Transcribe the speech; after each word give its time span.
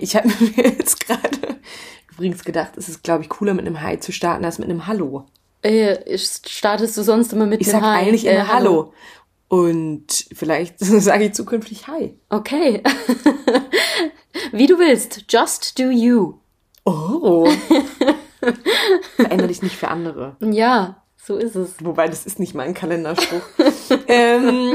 Ich 0.00 0.16
habe 0.16 0.28
mir 0.56 0.64
jetzt 0.64 1.06
gerade 1.06 1.38
übrigens 2.12 2.44
gedacht, 2.44 2.72
es 2.76 2.88
ist, 2.88 3.02
glaube 3.02 3.22
ich, 3.22 3.28
cooler 3.28 3.54
mit 3.54 3.66
einem 3.66 3.80
Hi 3.82 3.98
zu 3.98 4.12
starten 4.12 4.44
als 4.44 4.58
mit 4.58 4.68
einem 4.68 4.86
Hallo. 4.86 5.26
Äh, 5.62 6.18
startest 6.18 6.96
du 6.96 7.02
sonst 7.02 7.32
immer 7.32 7.46
mit 7.46 7.60
Ich 7.60 7.68
sag 7.68 7.82
Hi? 7.82 8.00
eigentlich 8.00 8.26
Äh, 8.26 8.34
immer 8.34 8.48
Hallo. 8.48 8.92
Und 9.48 10.26
vielleicht 10.34 10.78
sage 10.78 11.24
ich 11.24 11.34
zukünftig 11.34 11.86
Hi. 11.86 12.18
Okay. 12.30 12.82
Wie 14.52 14.66
du 14.66 14.78
willst. 14.78 15.24
Just 15.28 15.78
do 15.78 15.90
you. 15.90 16.34
Oh. 16.84 17.48
Verändere 19.16 19.48
dich 19.48 19.62
nicht 19.62 19.76
für 19.76 19.88
andere. 19.88 20.36
Ja, 20.40 21.02
so 21.16 21.36
ist 21.36 21.54
es. 21.54 21.74
Wobei, 21.80 22.08
das 22.08 22.26
ist 22.26 22.40
nicht 22.40 22.54
mein 22.54 22.74
Kalenderspruch. 22.74 23.42
ähm, 24.08 24.72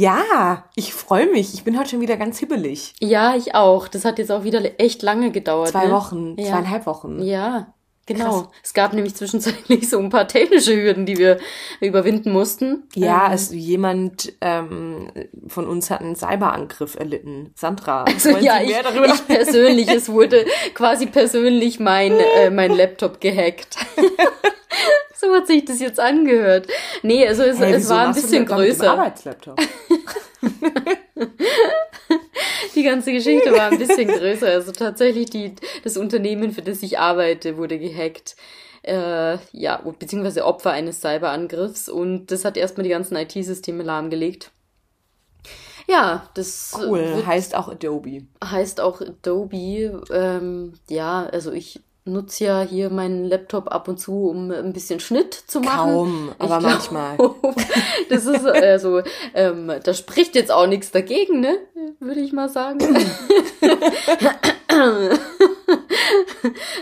ja, 0.00 0.64
ich 0.74 0.92
freue 0.92 1.26
mich. 1.30 1.54
Ich 1.54 1.64
bin 1.64 1.78
heute 1.78 1.90
schon 1.90 2.00
wieder 2.00 2.16
ganz 2.16 2.38
hibbelig. 2.38 2.94
Ja, 3.00 3.34
ich 3.36 3.54
auch. 3.54 3.88
Das 3.88 4.04
hat 4.04 4.18
jetzt 4.18 4.30
auch 4.32 4.44
wieder 4.44 4.62
echt 4.80 5.02
lange 5.02 5.30
gedauert. 5.30 5.68
Zwei 5.70 5.86
ne? 5.86 5.92
Wochen, 5.92 6.36
Ja. 6.38 6.46
zweieinhalb 6.50 6.86
Wochen. 6.86 7.22
Ja, 7.22 7.72
genau. 8.04 8.42
Krass. 8.42 8.48
Es 8.62 8.74
gab 8.74 8.92
nämlich 8.92 9.14
zwischenzeitlich 9.14 9.88
so 9.88 9.98
ein 9.98 10.10
paar 10.10 10.28
technische 10.28 10.74
Hürden, 10.76 11.06
die 11.06 11.16
wir 11.16 11.38
überwinden 11.80 12.30
mussten. 12.32 12.84
Ja, 12.94 13.26
Ähm, 13.28 13.32
es, 13.32 13.50
jemand 13.52 14.32
ähm, 14.40 15.08
von 15.48 15.66
uns 15.66 15.90
hat 15.90 16.00
einen 16.02 16.16
Cyberangriff 16.16 16.96
erlitten. 16.96 17.52
Sandra, 17.54 18.04
Also, 18.08 18.30
ja, 18.36 18.60
ich, 18.60 18.68
mehr 18.68 18.82
darüber 18.82 19.06
ich 19.06 19.26
persönlich, 19.26 19.88
es 19.88 20.08
wurde 20.08 20.44
quasi 20.74 21.06
persönlich 21.06 21.80
mein, 21.80 22.12
äh, 22.12 22.50
mein 22.50 22.70
Laptop 22.76 23.20
gehackt. 23.20 23.76
so 25.16 25.34
hat 25.34 25.46
sich 25.46 25.64
das 25.64 25.80
jetzt 25.80 26.00
angehört. 26.00 26.66
Nee, 27.02 27.26
also 27.26 27.42
es, 27.42 27.58
Hey, 27.58 27.72
es 27.74 27.88
war 27.88 28.08
ein 28.08 28.14
bisschen 28.14 28.46
größer. 28.46 28.90
Arbeitslaptop. 28.92 29.58
Die 32.74 32.82
ganze 32.82 33.12
Geschichte 33.12 33.52
war 33.52 33.70
ein 33.72 33.78
bisschen 33.78 34.06
größer. 34.08 34.48
Also 34.48 34.72
tatsächlich 34.72 35.30
die, 35.30 35.54
das 35.82 35.96
Unternehmen, 35.96 36.52
für 36.52 36.60
das 36.62 36.82
ich 36.82 36.98
arbeite, 36.98 37.56
wurde 37.56 37.78
gehackt. 37.78 38.36
Äh, 38.82 39.38
ja, 39.52 39.82
beziehungsweise 39.98 40.44
Opfer 40.44 40.72
eines 40.72 41.00
Cyberangriffs. 41.00 41.88
Und 41.88 42.26
das 42.30 42.44
hat 42.44 42.56
erstmal 42.56 42.84
die 42.84 42.90
ganzen 42.90 43.16
IT-Systeme 43.16 43.82
lahmgelegt. 43.82 44.50
Ja, 45.88 46.28
das 46.34 46.76
Cool, 46.78 47.22
heißt 47.24 47.54
auch 47.54 47.68
Adobe. 47.68 48.22
heißt 48.44 48.80
auch 48.80 49.00
Adobe. 49.00 50.02
Ähm, 50.12 50.74
ja, 50.88 51.24
also 51.32 51.52
ich 51.52 51.80
nutze 52.06 52.44
ja 52.44 52.62
hier 52.62 52.90
meinen 52.90 53.24
Laptop 53.24 53.72
ab 53.72 53.88
und 53.88 53.98
zu, 53.98 54.28
um 54.28 54.50
ein 54.50 54.72
bisschen 54.72 55.00
Schnitt 55.00 55.34
zu 55.34 55.60
machen. 55.60 55.92
Kaum, 55.92 56.32
aber 56.38 56.58
Ich 56.58 56.62
manchmal. 56.62 57.16
glaub, 57.16 57.42
Das 58.08 58.24
ist 58.26 58.46
also, 58.46 59.02
ähm, 59.34 59.72
da 59.82 59.94
spricht 59.94 60.34
jetzt 60.34 60.52
auch 60.52 60.66
nichts 60.66 60.90
dagegen, 60.90 61.40
ne? 61.40 61.58
Würde 62.00 62.20
ich 62.20 62.32
mal 62.32 62.48
sagen. 62.48 62.78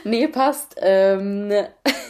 nee, 0.04 0.28
passt. 0.28 0.76
Ähm, 0.80 1.50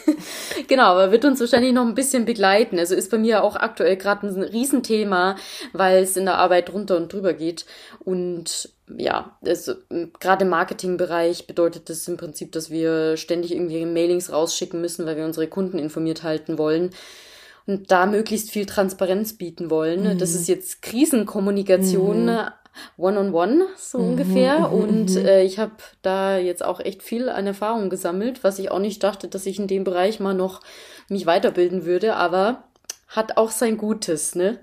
genau, 0.68 0.84
aber 0.84 1.12
wird 1.12 1.24
uns 1.24 1.40
wahrscheinlich 1.40 1.72
noch 1.72 1.86
ein 1.86 1.94
bisschen 1.94 2.24
begleiten. 2.24 2.78
Also 2.78 2.94
ist 2.94 3.10
bei 3.10 3.18
mir 3.18 3.42
auch 3.44 3.56
aktuell 3.56 3.96
gerade 3.96 4.26
ein 4.26 4.42
Riesenthema, 4.42 5.36
weil 5.72 6.02
es 6.02 6.16
in 6.16 6.24
der 6.24 6.38
Arbeit 6.38 6.70
drunter 6.72 6.96
und 6.96 7.12
drüber 7.12 7.32
geht. 7.32 7.64
Und 8.04 8.70
ja, 8.96 9.38
also, 9.44 9.74
gerade 10.20 10.44
im 10.44 10.50
Marketingbereich 10.50 11.46
bedeutet 11.46 11.88
das 11.88 12.06
im 12.06 12.16
Prinzip, 12.16 12.52
dass 12.52 12.70
wir 12.70 13.16
ständig 13.16 13.52
irgendwie 13.52 13.84
Mailings 13.86 14.30
rausschicken 14.30 14.80
müssen, 14.80 15.06
weil 15.06 15.16
wir 15.16 15.24
unsere 15.24 15.46
Kunden 15.48 15.78
informiert 15.78 16.22
halten 16.22 16.58
wollen 16.58 16.90
und 17.66 17.90
da 17.90 18.06
möglichst 18.06 18.50
viel 18.50 18.66
Transparenz 18.66 19.34
bieten 19.34 19.70
wollen. 19.70 20.18
Das 20.18 20.34
ist 20.34 20.48
jetzt 20.48 20.82
Krisenkommunikation 20.82 22.28
one-on-one, 22.96 23.66
so 23.76 23.98
ungefähr. 23.98 24.70
Und 24.72 25.16
äh, 25.16 25.42
ich 25.44 25.58
habe 25.58 25.72
da 26.02 26.38
jetzt 26.38 26.64
auch 26.64 26.80
echt 26.80 27.02
viel 27.02 27.28
an 27.28 27.46
Erfahrung 27.46 27.88
gesammelt, 27.88 28.44
was 28.44 28.58
ich 28.58 28.70
auch 28.70 28.80
nicht 28.80 29.02
dachte, 29.02 29.28
dass 29.28 29.46
ich 29.46 29.58
in 29.58 29.66
dem 29.66 29.84
Bereich 29.84 30.20
mal 30.20 30.34
noch 30.34 30.60
mich 31.08 31.26
weiterbilden 31.26 31.84
würde, 31.84 32.16
aber 32.16 32.64
hat 33.08 33.36
auch 33.36 33.50
sein 33.50 33.78
Gutes, 33.78 34.34
ne? 34.34 34.58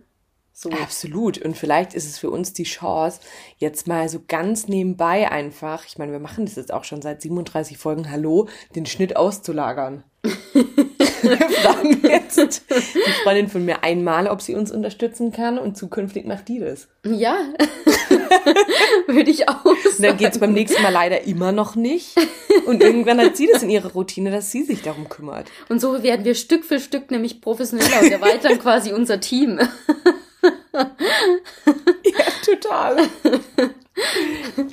So. 0.54 0.70
Absolut. 0.70 1.40
Und 1.40 1.58
vielleicht 1.58 1.94
ist 1.94 2.06
es 2.06 2.20
für 2.20 2.30
uns 2.30 2.54
die 2.54 2.64
Chance, 2.64 3.20
jetzt 3.58 3.88
mal 3.88 4.10
so 4.10 4.22
ganz 4.28 4.68
nebenbei 4.68 5.32
einfach, 5.32 5.86
ich 5.88 5.98
meine, 5.98 6.12
wir 6.12 6.20
machen 6.20 6.46
das 6.46 6.56
jetzt 6.56 6.74
auch 6.74 6.84
schon 6.84 7.02
seit 7.02 7.22
37 7.22 7.78
Folgen, 7.78 8.12
hallo, 8.12 8.48
den 8.76 8.86
Schnitt 8.86 9.16
auszulagern. 9.16 10.04
wir 10.54 11.38
fragen 11.38 12.02
jetzt 12.04 12.64
die 12.70 13.12
Freundin 13.24 13.48
von 13.48 13.66
mir 13.66 13.84
einmal, 13.84 14.28
ob 14.28 14.42
sie 14.42 14.54
uns 14.54 14.72
unterstützen 14.72 15.32
kann 15.32 15.58
und 15.58 15.78
zukünftig 15.78 16.26
macht 16.26 16.48
die 16.48 16.60
das. 16.60 16.88
Ja, 17.04 17.38
würde 19.08 19.32
ich 19.32 19.50
auch 19.50 19.66
Und 19.66 19.78
dann 19.84 19.94
sagen. 19.94 20.18
geht's 20.18 20.38
beim 20.40 20.54
nächsten 20.54 20.82
Mal 20.84 20.92
leider 20.92 21.24
immer 21.24 21.52
noch 21.52 21.76
nicht. 21.76 22.16
Und 22.66 22.84
irgendwann 22.84 23.20
hat 23.20 23.36
sie 23.36 23.50
das 23.52 23.64
in 23.64 23.70
ihrer 23.70 23.92
Routine, 23.94 24.30
dass 24.30 24.52
sie 24.52 24.64
sich 24.64 24.84
darum 24.84 25.10
kümmert. 25.10 25.50
Und 25.70 25.82
so 25.82 26.04
werden 26.04 26.26
wir 26.26 26.36
Stück 26.36 26.66
für 26.66 26.80
Stück 26.80 27.10
nämlich 27.10 27.42
professioneller 27.42 28.02
und 28.02 28.12
erweitern 28.12 28.60
quasi 28.60 28.94
unser 28.94 29.20
Team. 29.20 29.60
Ja, 32.04 32.26
total. 32.46 32.98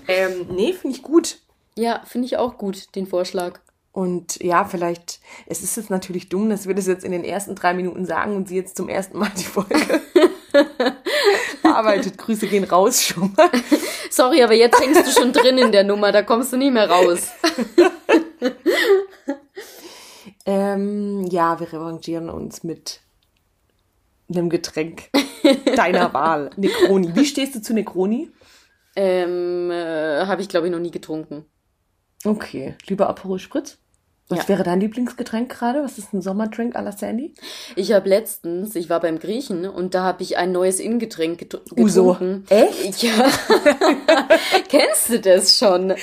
ähm, 0.08 0.46
nee, 0.50 0.72
finde 0.72 0.96
ich 0.96 1.02
gut. 1.02 1.38
Ja, 1.76 2.02
finde 2.04 2.26
ich 2.26 2.36
auch 2.36 2.58
gut, 2.58 2.94
den 2.94 3.06
Vorschlag. 3.06 3.60
Und 3.92 4.42
ja, 4.42 4.64
vielleicht, 4.64 5.20
es 5.46 5.62
ist 5.62 5.76
jetzt 5.76 5.90
natürlich 5.90 6.28
dumm, 6.28 6.50
dass 6.50 6.66
wir 6.66 6.74
das 6.74 6.86
jetzt 6.86 7.04
in 7.04 7.12
den 7.12 7.24
ersten 7.24 7.54
drei 7.54 7.74
Minuten 7.74 8.06
sagen 8.06 8.36
und 8.36 8.48
sie 8.48 8.56
jetzt 8.56 8.76
zum 8.76 8.88
ersten 8.88 9.18
Mal 9.18 9.30
die 9.36 9.44
Folge 9.44 10.00
bearbeitet. 11.62 12.16
Grüße 12.18 12.46
gehen 12.46 12.64
raus 12.64 13.02
schon 13.02 13.32
mal. 13.36 13.50
Sorry, 14.10 14.42
aber 14.42 14.54
jetzt 14.54 14.80
hängst 14.80 15.06
du 15.06 15.10
schon 15.20 15.32
drin 15.32 15.58
in 15.58 15.72
der 15.72 15.84
Nummer, 15.84 16.12
da 16.12 16.22
kommst 16.22 16.52
du 16.52 16.56
nie 16.56 16.70
mehr 16.70 16.90
raus. 16.90 17.28
Ähm, 20.48 21.26
ja, 21.26 21.60
wir 21.60 21.70
revanchieren 21.70 22.30
uns 22.30 22.64
mit 22.64 23.00
einem 24.30 24.50
Getränk 24.50 25.10
deiner 25.76 26.12
Wahl. 26.14 26.50
Necroni. 26.56 27.14
Wie 27.14 27.24
stehst 27.24 27.54
du 27.54 27.62
zu 27.62 27.74
Necroni? 27.74 28.30
Ähm, 28.96 29.70
äh, 29.70 30.26
habe 30.26 30.42
ich 30.42 30.48
glaube 30.48 30.66
ich 30.66 30.72
noch 30.72 30.80
nie 30.80 30.90
getrunken. 30.90 31.44
Okay, 32.24 32.74
lieber 32.86 33.08
Aperol 33.08 33.38
Spritz. 33.38 33.78
Was 34.30 34.40
Ja. 34.40 34.48
wäre 34.48 34.62
dein 34.62 34.78
Lieblingsgetränk 34.80 35.50
gerade? 35.50 35.82
Was 35.82 35.96
ist 35.96 36.12
ein 36.12 36.20
Sommerdrink 36.20 36.76
à 36.76 36.82
la 36.82 36.92
Sandy? 36.92 37.32
Ich 37.76 37.92
habe 37.92 38.06
letztens, 38.10 38.76
ich 38.76 38.90
war 38.90 39.00
beim 39.00 39.18
Griechen 39.18 39.66
und 39.66 39.94
da 39.94 40.02
habe 40.02 40.22
ich 40.22 40.36
ein 40.36 40.52
neues 40.52 40.80
Innengetränk 40.80 41.38
get 41.38 41.54
Uso. 41.78 42.12
getrunken. 42.12 42.44
Echt? 42.50 43.02
Ja. 43.02 43.12
Kennst 44.68 45.08
du 45.08 45.18
das 45.20 45.56
schon? 45.56 45.92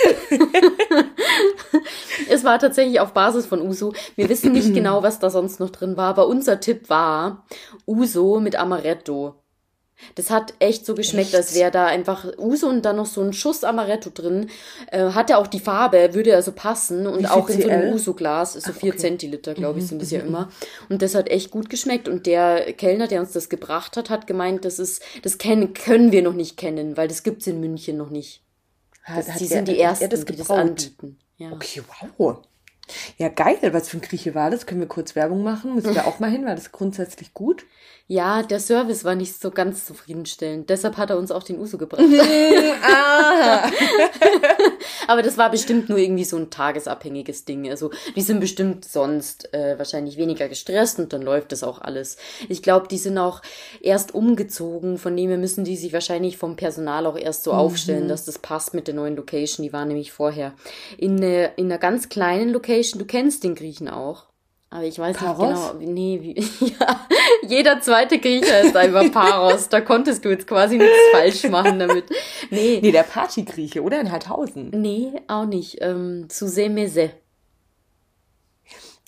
es 2.29 2.43
war 2.43 2.59
tatsächlich 2.59 2.99
auf 2.99 3.13
Basis 3.13 3.45
von 3.45 3.61
Uso. 3.61 3.93
Wir 4.15 4.29
wissen 4.29 4.51
nicht 4.53 4.73
genau, 4.73 5.03
was 5.03 5.19
da 5.19 5.29
sonst 5.29 5.59
noch 5.59 5.69
drin 5.69 5.97
war, 5.97 6.09
aber 6.09 6.27
unser 6.27 6.59
Tipp 6.59 6.89
war 6.89 7.45
Uso 7.85 8.39
mit 8.39 8.55
Amaretto. 8.55 9.35
Das 10.16 10.29
hat 10.29 10.53
echt 10.59 10.85
so 10.85 10.94
geschmeckt, 10.94 11.28
Echt? 11.29 11.35
als 11.35 11.56
wäre 11.56 11.72
da 11.72 11.85
einfach 11.88 12.25
Uso 12.38 12.67
und 12.67 12.83
dann 12.83 12.97
noch 12.97 13.06
so 13.06 13.22
ein 13.22 13.31
Schuss 13.33 13.63
Amaretto 13.63 14.09
drin. 14.13 14.50
Äh, 14.91 15.11
hatte 15.11 15.38
auch 15.38 15.47
die 15.47 15.59
Farbe, 15.59 16.13
würde 16.13 16.35
also 16.35 16.51
passen 16.51 17.07
und 17.07 17.25
auch 17.31 17.50
in 17.50 17.61
so 17.61 17.69
einem? 17.69 17.94
Uso-Glas, 17.94 18.53
so 18.53 18.59
Ach, 18.72 18.75
vier 18.75 18.91
okay. 18.94 19.00
Zentiliter, 19.01 19.53
glaube 19.53 19.79
ich, 19.79 19.88
sind 19.88 20.01
das 20.01 20.11
ja 20.11 20.19
immer. 20.19 20.50
Und 20.89 21.01
das 21.01 21.16
hat 21.16 21.29
echt 21.29 21.50
gut 21.50 21.69
geschmeckt. 21.69 22.07
Und 22.09 22.25
der 22.25 22.73
Kellner, 22.73 23.07
der 23.07 23.22
uns 23.22 23.31
das 23.31 23.47
gebracht 23.50 23.95
hat, 23.97 24.09
hat 24.09 24.28
gemeint, 24.28 24.66
das 24.66 24.79
ist, 24.79 25.01
das 25.23 25.38
kennen, 25.38 25.73
können 25.73 26.11
wir 26.11 26.22
noch 26.23 26.34
nicht 26.34 26.57
kennen, 26.57 26.97
weil 26.97 27.07
das 27.07 27.23
gibt's 27.23 27.47
in 27.47 27.59
München 27.61 27.95
noch 27.97 28.09
nicht. 28.09 28.41
Das, 29.07 29.29
Hat- 29.29 29.39
die 29.39 29.44
hat 29.45 29.50
sind 29.50 29.69
er- 29.69 29.73
die 29.75 29.79
ersten, 29.79 30.03
er 30.05 30.09
das 30.09 30.25
die 30.25 30.35
das 30.35 30.50
anbieten. 30.50 31.17
Ja. 31.38 31.51
Okay, 31.51 31.81
wow. 32.17 32.37
Ja, 33.17 33.29
geil. 33.29 33.58
Was 33.72 33.90
für 33.90 33.97
ein 33.97 34.02
Grieche 34.02 34.35
war 34.35 34.52
das? 34.52 34.66
Können 34.66 34.82
wir 34.82 34.87
kurz 34.87 35.16
Werbung 35.16 35.43
machen? 35.43 35.76
Müssen 35.76 35.96
wir 35.96 36.08
auch 36.08 36.20
mal 36.20 36.29
hin, 36.29 36.46
weil 36.46 36.55
das 36.55 36.72
grundsätzlich 36.72 37.34
gut. 37.34 37.66
ja, 38.08 38.43
der 38.43 38.59
Service 38.59 39.03
war 39.03 39.16
nicht 39.16 39.40
so 39.41 39.52
ganz 39.52 39.85
zufriedenstellend. 39.85 40.70
Deshalb 40.70 40.97
hat 40.97 41.09
er 41.09 41.17
uns 41.17 41.32
auch 41.32 41.43
den 41.43 41.59
Uso 41.59 41.78
gebracht. 41.78 42.03
ah. 42.84 43.70
Aber 45.07 45.22
das 45.22 45.37
war 45.37 45.52
bestimmt 45.52 45.90
nur 45.90 45.97
irgendwie 45.97 46.23
so 46.23 46.37
ein 46.37 46.49
tagesabhängiges 46.49 47.46
Ding. 47.46 47.69
Also 47.69 47.91
die 48.16 48.22
sind 48.22 48.40
bestimmt 48.40 48.85
sonst 48.85 49.53
äh, 49.53 49.78
wahrscheinlich 49.78 50.17
weniger 50.17 50.47
gestresst 50.47 50.99
und 50.99 51.13
dann 51.13 51.22
läuft 51.22 51.52
das 51.52 51.63
auch 51.63 51.79
alles. 51.79 52.17
Ich 52.49 52.61
glaube, 52.61 52.87
die 52.87 52.97
sind 52.97 53.17
auch 53.17 53.41
erst 53.81 54.13
umgezogen, 54.13 54.97
von 54.97 55.16
dem 55.16 55.29
her 55.29 55.37
müssen 55.37 55.63
die 55.63 55.75
sich 55.75 55.93
wahrscheinlich 55.93 56.37
vom 56.37 56.55
Personal 56.55 57.05
auch 57.05 57.17
erst 57.17 57.43
so 57.43 57.53
aufstellen, 57.53 58.07
dass 58.07 58.25
das 58.25 58.40
passt 58.40 58.73
mit 58.73 58.87
der 58.87 58.96
neuen 58.96 59.16
Location. 59.16 59.63
Die 59.63 59.73
waren 59.73 59.87
nämlich 59.87 60.11
vorher 60.11 60.53
in, 60.97 61.16
ne, 61.16 61.52
in 61.55 61.66
einer 61.66 61.79
ganz 61.79 62.09
kleinen 62.09 62.49
Location. 62.49 62.99
Du 62.99 63.05
kennst 63.05 63.43
den 63.43 63.55
Griechen 63.55 63.90
auch. 63.90 64.25
Aber 64.70 64.84
ich 64.84 65.00
weiß 65.00 65.16
Paros? 65.16 65.73
nicht 65.76 65.79
genau, 65.79 65.91
nee, 65.94 66.20
wie, 66.22 66.66
ja, 66.79 67.08
jeder 67.47 67.79
zweite 67.79 68.20
Griecher 68.20 68.62
ist 68.62 68.76
einfach 68.76 69.09
Paros. 69.12 69.70
Da 69.70 69.79
konntest 69.82 70.26
du 70.26 70.29
jetzt 70.29 70.47
quasi 70.47 70.78
nichts 70.78 70.97
falsch 71.12 71.44
machen 71.50 71.79
damit. 71.79 72.06
Nee, 72.50 72.79
Nee, 72.82 72.91
der 72.91 73.03
Partygrieche, 73.03 73.82
oder? 73.82 74.02
In 74.02 74.12
Heidhausen. 74.12 74.72
Nee, 74.72 75.14
auch 75.28 75.46
nicht. 75.46 75.78
Ähm, 75.82 76.28
Suzé 76.29 76.70
Mese. 76.70 77.12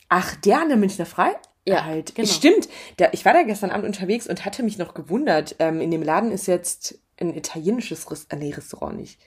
Ach, 0.10 0.36
der 0.38 0.62
an 0.62 0.70
der 0.70 0.78
Münchner 0.78 1.06
Freiheit. 1.06 1.40
Ja, 1.68 1.86
genau. 2.16 2.28
Stimmt. 2.28 2.70
Der, 2.98 3.14
ich 3.14 3.26
war 3.26 3.34
da 3.34 3.44
gestern 3.44 3.72
Abend 3.72 3.86
unterwegs 3.86 4.26
und 4.28 4.46
hatte 4.46 4.64
mich 4.64 4.78
noch 4.78 4.94
gewundert. 4.94 5.58
Ähm, 5.60 5.82
in 5.82 5.92
dem 5.92 6.02
Laden 6.02 6.32
ist 6.32 6.48
jetzt 6.48 6.98
ein 7.20 7.36
italienisches 7.36 8.10
Rest 8.10 8.32
nee, 8.34 8.54
Restaurant 8.54 8.96
nicht. 8.96 9.20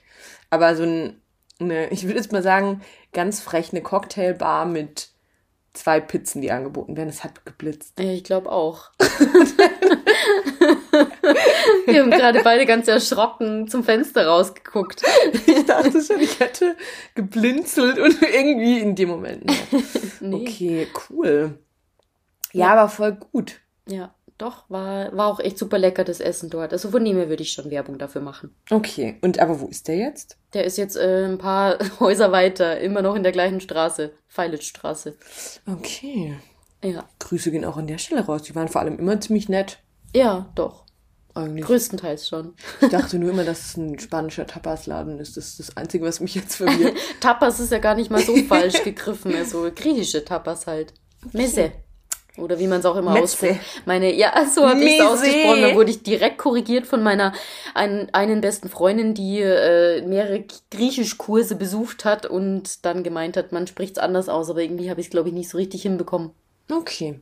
Aber 0.49 0.75
so 0.75 0.83
ein, 0.83 1.21
eine, 1.59 1.89
ich 1.89 2.03
würde 2.05 2.17
jetzt 2.17 2.31
mal 2.31 2.41
sagen, 2.41 2.81
ganz 3.13 3.41
frech 3.41 3.71
eine 3.71 3.81
Cocktailbar 3.81 4.65
mit 4.65 5.10
zwei 5.73 5.99
Pizzen, 5.99 6.41
die 6.41 6.51
angeboten 6.51 6.95
werden. 6.97 7.09
Es 7.09 7.23
hat 7.23 7.45
geblitzt. 7.45 7.99
Ich 7.99 8.23
glaube 8.23 8.51
auch. 8.51 8.91
Wir 11.85 12.01
haben 12.01 12.11
gerade 12.11 12.41
beide 12.43 12.65
ganz 12.65 12.87
erschrocken 12.87 13.67
zum 13.67 13.83
Fenster 13.83 14.27
rausgeguckt. 14.27 15.03
Ich 15.45 15.65
dachte 15.65 16.01
schon, 16.01 16.19
ich 16.19 16.39
hätte 16.39 16.75
geblinzelt 17.15 17.99
und 17.99 18.21
irgendwie 18.21 18.79
in 18.79 18.95
dem 18.95 19.09
Moment. 19.09 19.51
Nee. 20.23 20.43
Okay, 20.47 20.87
cool. 21.09 21.57
Ja, 22.53 22.67
ja, 22.67 22.73
aber 22.73 22.89
voll 22.89 23.13
gut. 23.13 23.59
Ja, 23.87 24.13
doch, 24.41 24.69
war, 24.69 25.15
war 25.15 25.27
auch 25.27 25.39
echt 25.39 25.57
super 25.57 25.77
lecker, 25.77 26.03
das 26.03 26.19
Essen 26.19 26.49
dort. 26.49 26.73
Also 26.73 26.89
von 26.89 27.05
dem 27.05 27.17
her 27.17 27.29
würde 27.29 27.43
ich 27.43 27.51
schon 27.51 27.69
Werbung 27.69 27.97
dafür 27.97 28.21
machen. 28.21 28.55
Okay, 28.69 29.17
und 29.21 29.39
aber 29.39 29.59
wo 29.59 29.67
ist 29.67 29.87
der 29.87 29.97
jetzt? 29.97 30.37
Der 30.53 30.65
ist 30.65 30.77
jetzt 30.77 30.95
äh, 30.97 31.25
ein 31.25 31.37
paar 31.37 31.77
Häuser 31.99 32.31
weiter, 32.31 32.79
immer 32.79 33.01
noch 33.01 33.15
in 33.15 33.23
der 33.23 33.31
gleichen 33.31 33.61
Straße, 33.61 34.11
Feilitzstraße. 34.27 35.15
Okay. 35.67 36.37
Ja. 36.83 37.07
Grüße 37.19 37.51
gehen 37.51 37.65
auch 37.65 37.77
an 37.77 37.87
der 37.87 37.99
Stelle 37.99 38.25
raus. 38.25 38.41
Die 38.43 38.55
waren 38.55 38.67
vor 38.67 38.81
allem 38.81 38.97
immer 38.97 39.19
ziemlich 39.21 39.47
nett. 39.49 39.79
Ja, 40.15 40.51
doch. 40.55 40.85
Eigentlich. 41.33 41.65
Größtenteils 41.65 42.27
schon. 42.27 42.55
Ich 42.81 42.89
dachte 42.89 43.17
nur 43.17 43.31
immer, 43.31 43.45
dass 43.45 43.65
es 43.67 43.77
ein 43.77 43.99
spanischer 43.99 44.47
Tapasladen 44.47 45.19
ist. 45.19 45.37
Das 45.37 45.47
ist 45.47 45.59
das 45.59 45.77
Einzige, 45.77 46.03
was 46.03 46.19
mich 46.19 46.35
jetzt 46.35 46.55
verwirrt. 46.55 46.97
Tapas 47.21 47.59
ist 47.59 47.71
ja 47.71 47.79
gar 47.79 47.95
nicht 47.95 48.11
mal 48.11 48.21
so 48.21 48.35
falsch 48.35 48.83
gegriffen. 48.83 49.33
Also 49.33 49.69
griechische 49.73 50.25
Tapas 50.25 50.67
halt. 50.67 50.93
Messe. 51.31 51.71
Oder 52.37 52.59
wie 52.59 52.67
man 52.67 52.79
es 52.79 52.85
auch 52.85 52.95
immer 52.95 53.19
ausspricht. 53.19 53.59
Meine, 53.85 54.13
ja, 54.13 54.45
so 54.45 54.67
habe 54.67 54.81
ich 54.81 54.99
es 54.99 55.05
ausgesprochen. 55.05 55.61
Dann 55.61 55.75
wurde 55.75 55.91
ich 55.91 56.01
direkt 56.01 56.37
korrigiert 56.37 56.87
von 56.87 57.03
meiner 57.03 57.33
ein, 57.73 58.09
einen 58.13 58.39
besten 58.39 58.69
Freundin, 58.69 59.13
die 59.13 59.41
äh, 59.41 60.01
mehrere 60.07 60.45
Griechischkurse 60.71 61.55
besucht 61.55 62.05
hat 62.05 62.25
und 62.25 62.85
dann 62.85 63.03
gemeint 63.03 63.35
hat, 63.35 63.51
man 63.51 63.67
spricht 63.67 63.97
es 63.97 64.03
anders 64.03 64.29
aus, 64.29 64.49
aber 64.49 64.61
irgendwie 64.61 64.89
habe 64.89 65.01
ich 65.01 65.07
es, 65.07 65.11
glaube 65.11 65.27
ich, 65.27 65.35
nicht 65.35 65.49
so 65.49 65.57
richtig 65.57 65.81
hinbekommen. 65.81 66.31
Okay. 66.71 67.19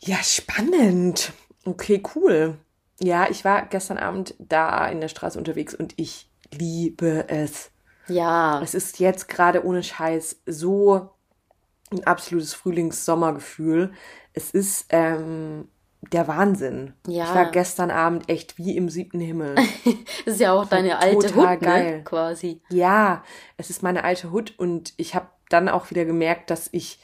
Ja, 0.00 0.16
spannend. 0.22 1.32
Okay, 1.64 2.02
cool. 2.14 2.58
Ja, 3.00 3.28
ich 3.30 3.44
war 3.44 3.66
gestern 3.66 3.98
Abend 3.98 4.34
da 4.38 4.88
in 4.88 5.00
der 5.00 5.08
Straße 5.08 5.38
unterwegs 5.38 5.74
und 5.74 5.94
ich 5.96 6.28
liebe 6.52 7.26
es. 7.28 7.70
Ja. 8.08 8.60
Es 8.62 8.74
ist 8.74 8.98
jetzt 8.98 9.28
gerade 9.28 9.64
ohne 9.64 9.82
Scheiß 9.82 10.40
so 10.46 11.10
ein 11.90 12.04
absolutes 12.04 12.54
Frühlings-Sommergefühl. 12.54 13.92
Es 14.32 14.50
ist 14.50 14.86
ähm, 14.90 15.68
der 16.12 16.28
Wahnsinn. 16.28 16.94
Ja. 17.06 17.24
Ich 17.24 17.34
war 17.34 17.50
gestern 17.50 17.90
Abend 17.90 18.28
echt 18.28 18.58
wie 18.58 18.76
im 18.76 18.88
siebten 18.88 19.20
Himmel. 19.20 19.54
das 20.24 20.34
ist 20.34 20.40
ja 20.40 20.52
auch 20.52 20.66
deine 20.68 20.98
alte 20.98 21.34
Hut, 21.34 21.44
ne? 21.44 21.58
geil. 21.58 22.02
quasi. 22.04 22.60
Ja, 22.70 23.24
es 23.56 23.70
ist 23.70 23.82
meine 23.82 24.04
alte 24.04 24.30
Hut 24.30 24.54
und 24.58 24.94
ich 24.96 25.14
habe 25.14 25.28
dann 25.48 25.68
auch 25.68 25.90
wieder 25.90 26.04
gemerkt, 26.04 26.50
dass 26.50 26.68
ich 26.72 27.00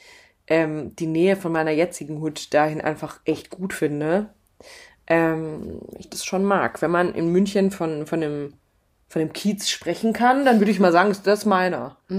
ähm, 0.46 0.94
die 0.96 1.06
Nähe 1.06 1.36
von 1.36 1.52
meiner 1.52 1.70
jetzigen 1.70 2.20
Hut 2.20 2.52
dahin 2.52 2.80
einfach 2.80 3.20
echt 3.24 3.50
gut 3.50 3.72
finde 3.72 4.30
ähm, 5.06 5.80
ich 5.98 6.08
das 6.08 6.24
schon 6.24 6.44
mag. 6.44 6.80
Wenn 6.82 6.90
man 6.90 7.14
in 7.14 7.30
München 7.30 7.70
von, 7.70 8.06
von 8.06 8.20
dem 8.20 8.54
von 9.14 9.20
dem 9.20 9.32
Kiez 9.32 9.68
sprechen 9.68 10.12
kann, 10.12 10.44
dann 10.44 10.58
würde 10.58 10.72
ich 10.72 10.80
mal 10.80 10.90
sagen, 10.90 11.12
ist 11.12 11.24
das 11.24 11.44
meiner. 11.44 11.98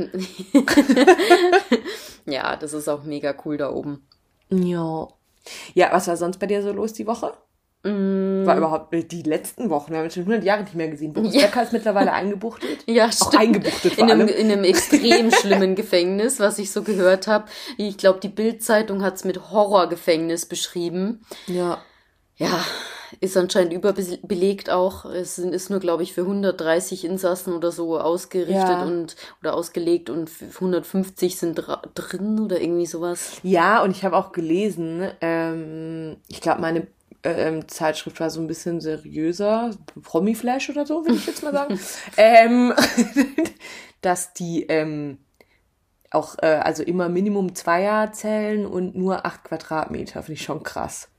ja, 2.25 2.55
das 2.55 2.71
ist 2.71 2.87
auch 2.87 3.03
mega 3.03 3.35
cool 3.43 3.57
da 3.57 3.69
oben. 3.69 4.07
Ja. 4.49 5.09
Ja, 5.73 5.89
was 5.91 6.07
war 6.07 6.15
sonst 6.15 6.39
bei 6.39 6.47
dir 6.47 6.63
so 6.63 6.71
los 6.71 6.93
die 6.93 7.05
Woche? 7.05 7.33
Mm. 7.83 8.45
War 8.45 8.55
überhaupt 8.55 8.93
die 9.11 9.23
letzten 9.23 9.69
Wochen, 9.69 9.91
wir 9.91 9.99
haben 9.99 10.09
schon 10.09 10.23
100 10.23 10.45
Jahre 10.45 10.63
nicht 10.63 10.75
mehr 10.75 10.87
gesehen. 10.87 11.11
Boris 11.11 11.35
ja. 11.35 11.41
Becker 11.41 11.63
ist 11.63 11.73
mittlerweile 11.73 12.13
eingebuchtet. 12.13 12.85
Ja, 12.85 13.11
stimmt. 13.11 13.35
Auch 13.35 13.39
eingebuchtet 13.41 13.95
vor 13.95 14.03
in 14.05 14.11
einem, 14.11 14.27
allem. 14.29 14.37
In 14.37 14.51
einem 14.53 14.63
extrem 14.63 15.31
schlimmen 15.41 15.75
Gefängnis, 15.75 16.39
was 16.39 16.59
ich 16.59 16.71
so 16.71 16.81
gehört 16.81 17.27
habe. 17.27 17.47
Ich 17.77 17.97
glaube, 17.97 18.21
die 18.21 18.29
Bild-Zeitung 18.29 19.03
hat 19.03 19.15
es 19.15 19.25
mit 19.25 19.51
Horrorgefängnis 19.51 20.45
beschrieben. 20.45 21.25
Ja 21.47 21.79
ja, 22.37 22.63
ist 23.21 23.37
anscheinend 23.37 23.73
überbelegt 23.73 24.69
auch. 24.69 25.05
Es 25.05 25.37
ist 25.37 25.69
nur, 25.69 25.79
glaube 25.79 26.03
ich, 26.03 26.13
für 26.13 26.21
130 26.21 27.05
Insassen 27.05 27.53
oder 27.53 27.71
so 27.71 27.99
ausgerichtet 27.99 28.55
ja. 28.55 28.83
und 28.83 29.15
oder 29.41 29.53
ausgelegt 29.53 30.09
und 30.09 30.29
150 30.41 31.37
sind 31.37 31.61
drin 31.95 32.39
oder 32.39 32.59
irgendwie 32.59 32.85
sowas. 32.85 33.39
Ja, 33.43 33.83
und 33.83 33.91
ich 33.91 34.03
habe 34.03 34.17
auch 34.17 34.31
gelesen, 34.31 35.09
ähm, 35.21 36.17
ich 36.27 36.41
glaube, 36.41 36.61
meine 36.61 36.87
ähm, 37.23 37.67
Zeitschrift 37.67 38.19
war 38.19 38.29
so 38.29 38.41
ein 38.41 38.47
bisschen 38.47 38.81
seriöser, 38.81 39.71
Promi-Flash 40.03 40.69
oder 40.69 40.85
so, 40.85 41.05
würde 41.05 41.15
ich 41.15 41.27
jetzt 41.27 41.43
mal 41.43 41.53
sagen, 41.53 41.79
ähm, 42.17 42.73
dass 44.01 44.33
die 44.33 44.63
ähm, 44.63 45.19
auch, 46.11 46.35
äh, 46.41 46.47
also 46.47 46.83
immer 46.83 47.09
Minimum 47.09 47.55
Zweier 47.55 48.11
zählen 48.13 48.65
und 48.65 48.95
nur 48.95 49.25
acht 49.25 49.43
Quadratmeter, 49.43 50.21
finde 50.21 50.39
ich 50.39 50.43
schon 50.43 50.63
krass. 50.63 51.09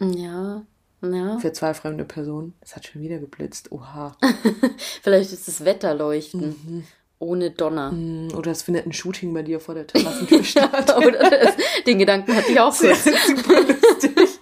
Ja, 0.00 0.62
ja. 1.00 1.38
Für 1.38 1.52
zwei 1.52 1.74
fremde 1.74 2.04
Personen. 2.04 2.54
Es 2.60 2.74
hat 2.74 2.86
schon 2.86 3.02
wieder 3.02 3.18
geblitzt. 3.18 3.70
Oha. 3.72 4.16
Vielleicht 5.02 5.32
ist 5.32 5.46
das 5.46 5.64
Wetterleuchten. 5.64 6.48
Mhm. 6.48 6.84
Ohne 7.20 7.50
Donner. 7.50 7.92
Mhm. 7.92 8.32
Oder 8.36 8.52
es 8.52 8.62
findet 8.62 8.86
ein 8.86 8.92
Shooting 8.92 9.34
bei 9.34 9.42
dir 9.42 9.60
vor 9.60 9.74
der 9.74 9.86
Terrassentür 9.86 10.44
statt. 10.44 10.96
Oder 11.04 11.30
das, 11.30 11.54
den 11.86 11.98
Gedanken 11.98 12.34
hatte 12.34 12.50
ich 12.52 12.60
auch 12.60 12.76
kurz. 12.76 13.04
Super 13.04 13.60
lustig. 13.62 14.38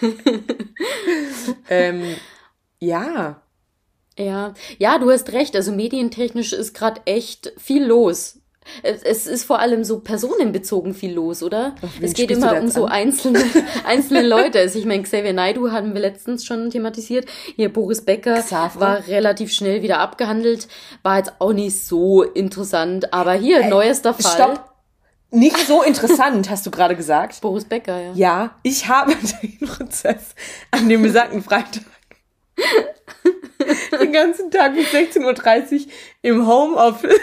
ähm, 1.70 2.16
ja. 2.80 3.42
Ja, 4.18 4.54
ja, 4.78 4.98
du 4.98 5.10
hast 5.10 5.32
recht. 5.32 5.54
Also 5.56 5.72
medientechnisch 5.72 6.52
ist 6.52 6.74
gerade 6.74 7.00
echt 7.06 7.52
viel 7.56 7.84
los. 7.84 8.40
Es 8.82 9.26
ist 9.26 9.44
vor 9.44 9.58
allem 9.60 9.84
so 9.84 10.00
personenbezogen 10.00 10.94
viel 10.94 11.12
los, 11.12 11.42
oder? 11.42 11.74
Ach, 11.80 11.88
es 12.00 12.14
geht 12.14 12.30
immer 12.30 12.60
um 12.60 12.68
so 12.68 12.86
einzelne, 12.86 13.42
einzelne 13.84 14.26
Leute. 14.26 14.58
Also 14.58 14.78
ich 14.78 14.86
meine, 14.86 15.02
Xavier 15.02 15.32
Naidu 15.32 15.70
hatten 15.70 15.94
wir 15.94 16.00
letztens 16.00 16.44
schon 16.44 16.70
thematisiert. 16.70 17.26
Hier 17.56 17.72
Boris 17.72 18.02
Becker 18.04 18.40
Xaver. 18.42 18.80
war 18.80 19.06
relativ 19.06 19.52
schnell 19.52 19.82
wieder 19.82 19.98
abgehandelt. 19.98 20.68
War 21.02 21.18
jetzt 21.18 21.32
auch 21.38 21.52
nicht 21.52 21.84
so 21.84 22.22
interessant. 22.22 23.12
Aber 23.12 23.34
hier, 23.34 23.60
äh, 23.60 23.68
neuester 23.68 24.14
Fall. 24.14 24.32
Stopp. 24.32 24.64
Nicht 25.30 25.58
so 25.66 25.82
interessant, 25.82 26.48
hast 26.48 26.64
du 26.64 26.70
gerade 26.70 26.96
gesagt. 26.96 27.38
Boris 27.42 27.64
Becker, 27.64 28.00
ja. 28.00 28.12
Ja, 28.14 28.50
ich 28.62 28.88
habe 28.88 29.14
den 29.42 29.68
Prozess 29.68 30.34
an 30.70 30.88
dem 30.88 31.02
besagten 31.02 31.42
Freitag 31.42 31.82
den 34.00 34.12
ganzen 34.12 34.50
Tag 34.50 34.74
bis 34.74 34.88
16.30 34.88 35.72
Uhr 35.72 35.92
im 36.22 36.46
Homeoffice 36.46 37.20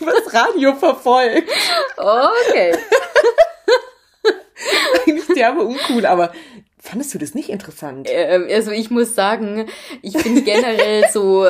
das 0.00 0.32
Radio 0.34 0.74
verfolgt. 0.74 1.50
Okay. 1.96 2.76
Eigentlich 5.06 5.26
derbe 5.34 5.62
uncool, 5.62 6.06
aber 6.06 6.32
Fandest 6.86 7.14
du 7.14 7.18
das 7.18 7.34
nicht 7.34 7.48
interessant? 7.48 8.08
Ähm, 8.10 8.46
also 8.50 8.70
ich 8.70 8.90
muss 8.90 9.14
sagen, 9.14 9.64
ich 10.02 10.18
finde 10.18 10.42
generell 10.42 11.04
so 11.10 11.46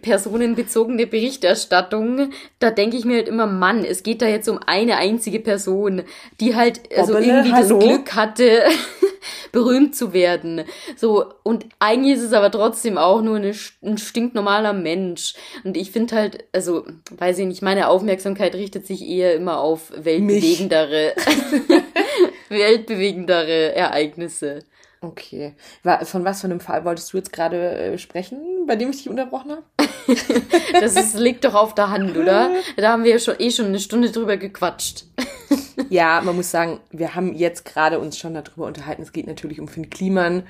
personenbezogene 0.00 1.08
Berichterstattung, 1.08 2.30
da 2.60 2.70
denke 2.70 2.96
ich 2.96 3.04
mir 3.04 3.16
halt 3.16 3.26
immer, 3.26 3.48
Mann, 3.48 3.84
es 3.84 4.04
geht 4.04 4.22
da 4.22 4.28
jetzt 4.28 4.48
um 4.48 4.60
eine 4.64 4.98
einzige 4.98 5.40
Person, 5.40 6.02
die 6.38 6.54
halt 6.54 6.82
also 6.96 7.18
irgendwie 7.18 7.52
hallo? 7.52 7.78
das 7.80 7.84
Glück 7.84 8.14
hatte, 8.14 8.62
berühmt 9.52 9.96
zu 9.96 10.12
werden. 10.12 10.62
So, 10.96 11.24
und 11.42 11.66
eigentlich 11.80 12.18
ist 12.18 12.22
es 12.22 12.32
aber 12.32 12.52
trotzdem 12.52 12.96
auch 12.96 13.22
nur 13.22 13.38
eine, 13.38 13.52
ein 13.82 13.98
stinknormaler 13.98 14.72
Mensch. 14.72 15.34
Und 15.64 15.76
ich 15.76 15.90
finde 15.90 16.14
halt, 16.14 16.44
also, 16.52 16.84
weiß 17.10 17.38
ich 17.38 17.46
nicht, 17.46 17.60
meine 17.60 17.88
Aufmerksamkeit 17.88 18.54
richtet 18.54 18.86
sich 18.86 19.04
eher 19.04 19.34
immer 19.34 19.58
auf 19.58 19.90
weltbewegendere, 19.96 21.14
weltbewegendere 22.50 23.74
Ereignisse. 23.74 24.60
Okay. 25.02 25.54
Von 26.02 26.24
was 26.24 26.42
für 26.42 26.46
einem 26.46 26.60
Fall 26.60 26.84
wolltest 26.84 27.12
du 27.12 27.16
jetzt 27.16 27.32
gerade 27.32 27.56
äh, 27.56 27.98
sprechen, 27.98 28.66
bei 28.66 28.76
dem 28.76 28.90
ich 28.90 28.98
dich 28.98 29.08
unterbrochen 29.08 29.52
habe? 29.52 29.62
das 30.80 30.94
ist, 30.94 31.18
liegt 31.18 31.44
doch 31.44 31.54
auf 31.54 31.74
der 31.74 31.90
Hand, 31.90 32.16
oder? 32.16 32.50
Da 32.76 32.92
haben 32.92 33.04
wir 33.04 33.12
ja 33.12 33.18
schon 33.18 33.36
eh 33.38 33.50
schon 33.50 33.66
eine 33.66 33.80
Stunde 33.80 34.10
drüber 34.10 34.36
gequatscht. 34.36 35.06
ja, 35.88 36.20
man 36.20 36.36
muss 36.36 36.50
sagen, 36.50 36.80
wir 36.90 37.14
haben 37.14 37.34
jetzt 37.34 37.64
gerade 37.64 37.98
uns 37.98 38.18
schon 38.18 38.34
darüber 38.34 38.66
unterhalten. 38.66 39.02
Es 39.02 39.12
geht 39.12 39.26
natürlich 39.26 39.58
um 39.58 39.68
Finn 39.68 39.88
Kliman. 39.88 40.42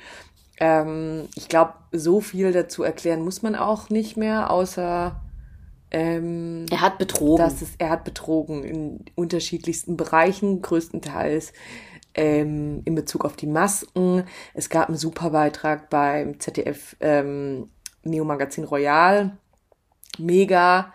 Ähm, 0.58 1.28
ich 1.36 1.48
glaube, 1.48 1.74
so 1.92 2.20
viel 2.20 2.52
dazu 2.52 2.82
erklären 2.82 3.22
muss 3.22 3.42
man 3.42 3.54
auch 3.54 3.88
nicht 3.88 4.16
mehr, 4.16 4.50
außer 4.50 5.20
ähm, 5.92 6.66
er 6.70 6.80
hat 6.80 6.98
betrogen. 6.98 7.44
Das 7.44 7.62
ist, 7.62 7.74
er 7.78 7.90
hat 7.90 8.04
betrogen 8.04 8.64
in 8.64 9.04
unterschiedlichsten 9.14 9.96
Bereichen, 9.96 10.60
größtenteils 10.60 11.52
ähm, 12.14 12.82
in 12.84 12.94
Bezug 12.94 13.24
auf 13.24 13.36
die 13.36 13.46
Masken. 13.46 14.24
Es 14.54 14.68
gab 14.68 14.88
einen 14.88 14.96
super 14.96 15.30
Beitrag 15.30 15.90
beim 15.90 16.40
ZDF 16.40 16.96
ähm, 17.00 17.70
Neo 18.02 18.24
Magazin 18.24 18.64
Royal. 18.64 19.36
Mega. 20.18 20.92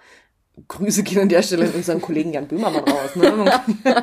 Grüße 0.68 1.04
gehen 1.04 1.20
an 1.20 1.30
der 1.30 1.44
Stelle 1.44 1.66
an 1.66 1.72
unseren 1.72 2.02
Kollegen 2.02 2.34
Jan 2.34 2.48
Böhmermann 2.48 2.84
raus. 2.84 3.16
Ne? 3.16 3.62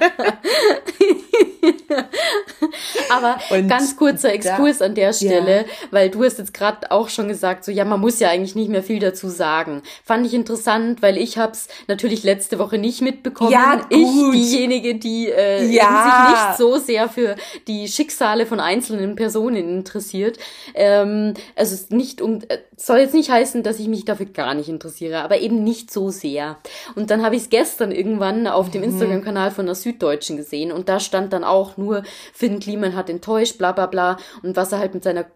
Aber 3.10 3.38
und 3.50 3.68
ganz 3.68 3.96
kurzer 3.96 4.32
Exkurs 4.32 4.78
da, 4.78 4.86
an 4.86 4.94
der 4.94 5.12
Stelle, 5.12 5.58
ja. 5.58 5.64
weil 5.90 6.10
du 6.10 6.24
hast 6.24 6.38
jetzt 6.38 6.54
gerade 6.54 6.90
auch 6.90 7.08
schon 7.08 7.28
gesagt, 7.28 7.64
so 7.64 7.72
ja, 7.72 7.84
man 7.84 8.00
muss 8.00 8.18
ja 8.20 8.30
eigentlich 8.30 8.54
nicht 8.54 8.70
mehr 8.70 8.82
viel 8.82 8.98
dazu 8.98 9.28
sagen. 9.28 9.82
Fand 10.04 10.26
ich 10.26 10.34
interessant, 10.34 11.02
weil 11.02 11.18
ich 11.18 11.38
hab's 11.38 11.68
natürlich 11.88 12.22
letzte 12.22 12.58
Woche 12.58 12.78
nicht 12.78 13.02
mitbekommen. 13.02 13.50
Ja, 13.50 13.76
gut. 13.76 13.86
Ich 13.90 14.32
diejenige, 14.32 14.94
die 14.94 15.28
äh, 15.28 15.66
ja. 15.66 16.04
sich 16.04 16.30
nicht 16.30 16.58
so 16.58 16.78
sehr 16.78 17.08
für 17.08 17.36
die 17.66 17.88
Schicksale 17.88 18.46
von 18.46 18.60
einzelnen 18.60 19.16
Personen 19.16 19.68
interessiert. 19.68 20.38
Ähm, 20.74 21.34
also 21.56 21.76
nicht 21.94 22.20
um 22.20 22.40
äh, 22.48 22.58
soll 22.76 22.98
jetzt 22.98 23.14
nicht 23.14 23.30
heißen, 23.30 23.62
dass 23.62 23.78
ich 23.78 23.88
mich 23.88 24.04
dafür 24.04 24.26
gar 24.26 24.54
nicht 24.54 24.68
interessiere, 24.68 25.22
aber 25.22 25.38
eben 25.38 25.62
nicht 25.62 25.90
so 25.90 26.10
sehr. 26.10 26.56
Und 26.94 27.10
dann 27.10 27.24
habe 27.24 27.36
ich 27.36 27.42
es 27.42 27.50
gestern 27.50 27.92
irgendwann 27.92 28.46
auf 28.46 28.70
dem 28.70 28.82
mhm. 28.82 28.88
Instagram-Kanal 28.88 29.50
von 29.50 29.66
der 29.66 29.74
Süddeutschen 29.74 30.36
gesehen 30.36 30.72
und 30.72 30.88
da 30.88 31.00
stand 31.00 31.32
dann 31.32 31.44
auch 31.44 31.76
nur, 31.76 32.02
Finn 32.32 32.60
Kliman 32.60 32.96
hat 32.96 33.10
enttäuscht, 33.10 33.58
bla 33.58 33.72
bla 33.72 33.86
bla 33.86 34.16
und 34.42 34.56
was 34.56 34.72
er 34.72 34.78
halt 34.78 34.94
mit 34.94 35.04
seiner 35.04 35.26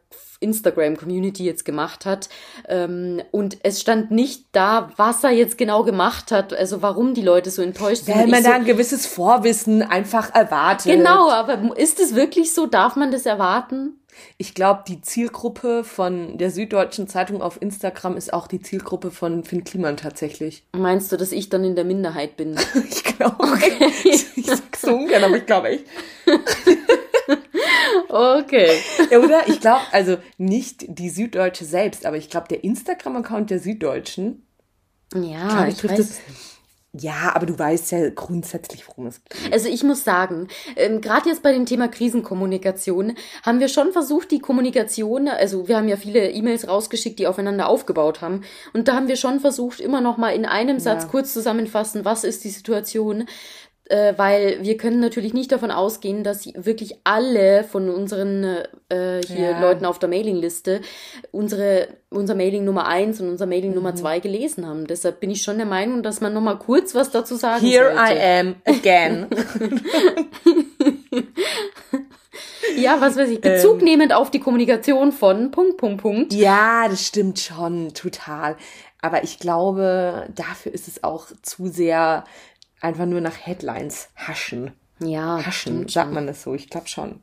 Instagram-Community 0.40 1.44
jetzt 1.44 1.64
gemacht 1.64 2.04
hat. 2.04 2.28
Ähm, 2.68 3.22
und 3.30 3.58
es 3.62 3.80
stand 3.80 4.10
nicht 4.10 4.44
da, 4.52 4.90
was 4.96 5.24
er 5.24 5.30
jetzt 5.30 5.58
genau 5.58 5.82
gemacht 5.82 6.30
hat, 6.30 6.52
also 6.52 6.82
warum 6.82 7.14
die 7.14 7.22
Leute 7.22 7.50
so 7.50 7.62
enttäuscht 7.62 8.04
sind. 8.04 8.16
Weil 8.16 8.26
man 8.28 8.42
da 8.42 8.50
so, 8.50 8.54
ein 8.56 8.64
gewisses 8.64 9.06
Vorwissen 9.06 9.82
einfach 9.82 10.34
erwartet. 10.34 10.92
Genau, 10.92 11.30
aber 11.30 11.76
ist 11.76 12.00
es 12.00 12.14
wirklich 12.14 12.52
so? 12.52 12.66
Darf 12.66 12.96
man 12.96 13.10
das 13.10 13.26
erwarten? 13.26 13.98
Ich 14.38 14.54
glaube, 14.54 14.84
die 14.86 15.00
Zielgruppe 15.00 15.84
von 15.84 16.38
der 16.38 16.50
Süddeutschen 16.50 17.08
Zeitung 17.08 17.42
auf 17.42 17.60
Instagram 17.60 18.16
ist 18.16 18.32
auch 18.32 18.46
die 18.46 18.60
Zielgruppe 18.60 19.10
von 19.10 19.44
Finn 19.44 19.64
Kliman 19.64 19.96
tatsächlich. 19.96 20.64
Meinst 20.76 21.12
du, 21.12 21.16
dass 21.16 21.32
ich 21.32 21.48
dann 21.48 21.64
in 21.64 21.76
der 21.76 21.84
Minderheit 21.84 22.36
bin? 22.36 22.56
ich 22.88 23.04
glaube. 23.04 23.36
Okay. 23.38 23.92
Ich 24.04 24.26
sag's 24.46 24.82
so 24.82 24.94
ungern, 24.94 25.24
aber 25.24 25.36
ich 25.36 25.46
glaube 25.46 25.68
echt. 25.68 25.84
okay. 28.08 28.70
Ja, 29.10 29.18
oder? 29.18 29.48
Ich 29.48 29.60
glaube, 29.60 29.82
also 29.92 30.18
nicht 30.38 30.84
die 30.88 31.10
Süddeutsche 31.10 31.64
selbst, 31.64 32.06
aber 32.06 32.16
ich 32.16 32.30
glaube, 32.30 32.48
der 32.48 32.64
Instagram-Account 32.64 33.50
der 33.50 33.58
Süddeutschen. 33.58 34.46
Ja, 35.14 35.66
ich, 35.68 35.82
ich 35.82 35.90
weiß. 35.90 35.96
Das, 35.96 36.20
ja, 37.00 37.32
aber 37.34 37.46
du 37.46 37.58
weißt 37.58 37.92
ja 37.92 38.10
grundsätzlich, 38.10 38.86
worum 38.88 39.06
es 39.06 39.22
geht. 39.24 39.52
Also 39.52 39.68
ich 39.68 39.82
muss 39.82 40.04
sagen, 40.04 40.48
ähm, 40.76 41.00
gerade 41.00 41.28
jetzt 41.28 41.42
bei 41.42 41.52
dem 41.52 41.66
Thema 41.66 41.88
Krisenkommunikation 41.88 43.14
haben 43.42 43.60
wir 43.60 43.68
schon 43.68 43.92
versucht, 43.92 44.30
die 44.30 44.38
Kommunikation, 44.38 45.28
also 45.28 45.68
wir 45.68 45.76
haben 45.76 45.88
ja 45.88 45.96
viele 45.96 46.30
E-Mails 46.30 46.68
rausgeschickt, 46.68 47.18
die 47.18 47.26
aufeinander 47.26 47.68
aufgebaut 47.68 48.20
haben. 48.20 48.42
Und 48.72 48.88
da 48.88 48.94
haben 48.94 49.08
wir 49.08 49.16
schon 49.16 49.40
versucht, 49.40 49.80
immer 49.80 50.00
noch 50.00 50.16
mal 50.16 50.30
in 50.30 50.46
einem 50.46 50.78
Satz 50.78 51.04
ja. 51.04 51.08
kurz 51.08 51.32
zusammenfassen, 51.32 52.04
was 52.04 52.24
ist 52.24 52.44
die 52.44 52.50
Situation, 52.50 53.26
äh, 53.88 54.14
weil 54.16 54.58
wir 54.62 54.76
können 54.76 55.00
natürlich 55.00 55.32
nicht 55.32 55.52
davon 55.52 55.70
ausgehen, 55.70 56.24
dass 56.24 56.46
wirklich 56.54 56.96
alle 57.04 57.64
von 57.64 57.88
unseren 57.88 58.44
äh, 58.88 59.20
hier 59.26 59.50
ja. 59.50 59.60
Leuten 59.60 59.84
auf 59.84 59.98
der 59.98 60.08
Mailingliste 60.08 60.80
unsere 61.30 61.88
unser 62.10 62.34
Mailing 62.34 62.64
Nummer 62.64 62.86
eins 62.86 63.20
und 63.20 63.28
unser 63.28 63.46
Mailing 63.46 63.70
mhm. 63.70 63.76
Nummer 63.76 63.94
zwei 63.94 64.20
gelesen 64.20 64.66
haben. 64.66 64.86
Deshalb 64.86 65.20
bin 65.20 65.30
ich 65.30 65.42
schon 65.42 65.58
der 65.58 65.66
Meinung, 65.66 66.02
dass 66.02 66.20
man 66.20 66.32
noch 66.32 66.40
mal 66.40 66.58
kurz 66.58 66.94
was 66.94 67.10
dazu 67.10 67.36
sagen 67.36 67.64
Here 67.64 67.94
sollte. 67.94 68.14
I 68.14 68.40
am 68.40 68.56
again. 68.64 69.26
ja, 72.76 73.00
was 73.00 73.16
weiß 73.16 73.28
ich, 73.28 73.40
Bezug 73.40 73.78
ähm, 73.78 73.84
nehmend 73.84 74.14
auf 74.14 74.30
die 74.30 74.40
Kommunikation 74.40 75.12
von 75.12 75.50
Punkt, 75.50 75.76
Punkt, 75.76 76.02
Punkt. 76.02 76.32
Ja, 76.32 76.88
das 76.88 77.06
stimmt 77.06 77.38
schon, 77.38 77.94
total. 77.94 78.56
Aber 79.02 79.22
ich 79.22 79.38
glaube, 79.38 80.26
dafür 80.34 80.72
ist 80.72 80.88
es 80.88 81.04
auch 81.04 81.26
zu 81.42 81.68
sehr 81.68 82.24
einfach 82.80 83.06
nur 83.06 83.20
nach 83.20 83.36
Headlines 83.36 84.08
haschen. 84.16 84.72
Ja. 84.98 85.44
Haschen, 85.44 85.88
sagt 85.88 86.12
man 86.12 86.26
das 86.26 86.42
so? 86.42 86.54
Ich 86.54 86.70
glaube 86.70 86.88
schon. 86.88 87.20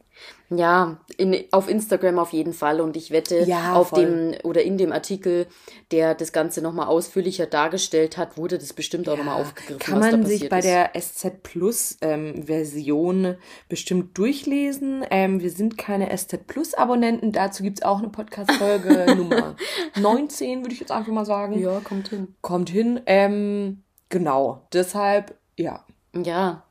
Ja, 0.49 0.99
in, 1.17 1.45
auf 1.51 1.67
Instagram 1.67 2.19
auf 2.19 2.33
jeden 2.33 2.53
Fall. 2.53 2.81
Und 2.81 2.95
ich 2.95 3.09
wette, 3.09 3.43
ja, 3.45 3.73
auf 3.73 3.89
voll. 3.89 4.05
dem 4.05 4.35
oder 4.43 4.61
in 4.61 4.77
dem 4.77 4.91
Artikel, 4.91 5.47
der 5.91 6.13
das 6.13 6.31
Ganze 6.31 6.61
nochmal 6.61 6.85
ausführlicher 6.87 7.47
dargestellt 7.47 8.17
hat, 8.17 8.37
wurde 8.37 8.59
das 8.59 8.73
bestimmt 8.73 9.09
auch 9.09 9.13
ja, 9.13 9.23
nochmal 9.23 9.41
aufgegriffen. 9.41 9.79
Kann 9.79 9.99
man 9.99 10.25
sich 10.25 10.49
bei 10.49 10.59
ist. 10.59 10.65
der 10.65 10.91
SZ 10.95 11.41
Plus 11.41 11.97
ähm, 12.01 12.43
Version 12.43 13.35
bestimmt 13.67 14.15
durchlesen. 14.15 15.03
Ähm, 15.09 15.41
wir 15.41 15.49
sind 15.49 15.77
keine 15.77 16.15
SZ 16.15 16.45
Plus 16.45 16.75
Abonnenten. 16.75 17.31
Dazu 17.31 17.63
gibt 17.63 17.79
es 17.79 17.85
auch 17.85 17.97
eine 17.97 18.09
Podcast-Folge 18.09 19.15
Nummer 19.17 19.55
19, 19.99 20.61
würde 20.61 20.73
ich 20.73 20.79
jetzt 20.79 20.91
einfach 20.91 21.11
mal 21.11 21.25
sagen. 21.25 21.59
Ja, 21.59 21.79
kommt 21.79 22.09
hin. 22.09 22.35
Kommt 22.41 22.69
hin. 22.69 23.01
Ähm, 23.07 23.83
genau. 24.09 24.67
Deshalb 24.71 25.35
ja. 25.57 25.85
Ja. 26.15 26.63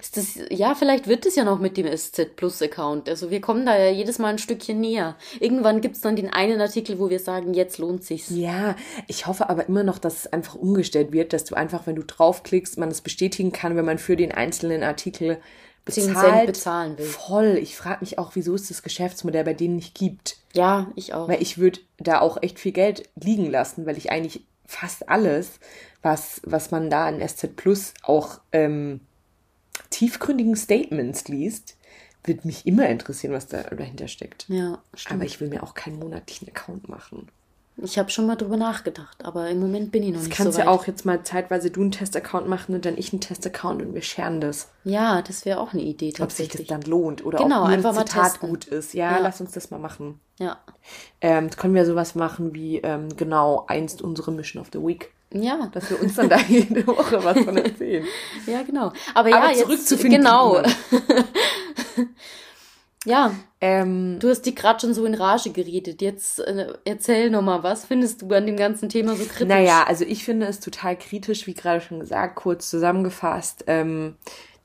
Ist 0.00 0.16
das, 0.16 0.38
ja, 0.48 0.74
vielleicht 0.74 1.08
wird 1.08 1.26
es 1.26 1.36
ja 1.36 1.44
noch 1.44 1.58
mit 1.58 1.76
dem 1.76 1.86
SZ 1.94 2.36
Plus 2.36 2.62
Account. 2.62 3.06
Also 3.08 3.30
wir 3.30 3.42
kommen 3.42 3.66
da 3.66 3.76
ja 3.76 3.90
jedes 3.90 4.18
Mal 4.18 4.28
ein 4.28 4.38
Stückchen 4.38 4.80
näher. 4.80 5.14
Irgendwann 5.40 5.82
gibt 5.82 5.96
es 5.96 6.00
dann 6.00 6.16
den 6.16 6.32
einen 6.32 6.58
Artikel, 6.60 6.98
wo 6.98 7.10
wir 7.10 7.20
sagen, 7.20 7.52
jetzt 7.52 7.76
lohnt 7.76 8.02
sich's. 8.02 8.30
Ja, 8.30 8.76
ich 9.08 9.26
hoffe 9.26 9.50
aber 9.50 9.68
immer 9.68 9.82
noch, 9.82 9.98
dass 9.98 10.20
es 10.20 10.32
einfach 10.32 10.54
umgestellt 10.54 11.12
wird, 11.12 11.34
dass 11.34 11.44
du 11.44 11.54
einfach, 11.54 11.86
wenn 11.86 11.96
du 11.96 12.02
draufklickst, 12.02 12.78
man 12.78 12.90
es 12.90 13.02
bestätigen 13.02 13.52
kann, 13.52 13.76
wenn 13.76 13.84
man 13.84 13.98
für 13.98 14.16
den 14.16 14.32
einzelnen 14.32 14.82
Artikel 14.82 15.38
bezahlt, 15.84 16.46
bezahlen 16.46 16.96
will. 16.96 17.04
Voll. 17.04 17.58
Ich 17.60 17.76
frage 17.76 17.98
mich 18.00 18.18
auch, 18.18 18.32
wieso 18.34 18.54
es 18.54 18.68
das 18.68 18.82
Geschäftsmodell 18.82 19.44
bei 19.44 19.54
denen 19.54 19.76
nicht 19.76 19.94
gibt. 19.94 20.38
Ja, 20.54 20.90
ich 20.94 21.12
auch. 21.12 21.28
Weil 21.28 21.42
ich 21.42 21.58
würde 21.58 21.80
da 21.98 22.20
auch 22.20 22.42
echt 22.42 22.58
viel 22.58 22.72
Geld 22.72 23.08
liegen 23.16 23.50
lassen, 23.50 23.84
weil 23.84 23.98
ich 23.98 24.10
eigentlich 24.10 24.44
fast 24.64 25.08
alles 25.08 25.60
was, 26.06 26.40
was 26.44 26.70
man 26.70 26.88
da 26.88 27.08
in 27.08 27.26
SZ 27.26 27.56
Plus 27.56 27.92
auch 28.04 28.40
ähm, 28.52 29.00
tiefgründigen 29.90 30.54
Statements 30.54 31.26
liest, 31.26 31.76
wird 32.22 32.44
mich 32.44 32.64
immer 32.64 32.88
interessieren, 32.88 33.32
was 33.32 33.48
da 33.48 33.64
dahinter 33.64 34.06
steckt. 34.06 34.46
Ja, 34.48 34.78
stimmt. 34.94 35.16
Aber 35.16 35.24
ich 35.24 35.40
will 35.40 35.48
mir 35.48 35.64
auch 35.64 35.74
keinen 35.74 35.98
monatlichen 35.98 36.48
Account 36.48 36.88
machen. 36.88 37.28
Ich 37.78 37.98
habe 37.98 38.08
schon 38.08 38.26
mal 38.26 38.36
drüber 38.36 38.56
nachgedacht, 38.56 39.22
aber 39.24 39.50
im 39.50 39.60
Moment 39.60 39.90
bin 39.92 40.04
ich 40.04 40.10
noch 40.10 40.20
das 40.20 40.28
nicht 40.28 40.36
so 40.36 40.44
weit. 40.44 40.46
kannst 40.46 40.58
ja 40.58 40.68
auch 40.68 40.86
jetzt 40.86 41.04
mal 41.04 41.24
zeitweise 41.24 41.70
du 41.70 41.82
einen 41.82 41.90
Testaccount 41.90 42.48
machen 42.48 42.74
und 42.74 42.86
dann 42.86 42.96
ich 42.96 43.12
einen 43.12 43.20
Testaccount 43.20 43.82
und 43.82 43.92
wir 43.92 44.00
scheren 44.00 44.40
das. 44.40 44.70
Ja, 44.84 45.20
das 45.22 45.44
wäre 45.44 45.60
auch 45.60 45.72
eine 45.72 45.82
Idee 45.82 46.12
Ob 46.20 46.30
sich 46.30 46.48
das 46.48 46.64
dann 46.66 46.82
lohnt 46.82 47.26
oder 47.26 47.38
genau, 47.38 47.64
ob 47.64 47.68
einfach 47.68 47.94
ein 47.94 48.06
Zitat 48.06 48.32
testen. 48.32 48.48
gut 48.48 48.64
ist. 48.64 48.94
Ja, 48.94 49.16
ja, 49.16 49.18
lass 49.18 49.40
uns 49.40 49.50
das 49.50 49.70
mal 49.70 49.78
machen. 49.78 50.20
Ja. 50.38 50.58
Ähm, 51.20 51.50
können 51.50 51.74
wir 51.74 51.84
sowas 51.84 52.14
machen 52.14 52.54
wie 52.54 52.78
ähm, 52.78 53.14
genau 53.14 53.66
einst 53.66 54.00
unsere 54.00 54.32
Mission 54.32 54.62
of 54.62 54.68
the 54.72 54.78
Week. 54.78 55.12
Ja. 55.32 55.68
Dass 55.72 55.90
wir 55.90 56.00
uns 56.00 56.14
dann 56.14 56.28
da 56.28 56.38
jede 56.48 56.86
Woche 56.86 57.22
was 57.22 57.38
von 57.38 57.56
erzählen. 57.56 58.04
ja, 58.46 58.62
genau. 58.62 58.92
Aber, 59.14 59.34
Aber 59.34 59.50
ja, 59.50 59.54
zurück 59.54 59.70
jetzt, 59.70 59.88
zu 59.88 59.96
Genau. 59.96 60.62
ja. 63.04 63.34
Ähm, 63.60 64.18
du 64.20 64.28
hast 64.28 64.42
die 64.42 64.54
gerade 64.54 64.80
schon 64.80 64.94
so 64.94 65.04
in 65.04 65.14
Rage 65.14 65.50
geredet. 65.50 66.02
Jetzt 66.02 66.40
äh, 66.40 66.74
erzähl 66.84 67.30
noch 67.30 67.42
mal, 67.42 67.62
was 67.62 67.86
findest 67.86 68.22
du 68.22 68.32
an 68.32 68.46
dem 68.46 68.56
ganzen 68.56 68.88
Thema 68.88 69.16
so 69.16 69.24
kritisch? 69.24 69.48
Naja, 69.48 69.84
also 69.84 70.04
ich 70.04 70.24
finde 70.24 70.46
es 70.46 70.60
total 70.60 70.96
kritisch, 70.96 71.46
wie 71.46 71.54
gerade 71.54 71.80
schon 71.80 72.00
gesagt, 72.00 72.36
kurz 72.36 72.68
zusammengefasst. 72.68 73.64
Ähm, 73.66 74.16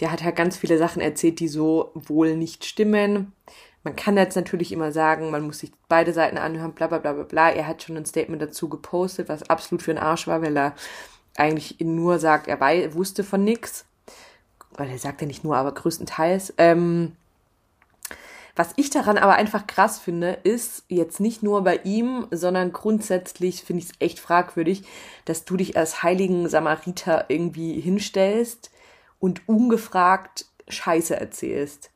der 0.01 0.11
hat 0.11 0.23
halt 0.23 0.35
ganz 0.35 0.57
viele 0.57 0.77
Sachen 0.77 1.01
erzählt, 1.01 1.39
die 1.39 1.47
so 1.47 1.91
wohl 1.93 2.35
nicht 2.35 2.65
stimmen. 2.65 3.33
Man 3.83 3.95
kann 3.95 4.15
jetzt 4.17 4.35
natürlich 4.35 4.71
immer 4.71 4.91
sagen, 4.91 5.31
man 5.31 5.43
muss 5.43 5.59
sich 5.59 5.71
beide 5.87 6.13
Seiten 6.13 6.37
anhören, 6.37 6.73
bla 6.73 6.87
bla 6.87 6.99
bla 6.99 7.13
bla 7.13 7.23
bla. 7.23 7.49
Er 7.49 7.67
hat 7.67 7.81
schon 7.81 7.97
ein 7.97 8.05
Statement 8.05 8.41
dazu 8.41 8.69
gepostet, 8.69 9.27
was 9.27 9.49
absolut 9.49 9.81
für 9.81 9.91
einen 9.91 9.99
Arsch 9.99 10.27
war, 10.27 10.41
weil 10.41 10.55
er 10.55 10.75
eigentlich 11.35 11.77
nur 11.79 12.19
sagt, 12.19 12.47
er 12.47 12.93
wusste 12.93 13.23
von 13.23 13.43
nix. 13.43 13.85
Weil 14.71 14.89
er 14.89 14.99
sagt 14.99 15.21
ja 15.21 15.27
nicht 15.27 15.43
nur, 15.43 15.57
aber 15.57 15.73
größtenteils. 15.73 16.53
Ähm, 16.57 17.15
was 18.55 18.73
ich 18.75 18.89
daran 18.89 19.17
aber 19.17 19.35
einfach 19.35 19.65
krass 19.65 19.99
finde, 19.99 20.33
ist 20.43 20.83
jetzt 20.87 21.19
nicht 21.19 21.41
nur 21.41 21.63
bei 21.63 21.77
ihm, 21.83 22.27
sondern 22.31 22.73
grundsätzlich 22.73 23.63
finde 23.63 23.83
ich 23.83 23.89
es 23.89 23.95
echt 23.99 24.19
fragwürdig, 24.19 24.83
dass 25.25 25.45
du 25.45 25.57
dich 25.57 25.77
als 25.77 26.03
heiligen 26.03 26.49
Samariter 26.49 27.25
irgendwie 27.29 27.79
hinstellst 27.79 28.69
und 29.19 29.47
ungefragt 29.47 30.45
Scheiße 30.67 31.15
erzählst. 31.15 31.91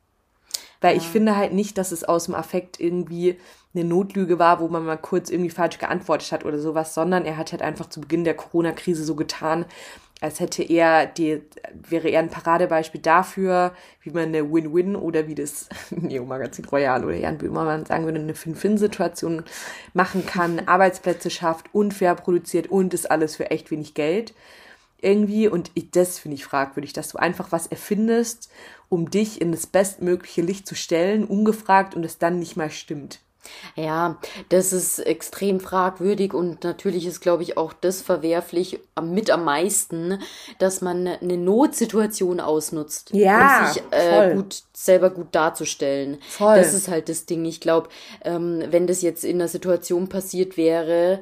Weil 0.80 0.96
ja. 0.96 1.02
ich 1.02 1.08
finde 1.08 1.36
halt 1.36 1.52
nicht, 1.52 1.78
dass 1.78 1.92
es 1.92 2.04
aus 2.04 2.26
dem 2.26 2.34
Affekt 2.34 2.80
irgendwie 2.80 3.38
eine 3.74 3.84
Notlüge 3.84 4.38
war, 4.38 4.60
wo 4.60 4.68
man 4.68 4.84
mal 4.84 4.96
kurz 4.96 5.30
irgendwie 5.30 5.50
falsch 5.50 5.78
geantwortet 5.78 6.32
hat 6.32 6.44
oder 6.44 6.58
sowas, 6.58 6.94
sondern 6.94 7.24
er 7.24 7.36
hat 7.36 7.52
halt 7.52 7.62
einfach 7.62 7.88
zu 7.88 8.00
Beginn 8.00 8.24
der 8.24 8.34
Corona-Krise 8.34 9.04
so 9.04 9.14
getan, 9.14 9.66
als 10.20 10.40
hätte 10.40 10.62
er 10.62 11.06
die, 11.06 11.42
wäre 11.74 12.08
er 12.08 12.20
ein 12.20 12.30
Paradebeispiel 12.30 13.02
dafür, 13.02 13.72
wie 14.00 14.10
man 14.10 14.24
eine 14.24 14.50
Win-Win 14.50 14.96
oder 14.96 15.28
wie 15.28 15.34
das 15.34 15.68
Neo-Magazin 15.90 16.64
Royal 16.64 17.04
oder 17.04 17.16
Jan 17.16 17.38
Böhmermann 17.38 17.84
sagen 17.84 18.06
würde, 18.06 18.20
eine 18.20 18.34
Fin-Fin-Situation 18.34 19.44
machen 19.92 20.24
kann, 20.24 20.62
Arbeitsplätze 20.66 21.28
schafft, 21.28 21.66
unfair 21.74 22.14
produziert 22.14 22.68
und 22.68 22.94
ist 22.94 23.10
alles 23.10 23.36
für 23.36 23.50
echt 23.50 23.70
wenig 23.70 23.92
Geld 23.94 24.32
irgendwie. 25.06 25.48
Und 25.48 25.70
ich, 25.74 25.90
das 25.90 26.18
finde 26.18 26.34
ich 26.34 26.44
fragwürdig, 26.44 26.92
dass 26.92 27.08
du 27.08 27.18
einfach 27.18 27.52
was 27.52 27.66
erfindest, 27.66 28.50
um 28.88 29.10
dich 29.10 29.40
in 29.40 29.52
das 29.52 29.66
bestmögliche 29.66 30.42
Licht 30.42 30.66
zu 30.66 30.74
stellen, 30.74 31.24
ungefragt 31.24 31.94
und 31.94 32.04
es 32.04 32.18
dann 32.18 32.38
nicht 32.38 32.56
mal 32.56 32.70
stimmt. 32.70 33.20
Ja, 33.74 34.18
das 34.48 34.72
ist 34.72 34.98
extrem 34.98 35.60
fragwürdig 35.60 36.34
und 36.34 36.64
natürlich 36.64 37.06
ist, 37.06 37.20
glaube 37.20 37.42
ich, 37.42 37.56
auch 37.56 37.72
das 37.72 38.02
verwerflich 38.02 38.80
mit 39.00 39.30
am 39.30 39.44
meisten, 39.44 40.18
dass 40.58 40.80
man 40.80 41.06
eine 41.06 41.36
Notsituation 41.36 42.40
ausnutzt, 42.40 43.10
Ja, 43.12 43.60
um 43.60 43.72
sich 43.72 43.82
äh, 43.90 44.34
gut 44.34 44.62
selber 44.72 45.10
gut 45.10 45.28
darzustellen. 45.32 46.18
Voll. 46.28 46.56
Das 46.56 46.74
ist 46.74 46.88
halt 46.88 47.08
das 47.08 47.26
Ding. 47.26 47.44
Ich 47.44 47.60
glaube, 47.60 47.88
ähm, 48.24 48.64
wenn 48.70 48.86
das 48.86 49.02
jetzt 49.02 49.24
in 49.24 49.36
einer 49.36 49.48
Situation 49.48 50.08
passiert 50.08 50.56
wäre, 50.56 51.20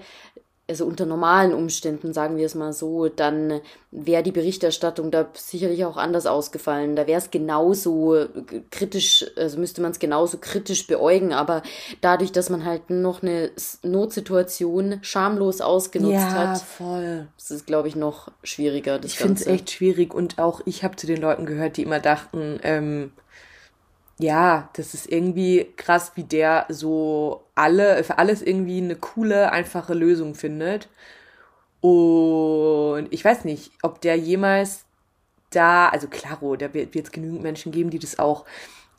also 0.67 0.87
unter 0.87 1.05
normalen 1.05 1.53
Umständen, 1.53 2.15
sagen 2.15 2.39
wir 2.39 2.47
es 2.47 2.55
mal 2.55 2.73
so, 2.73 3.09
dann 3.09 3.61
wäre 3.91 4.23
die 4.23 4.33
Berichterstattung 4.33 5.11
da 5.11 5.29
sicherlich 5.35 5.85
auch 5.85 5.99
anders 5.99 6.25
ausgefallen. 6.25 6.97
Da 6.97 7.07
wäre 7.07 7.19
es 7.19 7.31
genauso 7.31 8.27
kritisch, 8.71 9.27
also 9.37 9.59
müsste 9.59 9.83
man 9.83 9.91
es 9.91 9.99
genauso 9.99 10.39
kritisch 10.39 10.87
beäugen, 10.87 11.35
aber 11.35 11.63
dadurch, 12.01 12.33
dass 12.33 12.49
man 12.49 12.65
halt 12.65 12.89
noch 12.89 13.23
eine 13.23 13.51
Notsituation 13.83 15.01
schamlos 15.03 15.61
ausgenutzt 15.61 16.15
Ja, 16.15 16.33
hat, 16.33 16.63
voll. 16.63 17.29
ist 17.37 17.51
es, 17.51 17.67
glaube 17.67 17.89
ich, 17.89 17.95
noch 17.95 18.29
schwieriger, 18.43 18.99
das 18.99 19.13
Ich 19.13 19.19
finde 19.19 19.35
es 19.35 19.47
echt 19.47 19.71
schwierig 19.71 20.15
und 20.15 20.39
auch 20.39 20.63
ich 20.65 20.83
habe 20.83 20.97
zu 20.97 21.07
den 21.07 21.21
Leuten 21.21 21.45
gehört, 21.45 21.77
die 21.77 21.83
immer 21.83 22.01
dachten, 22.01 22.59
ähm, 22.63 23.13
ja, 24.19 24.71
das 24.75 24.95
ist 24.95 25.11
irgendwie 25.11 25.73
krass, 25.77 26.13
wie 26.15 26.25
der 26.25 26.67
so 26.69 27.45
alle, 27.55 28.05
für 28.05 28.19
alles 28.19 28.43
irgendwie 28.43 28.79
eine 28.79 28.97
coole, 28.97 29.51
einfache 29.53 29.95
Lösung 29.95 30.35
findet. 30.35 30.89
Und 31.81 33.09
ich 33.11 33.25
weiß 33.25 33.45
nicht, 33.45 33.73
ob 33.83 34.01
der 34.01 34.17
jemals 34.17 34.85
da, 35.51 35.89
also 35.89 36.09
klaro, 36.09 36.57
da 36.57 36.73
wird 36.75 36.95
es 36.95 37.13
genügend 37.13 37.43
Menschen 37.43 37.73
geben, 37.73 37.91
die 37.91 37.99
das 37.99 38.19
auch 38.19 38.45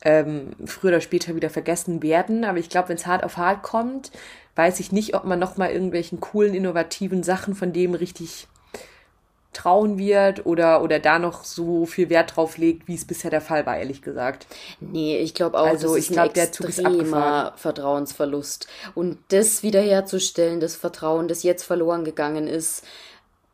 ähm, 0.02 0.52
früher 0.66 0.90
oder 0.90 1.00
später 1.00 1.34
wieder 1.34 1.50
vergessen 1.50 2.02
werden. 2.02 2.44
Aber 2.44 2.58
ich 2.58 2.68
glaube, 2.68 2.90
wenn 2.90 2.96
es 2.96 3.06
hart 3.06 3.24
auf 3.24 3.36
hart 3.38 3.62
kommt, 3.62 4.12
weiß 4.54 4.80
ich 4.80 4.92
nicht, 4.92 5.14
ob 5.14 5.24
man 5.24 5.38
nochmal 5.38 5.70
irgendwelchen 5.70 6.20
coolen, 6.20 6.54
innovativen 6.54 7.22
Sachen 7.22 7.54
von 7.54 7.72
dem 7.72 7.94
richtig 7.94 8.46
trauen 9.56 9.98
wird 9.98 10.46
oder, 10.46 10.82
oder 10.82 10.98
da 10.98 11.18
noch 11.18 11.44
so 11.44 11.86
viel 11.86 12.10
Wert 12.10 12.36
drauf 12.36 12.58
legt, 12.58 12.86
wie 12.88 12.94
es 12.94 13.04
bisher 13.04 13.30
der 13.30 13.40
Fall 13.40 13.66
war, 13.66 13.76
ehrlich 13.78 14.02
gesagt. 14.02 14.46
Nee, 14.80 15.18
ich 15.18 15.34
glaube 15.34 15.58
auch, 15.58 15.66
Also, 15.66 15.88
das 15.88 15.96
ich 15.96 16.10
ist 16.10 16.12
glaub, 16.12 16.36
ein 16.36 16.40
extremer. 16.40 17.52
Vertrauensverlust. 17.56 18.66
Und 18.94 19.18
das 19.28 19.62
wiederherzustellen, 19.62 20.60
das 20.60 20.76
Vertrauen, 20.76 21.28
das 21.28 21.42
jetzt 21.42 21.64
verloren 21.64 22.04
gegangen 22.04 22.46
ist, 22.46 22.84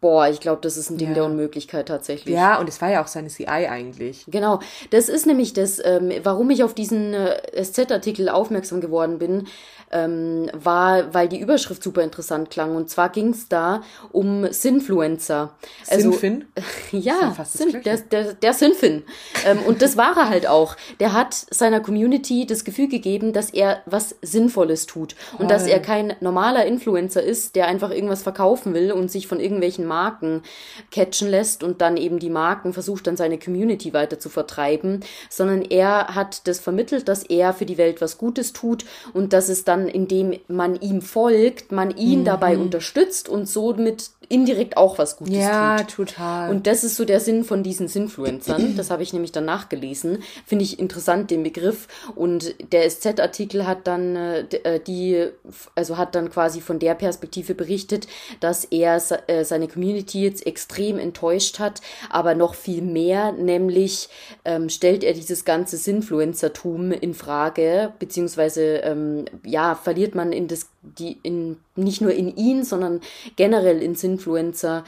boah, 0.00 0.26
ich 0.26 0.40
glaube, 0.40 0.60
das 0.62 0.76
ist 0.76 0.90
ein 0.90 0.98
Ding 0.98 1.08
Ja. 1.10 1.14
der 1.14 1.24
Unmöglichkeit 1.26 1.86
tatsächlich. 1.86 2.34
Ja, 2.34 2.58
und 2.58 2.68
es 2.68 2.80
war 2.82 2.90
ja 2.90 3.02
auch 3.02 3.06
seine 3.06 3.28
CI 3.28 3.46
eigentlich. 3.46 4.24
Genau, 4.26 4.58
das 4.90 5.08
ist 5.08 5.26
nämlich 5.26 5.52
das, 5.52 5.80
ähm, 5.84 6.10
warum 6.24 6.50
ich 6.50 6.64
auf 6.64 6.74
diesen 6.74 7.14
äh, 7.14 7.40
SZ-Artikel 7.62 8.28
aufmerksam 8.28 8.80
geworden 8.80 9.18
bin, 9.20 9.46
ähm, 9.92 10.50
war, 10.52 11.14
weil 11.14 11.28
die 11.28 11.40
Überschrift 11.40 11.82
super 11.82 12.02
interessant 12.02 12.50
klang. 12.50 12.76
Und 12.76 12.90
zwar 12.90 13.10
ging 13.10 13.30
es 13.30 13.48
da 13.48 13.82
um 14.10 14.50
Sinfluencer. 14.50 15.54
Sinfin? 15.84 16.46
Ja, 16.92 17.34
ja 17.36 17.44
Sin, 17.44 17.82
der, 17.82 17.96
der, 17.98 18.34
der 18.34 18.52
Sinfin. 18.52 19.02
ähm, 19.46 19.60
und 19.66 19.80
das 19.82 19.96
war 19.96 20.16
er 20.16 20.28
halt 20.28 20.46
auch. 20.46 20.76
Der 21.00 21.12
hat 21.12 21.34
seiner 21.34 21.80
Community 21.80 22.46
das 22.46 22.64
Gefühl 22.64 22.88
gegeben, 22.88 23.32
dass 23.32 23.50
er 23.50 23.82
was 23.86 24.14
Sinnvolles 24.20 24.86
tut. 24.86 25.16
Und 25.38 25.50
dass 25.50 25.66
er 25.66 25.80
kein 25.80 26.14
normaler 26.20 26.66
Influencer 26.66 27.22
ist, 27.22 27.56
der 27.56 27.66
einfach 27.66 27.90
irgendwas 27.90 28.22
verkaufen 28.22 28.74
will 28.74 28.92
und 28.92 29.10
sich 29.10 29.26
von 29.26 29.40
irgendwelchen 29.40 29.86
Marken 29.86 30.42
catchen 30.90 31.28
lässt 31.28 31.62
und 31.62 31.80
dann 31.80 31.96
eben 31.96 32.18
die 32.18 32.30
Marken 32.30 32.72
versucht, 32.72 33.06
dann 33.06 33.16
seine 33.16 33.38
Community 33.38 33.92
weiter 33.92 34.18
zu 34.18 34.28
vertreiben, 34.28 35.00
sondern 35.30 35.62
er 35.62 36.14
hat 36.14 36.46
das 36.46 36.60
vermittelt, 36.60 37.08
dass 37.08 37.22
er 37.22 37.52
für 37.52 37.66
die 37.66 37.78
Welt 37.78 38.00
was 38.00 38.18
Gutes 38.18 38.52
tut 38.52 38.84
und 39.12 39.32
dass 39.32 39.48
es 39.48 39.64
dann, 39.64 39.81
indem 39.88 40.38
man 40.48 40.80
ihm 40.80 41.02
folgt, 41.02 41.72
man 41.72 41.96
ihn 41.96 42.20
Mhm. 42.20 42.24
dabei 42.24 42.58
unterstützt 42.58 43.28
und 43.28 43.46
somit 43.48 44.10
indirekt 44.28 44.78
auch 44.78 44.96
was 44.98 45.16
Gutes 45.18 45.34
Ja, 45.36 45.76
tut. 45.82 46.08
total. 46.08 46.50
Und 46.50 46.66
das 46.66 46.84
ist 46.84 46.96
so 46.96 47.04
der 47.04 47.20
Sinn 47.20 47.44
von 47.44 47.62
diesen 47.62 47.86
Sinfluencern. 47.88 48.76
Das 48.76 48.90
habe 48.90 49.02
ich 49.02 49.12
nämlich 49.12 49.30
dann 49.32 49.44
nachgelesen. 49.44 50.22
Finde 50.46 50.64
ich 50.64 50.78
interessant, 50.78 51.30
den 51.30 51.42
Begriff. 51.42 51.86
Und 52.14 52.54
der 52.72 52.88
SZ-Artikel 52.88 53.66
hat 53.66 53.86
dann 53.86 54.16
äh, 54.16 54.40
äh, 54.62 54.80
die, 54.80 55.26
also 55.74 55.98
hat 55.98 56.14
dann 56.14 56.30
quasi 56.30 56.62
von 56.62 56.78
der 56.78 56.94
Perspektive 56.94 57.54
berichtet, 57.54 58.06
dass 58.40 58.64
er 58.64 59.02
äh, 59.26 59.44
seine 59.44 59.68
Community 59.68 60.22
jetzt 60.22 60.46
extrem 60.46 60.98
enttäuscht 60.98 61.58
hat, 61.58 61.82
aber 62.08 62.34
noch 62.34 62.54
viel 62.54 62.80
mehr, 62.80 63.32
nämlich 63.32 64.08
ähm, 64.46 64.70
stellt 64.70 65.04
er 65.04 65.12
dieses 65.12 65.44
ganze 65.44 65.76
Sinfluencertum 65.76 66.92
in 66.92 67.12
Frage, 67.14 67.92
beziehungsweise 67.98 68.76
ähm, 68.78 69.24
ja, 69.44 69.71
verliert 69.74 70.14
man 70.14 70.32
in 70.32 70.48
das, 70.48 70.68
die, 70.82 71.18
in, 71.22 71.58
nicht 71.76 72.00
nur 72.00 72.12
in 72.12 72.34
ihn, 72.36 72.64
sondern 72.64 73.00
generell 73.36 73.82
in 73.82 73.94
Sinfluencer 73.94 74.84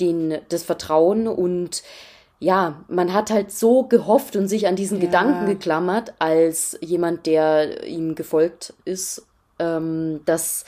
den, 0.00 0.38
das 0.48 0.62
Vertrauen. 0.62 1.28
Und 1.28 1.82
ja, 2.38 2.84
man 2.88 3.12
hat 3.12 3.30
halt 3.30 3.52
so 3.52 3.84
gehofft 3.84 4.36
und 4.36 4.48
sich 4.48 4.66
an 4.66 4.76
diesen 4.76 5.00
Gedanken 5.00 5.46
geklammert, 5.46 6.14
als 6.18 6.78
jemand, 6.80 7.26
der 7.26 7.86
ihm 7.86 8.14
gefolgt 8.14 8.74
ist, 8.84 9.26
ähm, 9.58 10.20
dass 10.26 10.64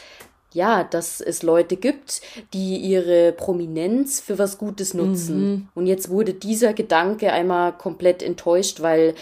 ja, 0.54 0.82
dass 0.82 1.20
es 1.20 1.42
Leute 1.42 1.76
gibt, 1.76 2.22
die 2.54 2.76
ihre 2.76 3.32
Prominenz 3.32 4.20
für 4.20 4.38
was 4.38 4.56
Gutes 4.56 4.94
nutzen. 4.94 5.68
Und 5.74 5.86
jetzt 5.86 6.08
wurde 6.08 6.32
dieser 6.32 6.72
Gedanke 6.72 7.32
einmal 7.32 7.72
komplett 7.76 8.22
enttäuscht, 8.22 8.80
weil, 8.80 9.14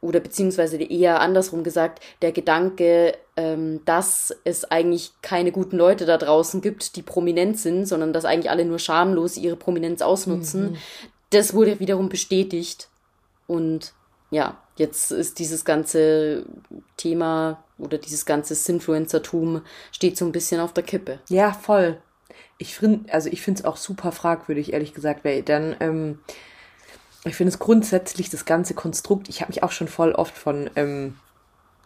oder 0.00 0.18
beziehungsweise 0.18 0.82
eher 0.82 1.20
andersrum 1.20 1.62
gesagt, 1.62 2.02
der 2.20 2.32
Gedanke, 2.32 3.14
ähm, 3.36 3.80
dass 3.84 4.34
es 4.44 4.64
eigentlich 4.64 5.12
keine 5.22 5.52
guten 5.52 5.76
Leute 5.76 6.04
da 6.04 6.18
draußen 6.18 6.60
gibt, 6.60 6.96
die 6.96 7.02
prominent 7.02 7.58
sind, 7.58 7.86
sondern 7.86 8.12
dass 8.12 8.24
eigentlich 8.24 8.50
alle 8.50 8.64
nur 8.64 8.80
schamlos 8.80 9.36
ihre 9.36 9.56
Prominenz 9.56 10.02
ausnutzen, 10.02 10.76
das 11.30 11.54
wurde 11.54 11.78
wiederum 11.78 12.08
bestätigt. 12.08 12.88
Und 13.46 13.92
ja, 14.30 14.58
jetzt 14.76 15.12
ist 15.12 15.38
dieses 15.38 15.64
ganze 15.64 16.44
Thema 16.96 17.62
oder 17.82 17.98
dieses 17.98 18.24
ganze 18.24 18.54
Sinfluencertum 18.54 19.62
steht 19.90 20.16
so 20.16 20.24
ein 20.24 20.32
bisschen 20.32 20.60
auf 20.60 20.72
der 20.72 20.84
Kippe. 20.84 21.18
Ja, 21.28 21.52
voll. 21.52 22.00
Ich 22.58 22.76
finde, 22.76 23.12
also 23.12 23.28
ich 23.28 23.42
finde 23.42 23.60
es 23.60 23.64
auch 23.64 23.76
super 23.76 24.12
fragwürdig, 24.12 24.72
ehrlich 24.72 24.94
gesagt, 24.94 25.24
weil 25.24 25.42
dann, 25.42 25.76
ähm, 25.80 26.18
ich 27.24 27.34
finde 27.34 27.52
es 27.52 27.58
grundsätzlich 27.58 28.30
das 28.30 28.44
ganze 28.44 28.74
Konstrukt, 28.74 29.28
ich 29.28 29.40
habe 29.40 29.50
mich 29.50 29.62
auch 29.62 29.72
schon 29.72 29.88
voll 29.88 30.12
oft 30.12 30.36
von 30.36 30.70
ähm, 30.76 31.16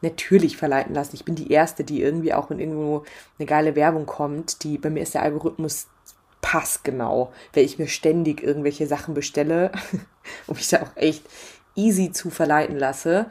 natürlich 0.02 0.56
verleiten 0.56 0.94
lassen. 0.94 1.16
Ich 1.16 1.24
bin 1.24 1.34
die 1.34 1.50
Erste, 1.50 1.84
die 1.84 2.02
irgendwie 2.02 2.34
auch, 2.34 2.50
wenn 2.50 2.60
irgendwo 2.60 3.04
eine 3.38 3.46
geile 3.46 3.74
Werbung 3.74 4.06
kommt, 4.06 4.62
die, 4.62 4.78
bei 4.78 4.90
mir 4.90 5.02
ist 5.02 5.14
der 5.14 5.22
Algorithmus 5.22 5.88
passgenau, 6.42 7.32
weil 7.54 7.64
ich 7.64 7.78
mir 7.78 7.88
ständig 7.88 8.42
irgendwelche 8.42 8.86
Sachen 8.86 9.14
bestelle 9.14 9.72
und 10.46 10.56
mich 10.56 10.68
da 10.68 10.82
auch 10.82 10.96
echt 10.96 11.24
easy 11.74 12.12
zu 12.12 12.30
verleiten 12.30 12.78
lasse. 12.78 13.26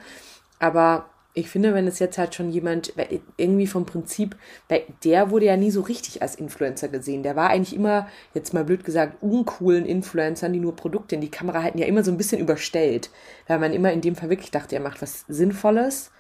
Aber 0.60 1.06
ich 1.38 1.50
finde, 1.50 1.74
wenn 1.74 1.86
es 1.86 2.00
jetzt 2.00 2.18
halt 2.18 2.34
schon 2.34 2.50
jemand, 2.50 2.94
irgendwie 3.36 3.68
vom 3.68 3.86
Prinzip, 3.86 4.38
weil 4.70 4.84
der 5.04 5.32
wurde 5.32 5.46
ja 5.46 5.58
nie 5.58 5.70
so 5.70 5.82
richtig 5.82 6.22
als 6.22 6.36
Influencer 6.36 6.88
gesehen. 6.88 7.24
Der 7.24 7.36
war 7.36 7.50
eigentlich 7.50 7.76
immer, 7.76 8.08
jetzt 8.34 8.54
mal 8.54 8.64
blöd 8.64 8.86
gesagt, 8.86 9.22
uncoolen 9.22 9.86
Influencern, 9.86 10.54
die 10.54 10.62
nur 10.62 10.78
Produkte 10.78 11.16
in 11.16 11.22
die 11.22 11.30
Kamera 11.30 11.62
halten, 11.62 11.78
ja 11.78 11.88
immer 11.88 12.06
so 12.06 12.12
ein 12.12 12.18
bisschen 12.18 12.40
überstellt. 12.40 13.10
Weil 13.48 13.60
man 13.60 13.74
immer 13.74 13.92
in 13.92 14.00
dem 14.00 14.16
Fall 14.16 14.30
wirklich 14.30 14.50
dachte, 14.50 14.76
er 14.76 14.82
macht 14.82 15.02
was 15.02 15.26
Sinnvolles. 15.28 16.12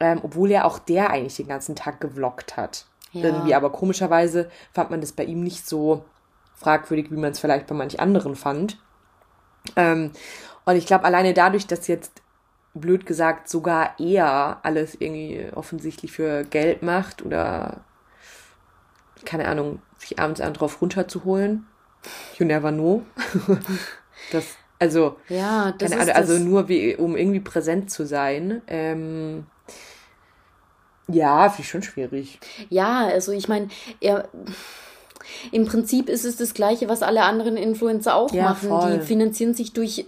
Ähm, 0.00 0.20
obwohl 0.22 0.50
ja 0.50 0.64
auch 0.64 0.78
der 0.78 1.08
eigentlich 1.10 1.36
den 1.36 1.48
ganzen 1.48 1.74
Tag 1.74 2.02
gevloggt 2.02 2.58
hat. 2.58 2.84
Ja. 3.12 3.24
Irgendwie, 3.24 3.54
aber 3.54 3.72
komischerweise 3.72 4.50
fand 4.72 4.90
man 4.90 5.00
das 5.00 5.12
bei 5.12 5.24
ihm 5.24 5.42
nicht 5.42 5.66
so 5.66 6.04
fragwürdig, 6.56 7.10
wie 7.10 7.16
man 7.16 7.32
es 7.32 7.38
vielleicht 7.38 7.68
bei 7.68 7.74
manch 7.74 8.00
anderen 8.00 8.36
fand. 8.36 8.78
Ähm, 9.76 10.12
und 10.66 10.76
ich 10.76 10.86
glaube, 10.86 11.04
alleine 11.04 11.32
dadurch, 11.32 11.66
dass 11.66 11.88
jetzt 11.88 12.21
blöd 12.74 13.04
gesagt 13.06 13.48
sogar 13.48 13.94
er 13.98 14.60
alles 14.62 14.94
irgendwie 14.98 15.46
offensichtlich 15.54 16.12
für 16.12 16.44
Geld 16.44 16.82
macht 16.82 17.22
oder 17.22 17.84
keine 19.24 19.46
Ahnung, 19.48 19.80
sich 19.98 20.18
abends 20.18 20.40
an 20.40 20.54
drauf 20.54 20.80
runterzuholen. 20.80 21.66
You 22.38 22.46
never 22.46 22.72
know. 22.72 23.02
das, 24.32 24.56
also, 24.78 25.16
Ja, 25.28 25.72
das 25.78 25.92
ist 25.92 25.98
Ahnung, 26.00 26.14
also 26.14 26.38
nur 26.38 26.68
wie, 26.68 26.96
um 26.96 27.16
irgendwie 27.16 27.40
präsent 27.40 27.90
zu 27.90 28.04
sein. 28.06 28.62
Ähm, 28.66 29.46
ja, 31.08 31.48
finde 31.50 31.62
ich 31.62 31.68
schon 31.68 31.82
schwierig. 31.82 32.40
Ja, 32.68 33.06
also 33.06 33.32
ich 33.32 33.48
meine, 33.48 33.68
er. 34.00 34.28
Im 35.52 35.66
Prinzip 35.66 36.08
ist 36.08 36.24
es 36.24 36.36
das 36.36 36.52
Gleiche, 36.52 36.88
was 36.88 37.02
alle 37.02 37.22
anderen 37.22 37.56
Influencer 37.56 38.14
auch 38.16 38.32
Ja, 38.32 38.50
machen. 38.50 38.68
voll. 38.68 38.98
Die 38.98 39.06
finanzieren 39.06 39.54
sich 39.54 39.72
durch 39.72 40.06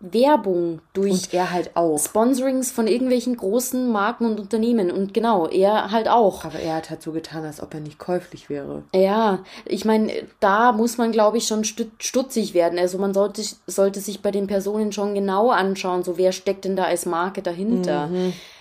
Werbung, 0.00 0.80
durch 0.92 1.12
Und 1.12 1.34
er 1.34 1.50
halt 1.52 1.74
auch. 1.74 1.98
Sponsorings 1.98 2.70
von 2.70 2.86
irgendwelchen 2.86 3.36
großen 3.36 3.90
Marken 3.90 4.26
und 4.26 4.38
Unternehmen. 4.38 4.90
Und 4.90 5.14
genau, 5.14 5.46
er 5.48 5.90
halt 5.90 6.08
auch. 6.08 6.44
Aber 6.44 6.58
er 6.58 6.76
hat 6.76 6.90
halt 6.90 7.02
so 7.02 7.12
getan, 7.12 7.44
als 7.44 7.62
ob 7.62 7.72
er 7.72 7.80
nicht 7.80 7.98
käuflich 7.98 8.50
wäre. 8.50 8.82
Ja, 8.94 9.40
ich 9.64 9.84
meine, 9.84 10.12
da 10.40 10.72
muss 10.72 10.98
man, 10.98 11.12
glaube 11.12 11.38
ich, 11.38 11.46
schon 11.46 11.64
stu- 11.64 11.84
stutzig 11.98 12.52
werden. 12.52 12.78
Also 12.78 12.98
man 12.98 13.14
sollte, 13.14 13.42
sollte 13.66 14.00
sich 14.00 14.20
bei 14.20 14.30
den 14.30 14.46
Personen 14.46 14.92
schon 14.92 15.14
genau 15.14 15.50
anschauen, 15.50 16.02
so 16.04 16.18
wer 16.18 16.32
steckt 16.32 16.66
denn 16.66 16.76
da 16.76 16.84
als 16.84 17.06
Marke 17.06 17.40
dahinter. 17.42 18.10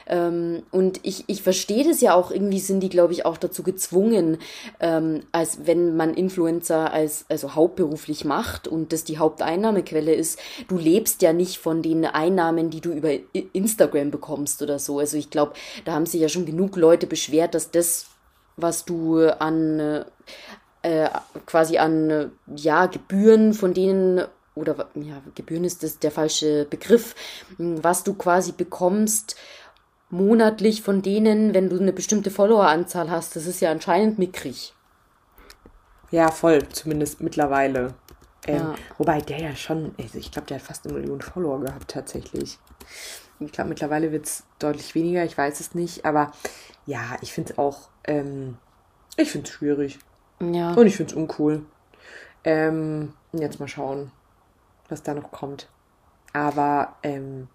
Ähm, 0.08 0.64
und 0.72 1.00
ich, 1.04 1.24
ich 1.28 1.42
verstehe 1.42 1.88
das 1.88 2.02
ja 2.02 2.14
auch, 2.14 2.32
irgendwie 2.32 2.60
sind 2.60 2.82
die, 2.82 2.90
glaube 2.90 3.14
ich, 3.14 3.26
auch 3.26 3.38
dazu 3.38 3.64
gezwungen, 3.64 4.38
ähm, 4.80 5.24
als 5.32 5.66
wenn 5.66 5.96
man 5.96 6.14
Influencer 6.14 6.92
als 6.94 7.26
also 7.30 7.56
hauptberuflich 7.56 8.26
macht 8.26 8.68
und 8.68 8.94
das 8.94 9.04
die 9.04 9.18
Haupteinnahmequelle 9.18 10.14
ist, 10.14 10.40
du 10.68 10.78
lebst 10.78 11.22
ja 11.22 11.34
nicht 11.34 11.58
von 11.58 11.82
den 11.82 12.06
Einnahmen, 12.06 12.70
die 12.70 12.82
du 12.82 12.92
über 12.92 13.12
Instagram 13.54 14.12
bekommst 14.12 14.62
oder 14.62 14.80
so. 14.80 15.00
Also 15.00 15.18
ich 15.18 15.30
glaube, 15.30 15.54
da 15.86 15.94
haben 15.94 16.06
sich 16.06 16.22
ja 16.22 16.30
schon 16.30 16.46
genug 16.46 16.76
Leute 16.76 17.08
beschwert, 17.08 17.56
dass 17.56 17.72
das, 17.72 18.08
was 18.58 18.86
du 18.86 19.28
an 19.40 20.06
äh, 20.84 21.10
quasi 21.48 21.78
an 21.80 22.32
ja 22.56 22.86
Gebühren 22.86 23.54
von 23.54 23.74
denen 23.74 24.24
oder 24.54 24.88
ja, 24.96 25.22
Gebühren 25.34 25.66
ist 25.66 25.84
das 25.84 26.00
der 26.00 26.12
falsche 26.12 26.66
Begriff, 26.66 27.16
was 27.58 28.04
du 28.04 28.14
quasi 28.14 28.52
bekommst 28.52 29.36
monatlich 30.10 30.82
von 30.82 31.02
denen, 31.02 31.54
wenn 31.54 31.70
du 31.70 31.80
eine 31.80 31.94
bestimmte 31.94 32.32
Followeranzahl 32.32 33.10
hast. 33.10 33.36
Das 33.36 33.46
ist 33.46 33.60
ja 33.60 33.72
anscheinend 33.72 34.20
mickrig. 34.20 34.74
Ja, 36.12 36.32
voll, 36.32 36.68
zumindest 36.70 37.22
mittlerweile. 37.22 37.96
Ähm, 38.48 38.58
ja. 38.58 38.76
Wobei 38.98 39.22
der 39.22 39.40
ja 39.40 39.56
schon, 39.56 39.96
also 40.00 40.18
ich 40.18 40.32
glaube, 40.32 40.48
der 40.48 40.58
hat 40.58 40.66
fast 40.66 40.86
eine 40.86 40.98
Million 40.98 41.22
Follower 41.22 41.60
gehabt 41.60 41.92
tatsächlich. 41.92 42.60
Ich 43.40 43.52
glaube, 43.52 43.70
mittlerweile 43.70 44.12
wird 44.12 44.26
es 44.26 44.44
deutlich 44.60 44.96
weniger, 44.96 45.26
ich 45.26 45.38
weiß 45.38 45.60
es 45.60 45.74
nicht, 45.76 46.06
aber 46.06 46.32
ja, 46.86 47.18
ich 47.22 47.34
finde 47.34 47.54
es 47.54 47.60
auch, 47.60 47.90
ähm, 48.06 48.58
ich 49.18 49.32
finde 49.32 49.50
es 49.50 49.54
schwierig. 49.54 50.00
Ja. 50.40 50.74
Und 50.74 50.88
ich 50.88 50.96
finde 50.96 51.12
es 51.12 51.18
uncool. 51.18 51.66
Ähm, 52.44 53.14
jetzt 53.34 53.60
mal 53.60 53.68
schauen 53.68 54.12
was 54.90 55.04
da 55.04 55.14
noch 55.14 55.32
kommt. 55.32 55.68
Aber 56.34 56.96
ähm, 57.04 57.48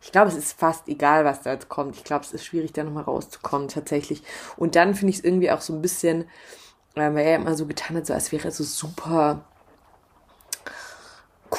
ich 0.00 0.12
glaube, 0.12 0.28
es 0.28 0.36
ist 0.36 0.58
fast 0.58 0.88
egal, 0.88 1.24
was 1.24 1.42
da 1.42 1.52
jetzt 1.52 1.68
kommt. 1.68 1.96
Ich 1.96 2.04
glaube, 2.04 2.24
es 2.24 2.32
ist 2.32 2.44
schwierig, 2.44 2.72
da 2.72 2.84
nochmal 2.84 3.04
rauszukommen, 3.04 3.68
tatsächlich. 3.68 4.22
Und 4.56 4.76
dann 4.76 4.94
finde 4.94 5.10
ich 5.10 5.18
es 5.18 5.24
irgendwie 5.24 5.50
auch 5.50 5.60
so 5.60 5.72
ein 5.72 5.82
bisschen, 5.82 6.22
äh, 6.94 7.14
weil 7.14 7.26
er 7.26 7.36
immer 7.36 7.54
so 7.54 7.66
getan 7.66 7.96
hat, 7.96 8.06
so 8.06 8.14
als 8.14 8.32
wäre 8.32 8.44
er 8.44 8.52
so 8.52 8.64
super 8.64 9.44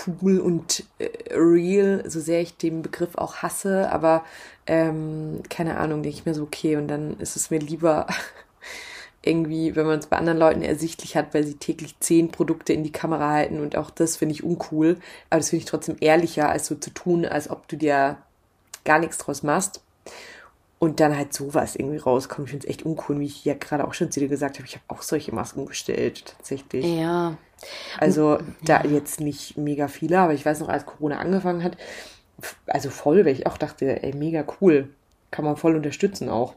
cool 0.08 0.40
und 0.40 0.84
äh, 1.00 1.10
real, 1.34 2.04
so 2.10 2.20
sehr 2.20 2.42
ich 2.42 2.58
den 2.58 2.82
Begriff 2.82 3.16
auch 3.16 3.38
hasse, 3.38 3.92
aber 3.92 4.24
ähm, 4.68 5.42
keine 5.50 5.78
Ahnung, 5.78 6.04
denke 6.04 6.18
ich 6.18 6.26
mir 6.26 6.34
so, 6.34 6.44
okay, 6.44 6.76
und 6.76 6.88
dann 6.88 7.18
ist 7.20 7.36
es 7.36 7.50
mir 7.50 7.60
lieber 7.60 8.08
irgendwie, 9.26 9.76
wenn 9.76 9.86
man 9.86 10.00
es 10.00 10.08
bei 10.08 10.18
anderen 10.18 10.40
Leuten 10.40 10.62
ersichtlich 10.62 11.16
hat, 11.18 11.34
weil 11.34 11.44
sie 11.44 11.56
täglich 11.56 12.00
zehn 12.00 12.30
Produkte 12.30 12.74
in 12.74 12.84
die 12.84 12.92
Kamera 12.92 13.32
halten 13.32 13.60
und 13.60 13.76
auch 13.76 13.90
das 13.90 14.18
finde 14.18 14.34
ich 14.34 14.44
uncool. 14.44 14.98
Aber 15.30 15.40
das 15.40 15.50
finde 15.50 15.64
ich 15.64 15.70
trotzdem 15.70 15.98
ehrlicher, 16.00 16.50
als 16.50 16.68
so 16.68 16.76
zu 16.76 16.92
tun, 16.92 17.26
als 17.26 17.50
ob 17.50 17.68
du 17.68 17.76
dir 17.76 18.18
gar 18.84 19.00
nichts 19.00 19.18
draus 19.18 19.44
machst. 19.44 19.82
Und 20.78 21.00
dann 21.00 21.18
halt 21.18 21.34
sowas 21.34 21.76
irgendwie 21.76 21.98
rauskommt. 21.98 22.48
Ich 22.48 22.52
finde 22.52 22.68
es 22.68 22.70
echt 22.70 22.86
uncool, 22.86 23.20
wie 23.20 23.26
ich 23.26 23.46
ja 23.46 23.54
gerade 23.56 23.88
auch 23.88 23.94
schon 23.94 24.12
zu 24.12 24.20
dir 24.20 24.28
gesagt 24.28 24.58
habe. 24.58 24.68
Ich 24.68 24.76
habe 24.76 24.84
auch 24.90 25.02
solche 25.02 25.34
Masken 25.34 25.66
bestellt, 25.66 26.36
tatsächlich. 26.38 26.86
Ja. 26.86 27.38
Also 27.98 28.38
da 28.62 28.84
jetzt 28.84 29.22
nicht 29.22 29.58
mega 29.58 29.88
viele, 29.88 30.20
aber 30.20 30.34
ich 30.34 30.46
weiß 30.46 30.60
noch, 30.60 30.70
als 30.70 30.86
Corona 30.86 31.18
angefangen 31.18 31.64
hat, 31.64 31.78
also 32.68 32.90
voll, 32.90 33.26
weil 33.26 33.34
ich 33.34 33.48
auch 33.48 33.58
dachte, 33.58 34.04
ey, 34.04 34.14
mega 34.14 34.46
cool. 34.60 34.90
Kann 35.32 35.46
man 35.46 35.58
voll 35.58 35.76
unterstützen 35.76 36.30
auch. 36.30 36.56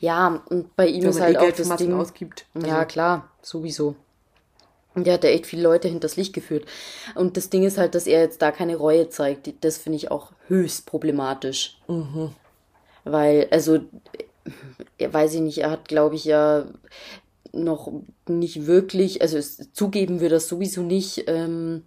Ja, 0.00 0.42
und 0.48 0.74
bei 0.76 0.86
ihm 0.86 1.02
Wenn 1.02 1.10
ist 1.10 1.20
halt 1.20 1.36
eh 1.36 1.38
auch 1.38 1.52
das 1.52 1.76
Ding. 1.76 1.92
Ausgibt. 1.92 2.46
Also. 2.54 2.66
Ja, 2.66 2.84
klar, 2.84 3.30
sowieso. 3.42 3.96
Und 4.94 5.06
der 5.06 5.14
hat 5.14 5.24
ja 5.24 5.30
echt 5.30 5.46
viele 5.46 5.62
Leute 5.62 5.88
hinters 5.88 6.16
Licht 6.16 6.32
geführt. 6.32 6.66
Und 7.14 7.36
das 7.36 7.50
Ding 7.50 7.62
ist 7.62 7.78
halt, 7.78 7.94
dass 7.94 8.06
er 8.06 8.20
jetzt 8.20 8.42
da 8.42 8.50
keine 8.50 8.76
Reue 8.76 9.08
zeigt. 9.10 9.52
Das 9.60 9.78
finde 9.78 9.96
ich 9.96 10.10
auch 10.10 10.32
höchst 10.48 10.86
problematisch. 10.86 11.78
Mhm. 11.86 12.30
Weil, 13.04 13.46
also, 13.50 13.80
er 14.98 15.12
weiß 15.12 15.34
ich 15.34 15.40
nicht, 15.40 15.58
er 15.58 15.70
hat, 15.70 15.88
glaube 15.88 16.16
ich, 16.16 16.24
ja 16.24 16.66
noch 17.52 17.92
nicht 18.28 18.66
wirklich, 18.66 19.22
also 19.22 19.38
es, 19.38 19.72
zugeben 19.72 20.20
wir 20.20 20.28
das 20.28 20.48
sowieso 20.48 20.82
nicht, 20.82 21.24
ähm, 21.28 21.84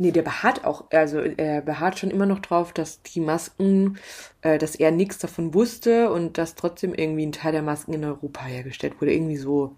Nee, 0.00 0.12
der 0.12 0.22
beharrt 0.22 0.64
auch, 0.64 0.84
also 0.92 1.18
er 1.18 1.60
beharrt 1.60 1.98
schon 1.98 2.12
immer 2.12 2.26
noch 2.26 2.38
drauf, 2.38 2.72
dass 2.72 3.02
die 3.02 3.18
Masken, 3.18 3.98
äh, 4.42 4.56
dass 4.56 4.76
er 4.76 4.92
nichts 4.92 5.18
davon 5.18 5.54
wusste 5.54 6.12
und 6.12 6.38
dass 6.38 6.54
trotzdem 6.54 6.94
irgendwie 6.94 7.26
ein 7.26 7.32
Teil 7.32 7.50
der 7.50 7.62
Masken 7.62 7.94
in 7.94 8.04
Europa 8.04 8.44
hergestellt 8.44 9.00
wurde. 9.00 9.12
Irgendwie 9.12 9.36
so. 9.36 9.74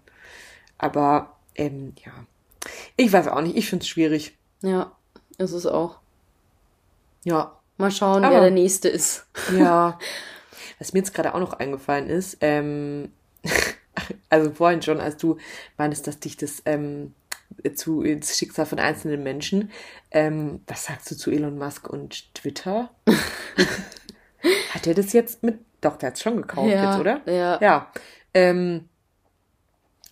Aber, 0.77 1.37
ähm, 1.55 1.93
ja. 2.05 2.11
Ich 2.97 3.11
weiß 3.11 3.29
auch 3.29 3.41
nicht, 3.41 3.57
ich 3.57 3.67
finde 3.67 3.81
es 3.81 3.89
schwierig. 3.89 4.37
Ja, 4.61 4.95
ist 5.39 5.53
es 5.53 5.65
auch. 5.65 5.97
Ja. 7.23 7.57
Mal 7.77 7.89
schauen, 7.89 8.23
Aber, 8.23 8.35
wer 8.35 8.41
der 8.41 8.51
Nächste 8.51 8.89
ist. 8.89 9.25
Ja. 9.57 9.97
Was 10.77 10.93
mir 10.93 10.99
jetzt 10.99 11.15
gerade 11.15 11.33
auch 11.33 11.39
noch 11.39 11.53
eingefallen 11.53 12.09
ist, 12.09 12.37
ähm, 12.41 13.11
also 14.29 14.51
vorhin 14.51 14.83
schon, 14.83 14.99
als 14.99 15.17
du 15.17 15.37
meinst, 15.77 16.05
dass 16.05 16.19
dich 16.19 16.37
das 16.37 16.61
ähm, 16.65 17.13
zu 17.75 18.01
ins 18.01 18.37
Schicksal 18.37 18.65
von 18.65 18.79
einzelnen 18.79 19.23
Menschen. 19.23 19.71
Ähm, 20.11 20.61
was 20.67 20.85
sagst 20.85 21.09
du 21.11 21.15
zu 21.15 21.31
Elon 21.31 21.57
Musk 21.57 21.89
und 21.89 22.33
Twitter? 22.33 22.91
Hat 24.73 24.87
er 24.87 24.93
das 24.93 25.13
jetzt 25.13 25.43
mit? 25.43 25.59
Doch, 25.81 25.97
der 25.97 26.07
hat 26.07 26.15
es 26.15 26.21
schon 26.21 26.37
gekauft 26.37 26.69
ja, 26.69 26.91
jetzt, 26.91 26.99
oder? 26.99 27.21
Ja. 27.25 27.59
Ja. 27.59 27.91
Ähm, 28.33 28.87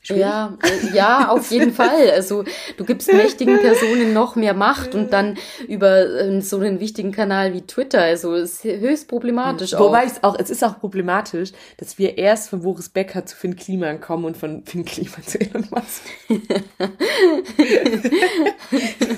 ja, 0.03 0.57
äh, 0.63 0.95
ja, 0.95 1.29
auf 1.29 1.51
jeden 1.51 1.73
Fall. 1.73 2.11
Also 2.11 2.43
du 2.77 2.85
gibst 2.85 3.11
mächtigen 3.11 3.59
Personen 3.59 4.13
noch 4.13 4.35
mehr 4.35 4.53
Macht 4.53 4.95
und 4.95 5.13
dann 5.13 5.37
über 5.67 5.99
äh, 5.99 6.41
so 6.41 6.57
einen 6.57 6.79
wichtigen 6.79 7.11
Kanal 7.11 7.53
wie 7.53 7.61
Twitter. 7.61 8.01
Also 8.01 8.33
ist 8.33 8.63
höchst 8.63 9.07
problematisch 9.07 9.73
auch. 9.73 9.81
Wobei 9.81 10.05
es 10.05 10.23
auch, 10.23 10.37
es 10.39 10.49
ist 10.49 10.63
auch 10.63 10.79
problematisch, 10.79 11.51
dass 11.77 11.97
wir 11.97 12.17
erst 12.17 12.49
von 12.49 12.61
Boris 12.61 12.89
Becker 12.89 13.25
zu 13.25 13.35
Finn 13.35 13.55
Kliman 13.55 14.01
kommen 14.01 14.25
und 14.25 14.37
von 14.37 14.63
Finn 14.65 14.85
Kliman 14.85 15.23
zu 15.25 15.39
Elon 15.39 15.67
Musk. 15.69 16.03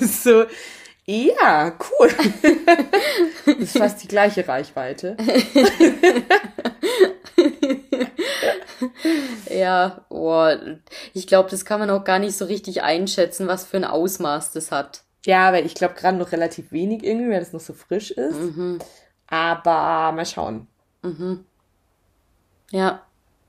so, 0.00 0.44
ja, 1.04 1.72
cool. 1.90 2.10
das 3.46 3.58
ist 3.58 3.78
fast 3.78 4.02
die 4.02 4.08
gleiche 4.08 4.46
Reichweite. 4.46 5.16
Ja, 9.50 10.04
oh, 10.08 10.48
ich 11.14 11.26
glaube, 11.26 11.50
das 11.50 11.64
kann 11.64 11.80
man 11.80 11.90
auch 11.90 12.04
gar 12.04 12.18
nicht 12.18 12.36
so 12.36 12.44
richtig 12.44 12.82
einschätzen, 12.82 13.46
was 13.46 13.64
für 13.64 13.76
ein 13.76 13.84
Ausmaß 13.84 14.52
das 14.52 14.70
hat. 14.70 15.02
Ja, 15.24 15.48
aber 15.48 15.62
ich 15.62 15.74
glaube 15.74 15.94
gerade 15.94 16.18
noch 16.18 16.32
relativ 16.32 16.72
wenig 16.72 17.04
irgendwie, 17.04 17.30
weil 17.30 17.40
das 17.40 17.52
noch 17.52 17.60
so 17.60 17.72
frisch 17.72 18.10
ist. 18.10 18.38
Mhm. 18.38 18.78
Aber 19.28 20.12
mal 20.12 20.26
schauen. 20.26 20.66
Mhm. 21.02 21.44
Ja. 22.70 23.02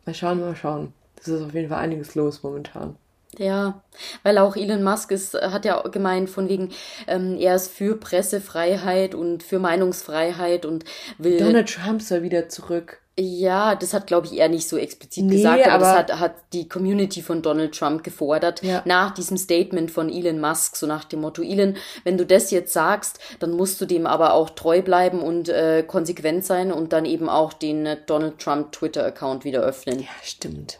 Mal 0.05 0.13
schauen, 0.13 0.39
mal 0.39 0.55
schauen. 0.55 0.93
Das 1.15 1.27
ist 1.27 1.41
auf 1.41 1.53
jeden 1.53 1.69
Fall 1.69 1.79
einiges 1.79 2.15
los 2.15 2.43
momentan. 2.43 2.97
Ja, 3.37 3.81
weil 4.21 4.37
auch 4.37 4.55
Elon 4.55 4.83
Musk 4.83 5.11
ist, 5.11 5.33
hat 5.33 5.65
ja 5.65 5.81
gemeint, 5.81 6.29
von 6.29 6.49
wegen, 6.49 6.69
ähm, 7.07 7.37
er 7.39 7.55
ist 7.55 7.71
für 7.71 7.95
Pressefreiheit 7.95 9.15
und 9.15 9.41
für 9.41 9.57
Meinungsfreiheit 9.57 10.65
und 10.65 10.85
will. 11.17 11.39
Donald 11.39 11.73
Trump 11.73 12.01
soll 12.01 12.21
wieder 12.21 12.49
zurück. 12.49 13.01
Ja, 13.19 13.75
das 13.75 13.93
hat, 13.93 14.07
glaube 14.07 14.25
ich, 14.25 14.39
er 14.39 14.49
nicht 14.49 14.67
so 14.67 14.75
explizit 14.75 15.25
nee, 15.25 15.35
gesagt, 15.35 15.67
aber, 15.67 15.73
aber, 15.73 16.03
das 16.03 16.13
hat, 16.13 16.19
hat 16.19 16.35
die 16.51 16.67
Community 16.67 17.21
von 17.21 17.43
Donald 17.43 17.77
Trump 17.77 18.03
gefordert, 18.03 18.63
ja. 18.63 18.81
nach 18.85 19.13
diesem 19.13 19.37
Statement 19.37 19.91
von 19.91 20.09
Elon 20.09 20.39
Musk, 20.41 20.75
so 20.75 20.87
nach 20.87 21.03
dem 21.03 21.21
Motto, 21.21 21.43
Elon, 21.43 21.75
wenn 22.05 22.17
du 22.17 22.25
das 22.25 22.49
jetzt 22.49 22.73
sagst, 22.73 23.19
dann 23.39 23.51
musst 23.51 23.79
du 23.79 23.85
dem 23.85 24.07
aber 24.07 24.33
auch 24.33 24.49
treu 24.49 24.81
bleiben 24.81 25.21
und 25.21 25.47
äh, 25.47 25.83
konsequent 25.85 26.43
sein 26.43 26.71
und 26.71 26.91
dann 26.91 27.05
eben 27.05 27.29
auch 27.29 27.53
den 27.53 27.85
äh, 27.85 27.97
Donald 28.03 28.39
Trump 28.39 28.71
Twitter-Account 28.71 29.45
wieder 29.45 29.61
öffnen. 29.61 29.99
Ja, 29.99 30.09
stimmt. 30.23 30.79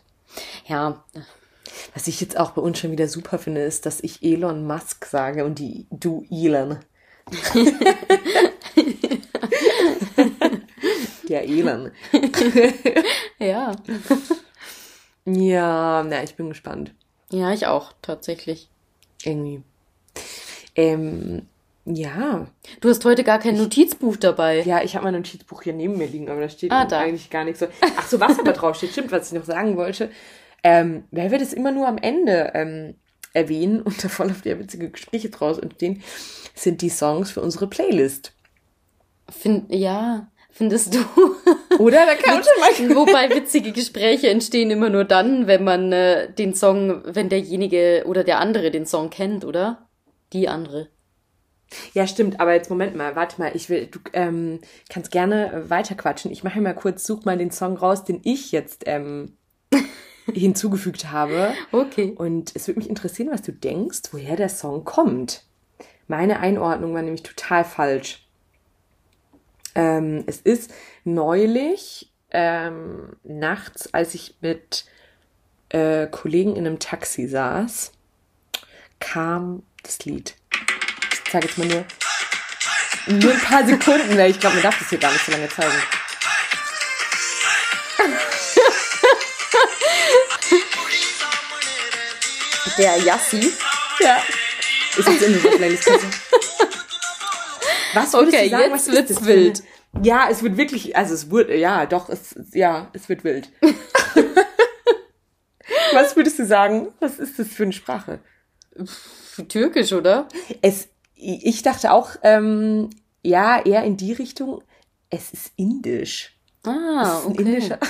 Ja. 0.66 1.04
Was 1.94 2.08
ich 2.08 2.20
jetzt 2.20 2.40
auch 2.40 2.52
bei 2.52 2.64
uns 2.64 2.80
schon 2.80 2.92
wieder 2.92 3.08
super 3.08 3.38
finde, 3.38 3.62
ist, 3.62 3.86
dass 3.86 4.02
ich 4.02 4.24
Elon 4.24 4.66
Musk 4.66 5.06
sage 5.06 5.46
und 5.46 5.60
die, 5.60 5.86
du 5.92 6.26
Elon. 6.32 6.80
der 11.30 11.44
Elon. 11.44 11.92
ja. 13.40 13.76
Ja, 15.26 16.04
na, 16.04 16.24
ich 16.24 16.36
bin 16.36 16.50
gespannt. 16.50 16.94
Ja, 17.30 17.54
ich 17.54 17.66
auch, 17.68 17.94
tatsächlich. 18.02 18.70
Irgendwie. 19.24 19.64
Ähm, 20.76 21.48
ja. 21.86 22.48
Du 22.82 22.90
hast 22.90 23.04
heute 23.06 23.24
gar 23.24 23.40
kein 23.40 23.58
Notizbuch 23.58 24.18
dabei. 24.18 24.62
Ja, 24.62 24.84
ich 24.84 24.96
habe 24.96 25.06
mein 25.06 25.16
Notizbuch 25.16 25.64
hier 25.64 25.74
neben 25.74 25.98
mir 25.98 26.08
liegen, 26.08 26.30
aber 26.30 26.42
da 26.42 26.50
steht 26.50 26.72
ah, 26.72 26.86
da. 26.86 27.00
eigentlich 27.00 27.30
gar 27.30 27.44
nichts 27.44 27.60
so. 27.60 27.68
Ach 27.98 28.08
so, 28.08 28.20
was 28.20 28.40
aber 28.40 28.54
drauf 28.54 28.76
steht, 28.78 28.92
stimmt, 28.92 29.12
was 29.12 29.32
ich 29.32 29.38
noch 29.38 29.46
sagen 29.46 29.78
wollte. 29.78 30.10
Ähm, 30.64 31.04
weil 31.12 31.32
wir 31.32 31.40
das 31.40 31.54
immer 31.54 31.72
nur 31.72 31.88
am 31.88 31.98
Ende 31.98 32.52
ähm, 32.54 32.96
erwähnen 33.34 33.82
und 33.82 34.02
da 34.04 34.08
voll 34.08 34.32
auf 34.32 34.42
die 34.42 34.58
witzige 34.58 34.90
Gespräche 34.90 35.30
draus 35.30 35.58
entstehen, 35.58 36.02
sind 36.56 36.82
die 36.82 36.90
Songs 36.90 37.32
für 37.32 37.42
unsere 37.42 37.68
Playlist. 37.68 38.34
Find, 39.30 39.74
ja, 39.74 40.28
findest 40.54 40.96
du? 40.96 41.00
Oder? 41.80 42.06
Da 42.06 42.16
kann 42.16 42.44
schon 42.44 42.88
mal. 42.88 42.96
Wobei 42.96 43.30
witzige 43.30 43.72
Gespräche 43.74 44.30
entstehen 44.30 44.72
immer 44.72 44.90
nur 44.90 45.04
dann, 45.04 45.48
wenn 45.48 45.64
man 45.64 45.92
äh, 45.92 46.32
den 46.32 46.54
Song, 46.54 47.02
wenn 47.06 47.28
derjenige 47.28 48.04
oder 48.06 48.24
der 48.24 48.40
andere 48.40 48.72
den 48.72 48.86
Song 48.86 49.10
kennt, 49.10 49.44
oder? 49.44 49.90
Die 50.32 50.48
andere. 50.48 50.88
Ja, 51.94 52.06
stimmt, 52.06 52.40
aber 52.40 52.54
jetzt 52.54 52.70
Moment 52.70 52.96
mal, 52.96 53.16
warte 53.16 53.42
mal, 53.42 53.52
ich 53.56 53.68
will, 53.68 53.88
du 53.88 54.00
ähm, 54.14 54.60
kannst 54.90 55.12
gerne 55.12 55.66
weiter 55.68 55.96
quatschen. 55.96 56.32
Ich 56.32 56.44
mache 56.44 56.62
mal 56.62 56.76
kurz, 56.76 57.04
such 57.04 57.26
mal 57.26 57.38
den 57.38 57.50
Song 57.52 57.76
raus, 57.76 58.04
den 58.04 58.22
ich 58.24 58.52
jetzt 58.52 58.84
ähm, 58.86 59.38
hinzugefügt 60.32 61.12
habe. 61.12 61.54
Okay. 61.72 62.14
Und 62.16 62.56
es 62.56 62.68
würde 62.68 62.80
mich 62.80 62.90
interessieren, 62.90 63.32
was 63.32 63.42
du 63.42 63.52
denkst, 63.52 64.02
woher 64.12 64.36
der 64.36 64.50
Song 64.50 64.84
kommt. 64.84 65.46
Meine 66.08 66.40
Einordnung 66.40 66.94
war 66.94 67.02
nämlich 67.02 67.24
total 67.24 67.64
falsch. 67.64 68.23
Ähm, 69.76 70.24
es 70.28 70.40
ist 70.42 70.72
neulich 71.04 72.12
ähm, 72.32 73.16
nachts, 73.24 73.94
als 73.94 74.14
ich 74.14 74.36
mit 74.42 74.86
äh, 75.70 76.08
Kollegen 76.08 76.56
in 76.56 76.68
einem 76.68 76.80
Taxi 76.80 77.28
saß, 77.28 77.92
kam 79.00 79.64
das 79.82 80.06
Lied. 80.06 80.36
Ich 81.12 81.32
zeige 81.32 81.48
jetzt 81.48 81.58
mal 81.58 81.68
nur, 81.68 81.86
nur 83.08 83.32
ein 83.34 83.40
paar 83.40 83.66
Sekunden, 83.66 84.18
weil 84.18 84.32
ich 84.32 84.40
glaube, 84.40 84.56
man 84.56 84.64
darf 84.64 84.80
das 84.80 84.90
hier 84.90 85.00
gar 85.00 85.12
nicht 85.12 85.26
so 85.26 85.32
lange 85.32 85.50
zeigen. 85.50 85.74
Der 92.78 92.98
Yassi. 92.98 93.54
Ja. 94.00 94.24
Ist 94.98 95.08
jetzt 95.08 95.22
in 95.22 95.42
der 95.42 95.50
Playlist. 95.50 95.90
Was 97.94 98.14
würdest 98.14 98.36
Okay, 98.36 98.46
du 98.46 98.50
sagen, 98.52 98.64
jetzt 98.64 98.74
was 98.74 98.92
wird's 98.96 99.14
das 99.16 99.26
wild. 99.26 99.64
Ja, 100.02 100.28
es 100.30 100.42
wird 100.44 100.58
wirklich, 100.58 100.96
also 100.98 101.14
es 101.14 101.30
wird, 101.30 101.50
ja, 101.52 101.86
doch, 101.86 102.10
es, 102.10 102.36
ja, 102.54 102.90
es 102.94 103.08
wird 103.10 103.24
wild. 103.24 103.50
was 105.94 106.16
würdest 106.16 106.40
du 106.40 106.46
sagen? 106.46 106.90
Was 107.00 107.20
ist 107.20 107.38
das 107.40 107.48
für 107.48 107.64
eine 107.64 107.74
Sprache? 107.74 108.20
Türkisch, 109.50 109.94
oder? 109.94 110.28
Es, 110.62 110.88
ich 111.16 111.62
dachte 111.62 111.92
auch, 111.92 112.12
ähm, 112.24 112.90
ja, 113.22 113.62
eher 113.64 113.84
in 113.84 113.98
die 113.98 114.14
Richtung. 114.14 114.64
Es 115.10 115.32
ist 115.32 115.52
indisch. 115.58 116.32
Ah, 116.66 117.02
Es 117.04 117.10
ist 117.20 117.26
ein 117.26 117.32
okay. 117.32 117.42
indischer. 117.44 117.80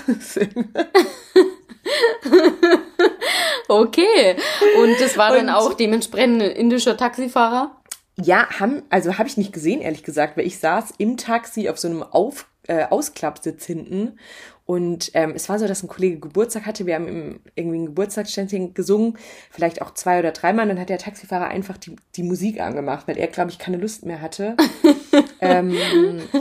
Okay. 3.68 4.36
Und 4.78 5.00
das 5.00 5.18
war 5.18 5.32
dann 5.34 5.48
Und- 5.48 5.54
auch 5.56 5.74
dementsprechend 5.74 6.42
ein 6.42 6.52
indischer 6.52 6.98
Taxifahrer? 6.98 7.82
Ja, 8.22 8.48
haben, 8.60 8.84
also 8.90 9.18
habe 9.18 9.28
ich 9.28 9.38
nicht 9.38 9.54
gesehen, 9.54 9.82
ehrlich 9.82 10.04
gesagt, 10.04 10.38
weil 10.38 10.46
ich 10.46 10.60
saß 10.60 10.94
im 10.98 11.18
Taxi 11.18 11.70
auf 11.70 11.80
so 11.80 11.88
einem 11.88 12.04
auf, 12.04 12.48
äh, 12.68 12.86
Ausklappsitz 12.86 13.66
hinten 13.66 14.18
und 14.66 15.12
ähm, 15.14 15.34
es 15.36 15.50
war 15.50 15.60
so, 15.60 15.68
dass 15.68 15.84
ein 15.84 15.90
Kollege 15.90 16.20
Geburtstag 16.20 16.66
hatte. 16.66 16.86
Wir 16.86 16.96
haben 16.96 17.08
ihm 17.08 17.40
irgendwie 17.56 17.80
ein 17.80 17.86
Geburtstagsständchen 17.88 18.74
gesungen, 18.74 19.18
vielleicht 19.52 19.82
auch 19.82 19.94
zwei 19.94 20.20
oder 20.20 20.32
dreimal. 20.32 20.68
Dann 20.68 20.80
hat 20.80 20.90
der 20.90 21.00
Taxifahrer 21.00 21.48
einfach 21.48 21.78
die, 21.78 21.96
die 22.16 22.24
Musik 22.24 22.62
angemacht, 22.62 23.08
weil 23.08 23.18
er, 23.18 23.28
glaube 23.28 23.52
ich, 23.52 23.60
keine 23.60 23.78
Lust 23.78 24.06
mehr 24.06 24.22
hatte. 24.22 24.56
ähm, 25.42 25.76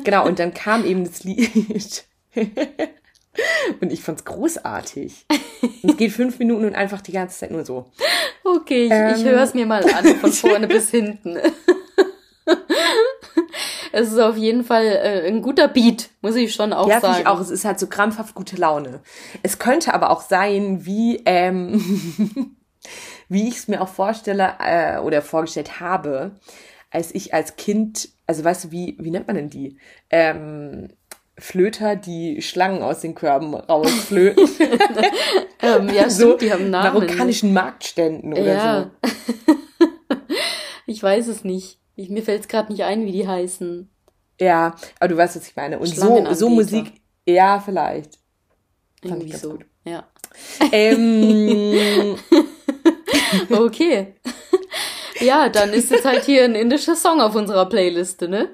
genau, 0.04 0.26
und 0.26 0.38
dann 0.38 0.54
kam 0.54 0.84
eben 0.84 1.04
das 1.04 1.24
Lied. 1.24 2.04
und 3.80 3.92
ich 3.92 4.02
fand's 4.02 4.24
großartig. 4.24 5.26
Und 5.82 5.90
es 5.90 5.96
geht 5.96 6.12
fünf 6.12 6.38
Minuten 6.38 6.64
und 6.66 6.74
einfach 6.74 7.00
die 7.00 7.12
ganze 7.12 7.38
Zeit 7.38 7.50
nur 7.50 7.64
so. 7.64 7.90
Okay, 8.44 8.84
ich, 8.86 8.90
ich 9.20 9.24
Ähm. 9.26 9.32
höre 9.32 9.42
es 9.42 9.54
mir 9.54 9.66
mal 9.66 9.84
an, 9.92 10.06
von 10.16 10.32
vorne 10.32 10.66
bis 10.68 10.90
hinten. 10.90 11.38
Es 13.94 14.10
ist 14.10 14.18
auf 14.18 14.38
jeden 14.38 14.64
Fall 14.64 14.86
äh, 14.86 15.28
ein 15.28 15.42
guter 15.42 15.68
Beat, 15.68 16.08
muss 16.22 16.34
ich 16.34 16.54
schon 16.54 16.72
auch 16.72 16.88
Ja, 16.88 16.98
sagen. 17.00 17.20
ich 17.20 17.26
auch. 17.26 17.38
Es 17.40 17.50
ist 17.50 17.66
halt 17.66 17.78
so 17.78 17.86
krampfhaft 17.88 18.34
gute 18.34 18.56
Laune. 18.56 19.00
Es 19.42 19.58
könnte 19.58 19.92
aber 19.92 20.08
auch 20.10 20.22
sein, 20.22 20.86
wie, 20.86 21.20
ähm, 21.26 22.56
wie 23.28 23.48
ich 23.48 23.56
es 23.56 23.68
mir 23.68 23.82
auch 23.82 23.88
vorstelle 23.88 24.54
äh, 24.64 24.98
oder 24.98 25.20
vorgestellt 25.20 25.78
habe, 25.80 26.32
als 26.90 27.14
ich 27.14 27.34
als 27.34 27.56
Kind, 27.56 28.08
also 28.26 28.42
weißt 28.42 28.64
du, 28.64 28.70
wie, 28.70 28.96
wie 28.98 29.10
nennt 29.10 29.26
man 29.26 29.36
denn 29.36 29.50
die? 29.50 29.76
Ähm, 30.08 30.88
Flöter, 31.42 31.96
die 31.96 32.40
Schlangen 32.40 32.82
aus 32.82 33.00
den 33.00 33.14
Körben 33.14 33.54
rausflöten. 33.54 34.48
Ähm, 35.64 35.86
ja, 35.90 36.10
stimmt, 36.10 36.12
so 36.12 36.36
die 36.36 36.52
haben 36.52 36.70
Namen. 36.70 36.92
marokkanischen 36.92 37.52
Marktständen 37.52 38.32
oder 38.32 38.44
ja. 38.52 38.90
so. 39.06 39.54
ich 40.86 41.00
weiß 41.00 41.28
es 41.28 41.44
nicht. 41.44 41.78
Ich, 41.94 42.10
mir 42.10 42.24
fällt 42.24 42.40
es 42.40 42.48
gerade 42.48 42.72
nicht 42.72 42.82
ein, 42.82 43.06
wie 43.06 43.12
die 43.12 43.28
heißen. 43.28 43.88
Ja, 44.40 44.74
aber 44.98 45.06
du 45.06 45.16
weißt, 45.16 45.36
was 45.36 45.46
ich 45.46 45.54
meine. 45.54 45.78
Und 45.78 45.86
so, 45.86 46.34
so 46.34 46.48
Musik, 46.48 46.94
ja, 47.28 47.60
vielleicht. 47.60 48.18
Fand 49.02 49.22
ich 49.22 49.28
Irgendwie 49.30 49.36
so. 49.36 49.50
gut. 49.50 49.66
Ja. 49.84 50.04
Ähm, 50.72 52.16
Okay. 53.50 54.14
ja, 55.20 55.48
dann 55.48 55.72
ist 55.72 55.92
jetzt 55.92 56.04
halt 56.04 56.24
hier 56.24 56.42
ein 56.42 56.56
indischer 56.56 56.96
Song 56.96 57.20
auf 57.20 57.36
unserer 57.36 57.66
Playliste, 57.68 58.28
ne? 58.28 58.48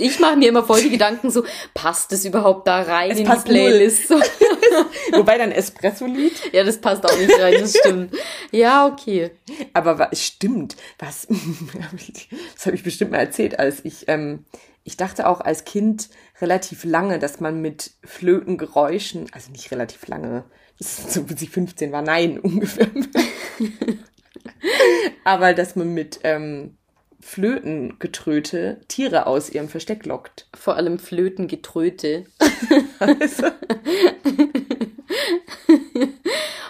Ich 0.00 0.18
mache 0.18 0.36
mir 0.36 0.48
immer 0.48 0.64
voll 0.64 0.82
die 0.82 0.90
Gedanken 0.90 1.30
so, 1.30 1.44
passt 1.74 2.12
es 2.12 2.24
überhaupt 2.24 2.66
da 2.66 2.82
rein 2.82 3.10
Es 3.10 3.18
in 3.18 3.26
die. 3.26 3.36
Playlist? 3.44 4.08
So, 4.08 4.14
wobei 5.12 5.38
dann 5.38 5.52
Espresso-Lied 5.52 6.52
ja, 6.52 6.64
das 6.64 6.78
passt 6.78 7.04
auch 7.04 7.16
nicht 7.16 7.38
rein, 7.38 7.54
das 7.60 7.76
stimmt. 7.76 8.14
Ja, 8.50 8.86
okay. 8.86 9.30
Aber 9.72 10.08
es 10.12 10.24
stimmt, 10.24 10.76
was, 10.98 11.26
das 12.54 12.66
habe 12.66 12.76
ich 12.76 12.82
bestimmt 12.82 13.12
mal 13.12 13.18
erzählt, 13.18 13.58
als 13.58 13.84
ich, 13.84 14.08
ähm, 14.08 14.44
ich 14.84 14.96
dachte 14.96 15.28
auch 15.28 15.40
als 15.40 15.64
Kind 15.64 16.08
relativ 16.40 16.84
lange, 16.84 17.18
dass 17.18 17.40
man 17.40 17.60
mit 17.60 17.92
Flötengeräuschen, 18.04 19.26
also 19.32 19.50
nicht 19.52 19.70
relativ 19.70 20.06
lange, 20.08 20.44
so 20.78 21.22
bis 21.22 21.42
ich 21.42 21.50
15 21.50 21.92
war, 21.92 22.02
nein, 22.02 22.38
ungefähr. 22.42 22.88
Aber 25.24 25.54
dass 25.54 25.76
man 25.76 25.92
mit 25.92 26.20
ähm, 26.24 26.76
Flötengetröte 27.20 28.80
Tiere 28.88 29.26
aus 29.26 29.50
ihrem 29.50 29.68
Versteck 29.68 30.06
lockt. 30.06 30.46
Vor 30.54 30.76
allem 30.76 30.98
Flötengetröte. 30.98 32.24
Also, 32.98 33.46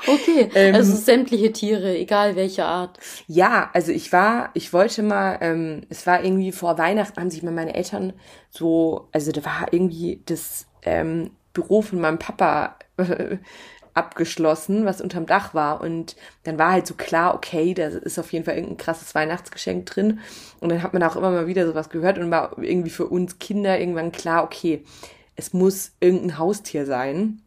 Okay, 0.07 0.51
Ähm. 0.55 0.75
also 0.75 0.97
sämtliche 0.97 1.53
Tiere, 1.53 1.97
egal 1.97 2.37
welche 2.37 2.65
Art. 2.65 2.99
Ja, 3.27 3.71
also 3.73 3.93
ich 3.93 4.13
war, 4.13 4.51
ich 4.55 4.73
wollte 4.73 5.03
mal, 5.03 5.39
ähm, 5.41 5.83
es 5.89 6.07
war 6.07 6.25
irgendwie 6.25 6.53
vor 6.53 6.79
Weihnachten, 6.79 7.21
haben 7.21 7.31
sich 7.31 7.43
mal 7.43 7.53
meine 7.53 7.75
Eltern 7.75 8.13
so, 8.51 9.09
also 9.13 9.31
da 9.33 9.45
war 9.45 9.67
irgendwie 9.73 10.23
das 10.27 10.67
ähm, 10.83 11.31
Büro 11.53 11.83
von 11.83 12.01
meinem 12.01 12.19
Papa 12.19 12.77
äh, 12.97 13.37
abgeschlossen, 13.95 14.85
was 14.85 15.01
unterm 15.01 15.27
Dach 15.27 15.55
war. 15.55 15.81
Und 15.81 16.17
dann 16.45 16.59
war 16.59 16.73
halt 16.73 16.87
so 16.87 16.95
klar, 16.95 17.35
okay, 17.35 17.75
da 17.75 17.89
ist 17.89 18.19
auf 18.19 18.33
jeden 18.33 18.45
Fall 18.45 18.55
irgendein 18.55 18.79
krasses 18.79 19.15
Weihnachtsgeschenk 19.15 19.87
drin. 19.87 20.21
Und 20.61 20.71
dann 20.71 20.83
hat 20.83 20.93
man 20.93 21.03
auch 21.03 21.17
immer 21.17 21.31
mal 21.31 21.47
wieder 21.47 21.67
sowas 21.67 21.91
gehört 21.91 22.19
und 22.19 22.31
war 22.31 22.57
irgendwie 22.59 22.91
für 22.91 23.07
uns 23.07 23.39
Kinder 23.39 23.79
irgendwann 23.79 24.13
klar, 24.13 24.45
okay, 24.45 24.85
es 25.37 25.53
muss 25.53 25.93
irgendein 26.01 26.39
Haustier 26.39 26.87
sein. 26.87 27.43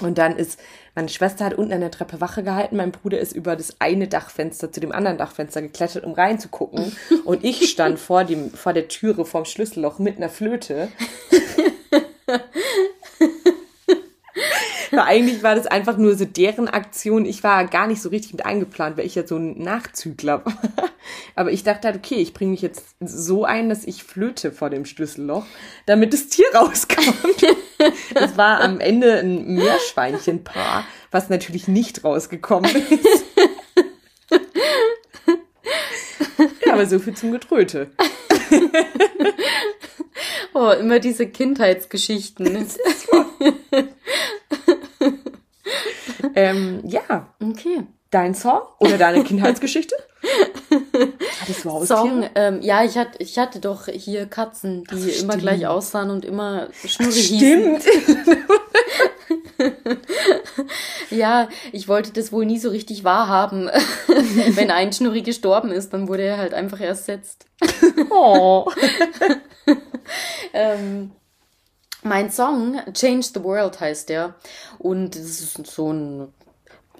Und 0.00 0.18
dann 0.18 0.36
ist, 0.36 0.58
meine 0.94 1.08
Schwester 1.08 1.44
hat 1.44 1.54
unten 1.54 1.72
an 1.72 1.80
der 1.80 1.90
Treppe 1.90 2.20
Wache 2.20 2.42
gehalten, 2.42 2.76
mein 2.76 2.92
Bruder 2.92 3.20
ist 3.20 3.32
über 3.32 3.56
das 3.56 3.80
eine 3.80 4.08
Dachfenster 4.08 4.72
zu 4.72 4.80
dem 4.80 4.92
anderen 4.92 5.18
Dachfenster 5.18 5.62
geklettert, 5.62 6.04
um 6.04 6.12
reinzugucken. 6.12 6.96
Und 7.24 7.44
ich 7.44 7.70
stand 7.70 7.98
vor 7.98 8.24
dem, 8.24 8.50
vor 8.50 8.72
der 8.72 8.88
Türe 8.88 9.24
vorm 9.24 9.44
Schlüsselloch 9.44 9.98
mit 9.98 10.16
einer 10.16 10.28
Flöte. 10.28 10.88
Weil 14.92 15.00
eigentlich 15.06 15.42
war 15.42 15.56
das 15.56 15.66
einfach 15.66 15.96
nur 15.96 16.14
so 16.14 16.24
deren 16.24 16.68
Aktion. 16.68 17.24
Ich 17.24 17.42
war 17.42 17.66
gar 17.66 17.88
nicht 17.88 18.00
so 18.00 18.10
richtig 18.10 18.32
mit 18.32 18.46
eingeplant, 18.46 18.96
weil 18.96 19.06
ich 19.06 19.16
ja 19.16 19.26
so 19.26 19.36
ein 19.36 19.58
Nachzügler 19.58 20.44
war. 20.46 20.54
Aber 21.34 21.50
ich 21.50 21.64
dachte 21.64 21.88
halt, 21.88 21.96
okay, 21.96 22.16
ich 22.16 22.34
bringe 22.34 22.52
mich 22.52 22.62
jetzt 22.62 22.94
so 23.00 23.44
ein, 23.44 23.68
dass 23.68 23.84
ich 23.84 24.04
flöte 24.04 24.52
vor 24.52 24.70
dem 24.70 24.84
Schlüsselloch, 24.84 25.46
damit 25.86 26.12
das 26.12 26.28
Tier 26.28 26.46
rauskommt. 26.54 27.56
Das 28.14 28.36
war 28.36 28.60
am 28.60 28.78
Ende 28.78 29.18
ein 29.18 29.54
Meerschweinchenpaar, 29.54 30.84
was 31.10 31.28
natürlich 31.28 31.66
nicht 31.66 32.04
rausgekommen 32.04 32.70
ist. 32.70 33.24
Ja, 36.64 36.74
aber 36.74 36.86
so 36.86 36.98
viel 36.98 37.14
zum 37.14 37.32
Getröte. 37.32 37.90
Oh, 40.54 40.70
immer 40.70 40.98
diese 40.98 41.26
Kindheitsgeschichten. 41.26 42.66
Ähm, 46.34 46.80
ja, 46.84 47.28
Okay. 47.42 47.84
dein 48.10 48.34
Song 48.34 48.62
oder 48.78 48.96
deine 48.98 49.22
Kindheitsgeschichte? 49.24 49.94
Hattest 51.40 51.64
du 51.64 51.70
Haustiere? 51.70 52.00
Song, 52.00 52.24
ähm, 52.34 52.60
ja, 52.62 52.84
ich 52.84 52.96
hatte, 52.96 53.18
ich 53.18 53.38
hatte 53.38 53.58
doch 53.60 53.86
hier 53.86 54.26
Katzen, 54.26 54.84
die 54.84 55.12
Ach, 55.18 55.22
immer 55.22 55.36
gleich 55.36 55.66
aussahen 55.66 56.10
und 56.10 56.24
immer 56.24 56.68
Schnurri 56.84 57.12
hießen. 57.12 57.80
Stimmt. 57.80 57.84
Ja, 61.10 61.48
ich 61.72 61.88
wollte 61.88 62.12
das 62.12 62.32
wohl 62.32 62.44
nie 62.46 62.58
so 62.58 62.70
richtig 62.70 63.04
wahrhaben. 63.04 63.70
Wenn 64.54 64.70
ein 64.70 64.92
Schnurri 64.92 65.22
gestorben 65.22 65.70
ist, 65.70 65.92
dann 65.92 66.08
wurde 66.08 66.22
er 66.24 66.38
halt 66.38 66.54
einfach 66.54 66.80
ersetzt. 66.80 67.46
Oh. 68.10 68.66
Ähm, 70.52 71.12
mein 72.02 72.30
Song 72.30 72.80
Change 72.92 73.28
the 73.34 73.44
World 73.44 73.80
heißt 73.80 74.08
der. 74.08 74.34
Und 74.78 75.16
es 75.16 75.40
ist 75.40 75.66
so 75.66 75.92
ein 75.92 76.32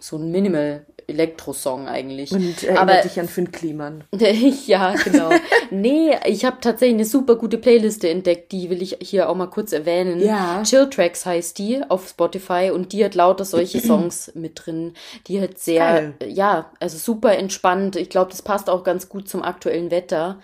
so 0.02 0.16
ein 0.16 0.30
Minimal 0.30 0.84
Elektro-Song 1.06 1.88
eigentlich. 1.88 2.32
Und 2.32 2.62
erinnert 2.62 2.82
Aber 2.82 2.96
dich 3.02 3.18
an 3.18 3.28
Finn 3.28 3.50
Kliman. 3.52 4.04
ja, 4.66 4.94
genau. 4.94 5.30
nee, 5.70 6.12
ich 6.26 6.44
habe 6.44 6.58
tatsächlich 6.60 6.96
eine 6.96 7.04
super 7.04 7.36
gute 7.36 7.58
Playliste 7.58 8.08
entdeckt, 8.08 8.52
die 8.52 8.70
will 8.70 8.82
ich 8.82 8.98
hier 9.00 9.28
auch 9.28 9.34
mal 9.34 9.48
kurz 9.48 9.72
erwähnen. 9.72 10.20
Ja. 10.20 10.62
Chill 10.62 10.88
Tracks 10.88 11.26
heißt 11.26 11.58
die 11.58 11.82
auf 11.88 12.08
Spotify 12.08 12.70
und 12.72 12.92
die 12.92 13.04
hat 13.04 13.14
lauter 13.14 13.44
solche 13.44 13.80
Songs 13.86 14.32
mit 14.34 14.62
drin. 14.64 14.94
Die 15.26 15.40
hat 15.40 15.58
sehr, 15.58 15.80
Geil. 15.80 16.14
ja, 16.28 16.70
also 16.80 16.98
super 16.98 17.36
entspannt. 17.36 17.96
Ich 17.96 18.08
glaube, 18.08 18.30
das 18.30 18.42
passt 18.42 18.70
auch 18.70 18.84
ganz 18.84 19.08
gut 19.08 19.28
zum 19.28 19.42
aktuellen 19.42 19.90
Wetter. 19.90 20.40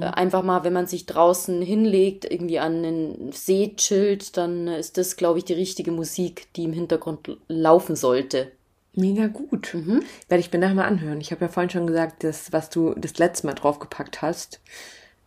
Äh, 0.00 0.04
Einfach 0.04 0.42
mal, 0.42 0.64
wenn 0.64 0.72
man 0.72 0.86
sich 0.86 1.06
draußen 1.06 1.62
hinlegt, 1.62 2.30
irgendwie 2.30 2.58
an 2.58 2.82
den 2.82 3.32
See 3.32 3.74
chillt, 3.76 4.36
dann 4.36 4.68
ist 4.68 4.98
das, 4.98 5.16
glaube 5.16 5.38
ich, 5.38 5.44
die 5.44 5.52
richtige 5.52 5.92
Musik, 5.92 6.52
die 6.54 6.64
im 6.64 6.72
Hintergrund 6.72 7.36
laufen 7.48 7.94
sollte. 7.94 8.52
Mega 8.98 9.28
gut. 9.28 9.74
Mhm. 9.74 10.02
Werde 10.28 10.40
ich 10.40 10.52
mir 10.52 10.58
nachher 10.58 10.74
mal 10.74 10.86
anhören. 10.86 11.20
Ich 11.20 11.30
habe 11.30 11.44
ja 11.44 11.48
vorhin 11.50 11.70
schon 11.70 11.86
gesagt, 11.86 12.24
das, 12.24 12.52
was 12.52 12.68
du 12.68 12.94
das 12.96 13.18
letzte 13.18 13.46
Mal 13.46 13.54
draufgepackt 13.54 14.22
hast. 14.22 14.60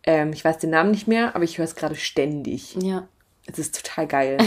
Ähm, 0.04 0.32
ich 0.32 0.44
weiß 0.44 0.58
den 0.58 0.70
Namen 0.70 0.90
nicht 0.90 1.08
mehr, 1.08 1.34
aber 1.34 1.44
ich 1.44 1.58
höre 1.58 1.64
es 1.64 1.74
gerade 1.74 1.94
ständig. 1.94 2.76
Ja. 2.82 3.08
Es 3.46 3.58
ist 3.58 3.82
total 3.82 4.06
geil. 4.06 4.38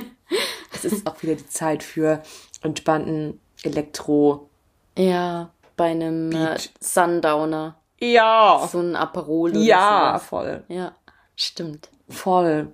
es 0.72 0.84
ist 0.84 1.06
auch 1.06 1.20
wieder 1.22 1.34
die 1.34 1.48
Zeit 1.48 1.82
für 1.82 2.22
entspannten 2.62 3.40
Elektro. 3.62 4.48
Ja, 4.96 5.50
bei 5.76 5.90
einem 5.90 6.30
äh, 6.30 6.34
Beat. 6.34 6.70
Sundowner. 6.80 7.76
Ja. 7.98 8.68
So 8.70 8.80
ein 8.80 8.94
Aperol 8.96 9.56
Ja, 9.56 10.10
sowas. 10.10 10.22
voll. 10.28 10.64
Ja, 10.68 10.94
stimmt. 11.36 11.88
Voll. 12.08 12.72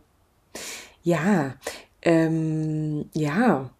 Ja. 1.02 1.54
Ähm, 2.02 3.08
ja. 3.14 3.70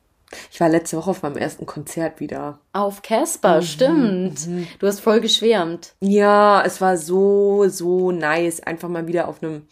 Ich 0.51 0.61
war 0.61 0.69
letzte 0.69 0.97
Woche 0.97 1.11
auf 1.11 1.23
meinem 1.23 1.39
ersten 1.39 1.67
Konzert 1.67 2.21
wieder. 2.21 2.59
Auf 2.73 3.03
Casper, 3.03 3.63
stimmt. 3.63 4.47
Du 4.79 4.87
hast 4.87 5.01
voll 5.01 5.21
geschwärmt. 5.21 5.95
Ja, 6.01 6.63
es 6.65 6.81
war 6.81 6.97
so, 6.97 7.69
so 7.69 8.11
nice, 8.11 8.61
einfach 8.61 8.89
mal 8.89 9.07
wieder 9.07 9.29
auf 9.29 9.43
einem 9.43 9.67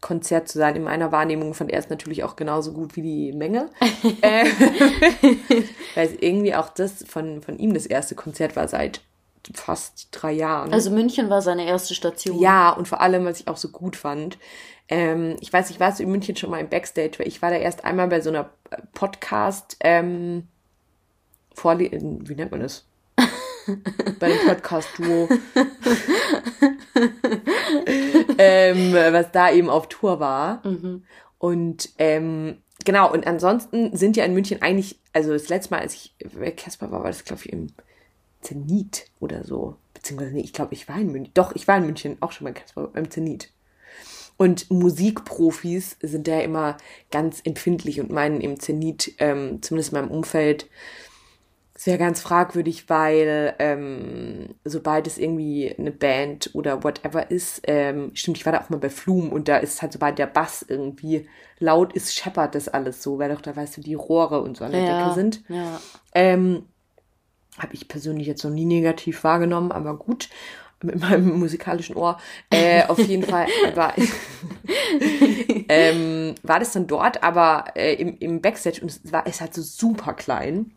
Konzert 0.00 0.48
zu 0.48 0.58
sein. 0.58 0.76
In 0.76 0.82
meiner 0.82 1.12
Wahrnehmung 1.12 1.54
fand 1.54 1.70
er 1.70 1.78
es 1.78 1.90
natürlich 1.90 2.24
auch 2.24 2.34
genauso 2.34 2.72
gut 2.72 2.96
wie 2.96 3.02
die 3.02 3.32
Menge. 3.32 3.68
äh, 4.22 4.46
weil 5.94 6.08
es 6.08 6.14
irgendwie 6.20 6.54
auch 6.54 6.70
das 6.70 7.04
von, 7.06 7.42
von 7.42 7.58
ihm 7.58 7.74
das 7.74 7.86
erste 7.86 8.14
Konzert 8.14 8.56
war 8.56 8.66
seit 8.66 9.02
fast 9.54 10.08
drei 10.10 10.32
Jahren. 10.32 10.72
Also 10.72 10.90
München 10.90 11.30
war 11.30 11.42
seine 11.42 11.66
erste 11.66 11.94
Station. 11.94 12.38
Ja, 12.38 12.70
und 12.70 12.88
vor 12.88 13.00
allem, 13.00 13.24
was 13.24 13.40
ich 13.40 13.48
auch 13.48 13.56
so 13.56 13.68
gut 13.68 13.96
fand, 13.96 14.38
ähm, 14.90 15.36
ich 15.40 15.52
weiß, 15.52 15.70
ich 15.70 15.78
war 15.78 15.92
so 15.92 16.02
in 16.02 16.10
München 16.10 16.34
schon 16.34 16.50
mal 16.50 16.58
im 16.58 16.68
Backstage, 16.68 17.18
weil 17.18 17.28
ich 17.28 17.40
war 17.40 17.50
da 17.50 17.56
erst 17.56 17.84
einmal 17.84 18.08
bei 18.08 18.20
so 18.20 18.30
einer 18.30 18.50
äh, 18.70 18.78
Podcast, 18.92 19.76
ähm, 19.80 20.48
Vorle 21.54 21.90
wie 21.92 22.34
nennt 22.34 22.50
man 22.50 22.60
das? 22.60 22.84
bei 24.18 24.28
dem 24.28 24.46
Podcast-Duo. 24.46 25.28
ähm, 28.38 28.92
was 28.92 29.30
da 29.30 29.52
eben 29.52 29.70
auf 29.70 29.88
Tour 29.88 30.20
war. 30.20 30.62
Und 31.38 31.90
ähm, 31.98 32.58
genau, 32.84 33.12
und 33.12 33.26
ansonsten 33.26 33.96
sind 33.96 34.16
ja 34.16 34.24
in 34.24 34.34
München 34.34 34.62
eigentlich, 34.62 34.98
also 35.12 35.32
das 35.32 35.48
letzte 35.48 35.72
Mal, 35.72 35.80
als 35.80 35.94
ich 35.94 36.14
bei 36.34 36.50
Casper 36.50 36.90
war, 36.90 37.02
war 37.02 37.10
das, 37.10 37.24
glaube 37.24 37.42
ich, 37.44 37.52
im 37.52 37.68
Zenit 38.40 39.06
oder 39.20 39.44
so. 39.44 39.76
Beziehungsweise, 39.94 40.34
nee, 40.34 40.40
ich 40.40 40.52
glaube, 40.52 40.74
ich 40.74 40.88
war 40.88 40.96
in 40.96 41.12
München. 41.12 41.32
Doch, 41.34 41.54
ich 41.54 41.68
war 41.68 41.76
in 41.76 41.86
München 41.86 42.16
auch 42.20 42.32
schon 42.32 42.46
bei 42.46 42.52
Casper, 42.52 42.88
beim 42.88 43.10
Zenit. 43.10 43.50
Und 44.40 44.70
Musikprofis 44.70 45.98
sind 46.00 46.26
da 46.26 46.40
immer 46.40 46.78
ganz 47.10 47.42
empfindlich 47.44 48.00
und 48.00 48.10
meinen 48.10 48.40
im 48.40 48.58
Zenit, 48.58 49.12
ähm, 49.18 49.60
zumindest 49.60 49.92
in 49.92 49.98
meinem 49.98 50.10
Umfeld, 50.10 50.66
wäre 51.84 51.98
ganz 51.98 52.22
fragwürdig, 52.22 52.88
weil 52.88 53.54
ähm, 53.58 54.54
sobald 54.64 55.06
es 55.06 55.18
irgendwie 55.18 55.74
eine 55.78 55.90
Band 55.90 56.54
oder 56.54 56.82
whatever 56.82 57.30
ist, 57.30 57.60
ähm, 57.64 58.12
stimmt, 58.14 58.38
ich 58.38 58.46
war 58.46 58.54
da 58.54 58.62
auch 58.62 58.70
mal 58.70 58.78
bei 58.78 58.88
Flum 58.88 59.30
und 59.30 59.46
da 59.46 59.58
ist 59.58 59.82
halt, 59.82 59.92
sobald 59.92 60.18
der 60.18 60.26
Bass 60.26 60.64
irgendwie 60.66 61.28
laut 61.58 61.92
ist, 61.92 62.14
scheppert 62.14 62.54
das 62.54 62.68
alles 62.68 63.02
so, 63.02 63.18
weil 63.18 63.28
doch 63.28 63.42
da, 63.42 63.54
weißt 63.54 63.76
du, 63.76 63.82
die 63.82 63.92
Rohre 63.92 64.40
und 64.40 64.56
so 64.56 64.64
an 64.64 64.72
der 64.72 64.84
ja, 64.84 65.02
Decke 65.02 65.14
sind. 65.16 65.42
Ja. 65.50 65.78
Ähm, 66.14 66.64
habe 67.58 67.74
ich 67.74 67.88
persönlich 67.88 68.26
jetzt 68.26 68.42
noch 68.42 68.52
nie 68.52 68.64
negativ 68.64 69.22
wahrgenommen, 69.22 69.70
aber 69.70 69.98
gut, 69.98 70.30
mit 70.82 70.98
meinem 71.00 71.38
musikalischen 71.38 71.96
Ohr. 71.96 72.18
Äh, 72.50 72.84
auf 72.86 72.98
jeden 72.98 73.24
Fall 73.24 73.46
war, 73.74 73.94
ähm, 75.68 76.34
war 76.42 76.58
das 76.58 76.72
dann 76.72 76.86
dort, 76.86 77.22
aber 77.22 77.64
äh, 77.74 77.94
im, 77.94 78.18
im 78.18 78.40
Backstage 78.40 78.80
und 78.80 78.90
es 78.90 79.12
war 79.12 79.26
es 79.26 79.40
halt 79.40 79.54
so 79.54 79.62
super 79.62 80.14
klein. 80.14 80.72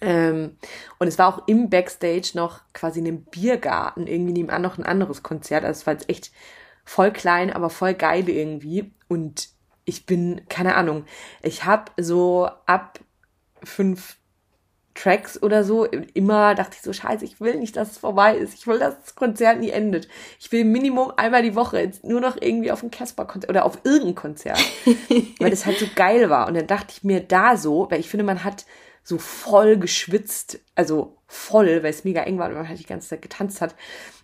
Ähm, 0.00 0.56
und 0.98 1.06
es 1.06 1.18
war 1.18 1.28
auch 1.28 1.48
im 1.48 1.70
Backstage 1.70 2.32
noch 2.34 2.60
quasi 2.74 3.00
in 3.00 3.06
einem 3.06 3.22
Biergarten, 3.22 4.06
irgendwie 4.06 4.32
nebenan 4.32 4.62
noch 4.62 4.78
ein 4.78 4.84
anderes 4.84 5.22
Konzert. 5.22 5.64
Also 5.64 5.80
es 5.80 5.86
war 5.86 5.94
jetzt 5.94 6.08
echt 6.10 6.32
voll 6.84 7.12
klein, 7.12 7.50
aber 7.52 7.70
voll 7.70 7.94
geil 7.94 8.28
irgendwie. 8.28 8.92
Und 9.08 9.48
ich 9.84 10.04
bin, 10.04 10.42
keine 10.48 10.74
Ahnung, 10.74 11.04
ich 11.42 11.64
habe 11.64 11.92
so 11.96 12.48
ab 12.66 13.00
fünf 13.62 14.16
Tracks 14.96 15.40
oder 15.42 15.62
so, 15.62 15.84
immer 15.84 16.54
dachte 16.54 16.76
ich 16.76 16.82
so, 16.82 16.92
scheiße, 16.92 17.24
ich 17.24 17.40
will 17.40 17.56
nicht, 17.56 17.76
dass 17.76 17.92
es 17.92 17.98
vorbei 17.98 18.36
ist. 18.36 18.54
Ich 18.54 18.66
will, 18.66 18.78
dass 18.78 18.98
das 19.00 19.14
Konzert 19.14 19.60
nie 19.60 19.70
endet. 19.70 20.08
Ich 20.40 20.50
will 20.50 20.64
Minimum 20.64 21.12
einmal 21.16 21.42
die 21.42 21.54
Woche 21.54 21.80
jetzt 21.80 22.04
nur 22.04 22.20
noch 22.20 22.36
irgendwie 22.40 22.72
auf 22.72 22.82
ein 22.82 22.90
Casper-Konzert 22.90 23.50
oder 23.50 23.64
auf 23.64 23.78
irgendein 23.84 24.14
Konzert. 24.14 24.58
weil 25.38 25.50
das 25.50 25.66
halt 25.66 25.78
so 25.78 25.86
geil 25.94 26.30
war. 26.30 26.48
Und 26.48 26.54
dann 26.54 26.66
dachte 26.66 26.94
ich 26.96 27.04
mir 27.04 27.20
da 27.20 27.56
so, 27.56 27.88
weil 27.90 28.00
ich 28.00 28.08
finde, 28.08 28.24
man 28.24 28.42
hat 28.42 28.66
so 29.04 29.18
voll 29.18 29.76
geschwitzt, 29.76 30.58
also 30.74 31.16
voll, 31.28 31.82
weil 31.82 31.90
es 31.90 32.04
mega 32.04 32.22
eng 32.22 32.38
war 32.38 32.48
und 32.48 32.54
man 32.54 32.68
halt 32.68 32.80
die 32.80 32.86
ganze 32.86 33.08
Zeit 33.08 33.22
getanzt 33.22 33.60
hat. 33.60 33.76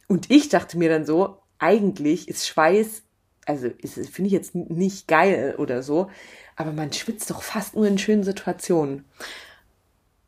Und 0.08 0.30
ich 0.30 0.48
dachte 0.48 0.78
mir 0.78 0.88
dann 0.88 1.06
so, 1.06 1.38
eigentlich 1.58 2.28
ist 2.28 2.48
Schweiß, 2.48 3.02
also 3.46 3.68
ist, 3.68 3.94
finde 4.10 4.26
ich 4.26 4.32
jetzt 4.32 4.54
nicht 4.54 5.06
geil 5.06 5.54
oder 5.58 5.82
so, 5.82 6.10
aber 6.56 6.72
man 6.72 6.92
schwitzt 6.92 7.30
doch 7.30 7.42
fast 7.42 7.76
nur 7.76 7.86
in 7.86 7.98
schönen 7.98 8.24
Situationen. 8.24 9.04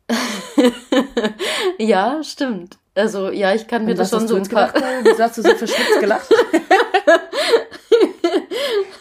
ja, 1.78 2.22
stimmt. 2.22 2.78
Also, 2.94 3.30
ja, 3.30 3.54
ich 3.54 3.66
kann 3.66 3.84
mir 3.84 3.94
das 3.94 4.10
schon 4.10 4.20
hast 4.20 4.28
so 4.28 4.38
du 4.38 4.48
paar. 4.48 4.72
gedacht? 4.72 4.84
Wieso 5.02 5.22
hast 5.22 5.38
du 5.38 5.42
so 5.42 5.54
verschwitzt 5.54 6.00
gelacht? 6.00 6.28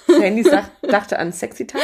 Sandy 0.08 0.44
sagt, 0.44 0.72
dachte 0.82 1.20
an 1.20 1.32
Sexy 1.32 1.68
Time. 1.68 1.84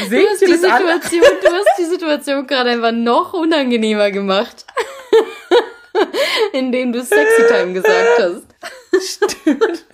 Du 0.00 0.08
Seht 0.08 0.28
hast, 0.28 0.42
ihr 0.42 0.48
die? 0.48 0.54
Situation, 0.54 1.22
du 1.42 1.50
hast 1.50 1.78
die 1.78 1.84
Situation 1.84 2.46
gerade 2.46 2.70
einfach 2.70 2.92
noch 2.92 3.32
unangenehmer 3.32 4.10
gemacht. 4.10 4.64
Indem 6.52 6.92
du 6.92 7.02
Sexy 7.02 7.46
Time 7.48 7.72
gesagt 7.72 8.20
hast. 8.20 8.44
Stimmt. 9.00 9.84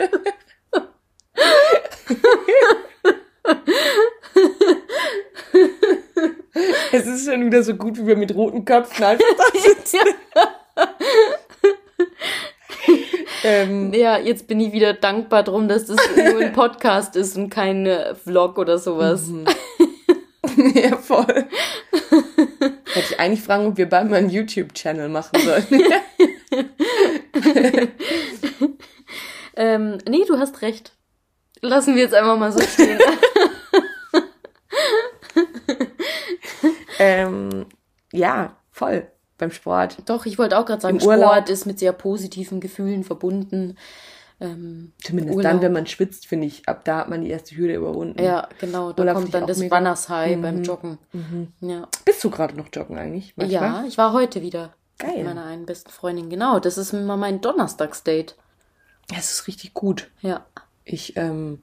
es 6.93 7.07
ist 7.07 7.27
schon 7.27 7.47
wieder 7.47 7.62
so 7.62 7.75
gut, 7.75 7.99
wie 7.99 8.07
wir 8.07 8.17
mit 8.17 8.35
roten 8.35 8.65
Köpfen 8.65 9.05
einfach 9.05 9.25
da 9.37 9.59
sitzen. 9.59 9.99
ähm, 13.45 13.93
Ja, 13.93 14.19
jetzt 14.19 14.47
bin 14.47 14.61
ich 14.61 14.73
wieder 14.73 14.95
dankbar 14.95 15.43
drum, 15.43 15.69
dass 15.69 15.87
das 15.87 15.99
nur 16.17 16.41
ein 16.41 16.53
Podcast 16.53 17.17
ist 17.17 17.37
und 17.37 17.51
kein 17.51 17.87
äh, 17.87 18.15
Vlog 18.15 18.59
oder 18.59 18.79
sowas. 18.79 19.25
ja, 20.75 20.97
voll. 20.97 21.47
Hätte 22.95 23.07
ich 23.11 23.21
eigentlich 23.21 23.43
fragen, 23.43 23.67
ob 23.67 23.77
wir 23.77 23.88
bald 23.88 24.11
mal 24.11 24.17
einen 24.17 24.31
YouTube-Channel 24.31 25.09
machen 25.09 25.41
sollen. 25.41 25.67
Ähm, 29.55 29.99
nee, 30.09 30.25
du 30.27 30.38
hast 30.38 30.62
recht. 30.62 30.93
Lassen 31.61 31.95
wir 31.95 32.03
jetzt 32.03 32.15
einfach 32.15 32.37
mal 32.37 32.53
so 32.53 32.61
stehen. 32.61 32.99
Ähm, 37.03 37.67
ja, 38.12 38.57
voll. 38.71 39.07
Beim 39.38 39.51
Sport. 39.51 39.99
Doch, 40.07 40.25
ich 40.27 40.38
wollte 40.38 40.57
auch 40.57 40.67
gerade 40.67 40.81
sagen, 40.81 40.99
Im 40.99 41.07
Urlaub. 41.07 41.33
Sport 41.33 41.51
ist 41.51 41.67
mit 41.67 41.79
sehr 41.79 41.93
positiven 41.93 42.61
Gefühlen 42.61 43.03
verbunden. 43.03 43.77
Ähm, 44.41 44.93
Zumindest 45.03 45.37
Urlaub. 45.37 45.53
dann, 45.53 45.62
wenn 45.62 45.73
man 45.73 45.87
schwitzt, 45.87 46.27
finde 46.27 46.47
ich, 46.47 46.69
ab 46.69 46.85
da 46.85 46.99
hat 46.99 47.09
man 47.09 47.23
die 47.23 47.31
erste 47.31 47.57
Hürde 47.57 47.75
überwunden. 47.75 48.23
ja, 48.23 48.48
genau, 48.61 48.92
da 48.92 49.03
Urlaub 49.03 49.17
kommt 49.17 49.35
dann 49.35 49.46
das 49.46 49.59
mega. 49.59 49.77
Runners 49.77 50.09
High 50.09 50.40
beim 50.40 50.63
Joggen. 50.63 50.98
Ja. 51.61 51.88
Bist 52.05 52.23
du 52.23 52.31
gerade 52.31 52.57
noch 52.57 52.67
joggen 52.73 52.98
eigentlich? 52.98 53.35
Manchmal? 53.37 53.63
ja, 53.63 53.85
ich 53.87 53.98
war 53.98 54.13
heute 54.13 54.42
wieder 54.42 54.75
Geil. 54.98 55.17
mit 55.19 55.25
meiner 55.25 55.44
einen 55.44 55.67
besten 55.67 55.90
Freundin. 55.90 56.29
Genau, 56.31 56.59
das 56.61 56.79
ist 56.79 56.92
immer 56.92 57.17
mein 57.17 57.40
Donnerstagsdate. 57.40 58.35
Es 59.17 59.31
ist 59.31 59.46
richtig 59.48 59.75
gut. 59.75 60.11
Ja. 60.21 60.44
Ich, 60.85 61.17
ähm, 61.17 61.63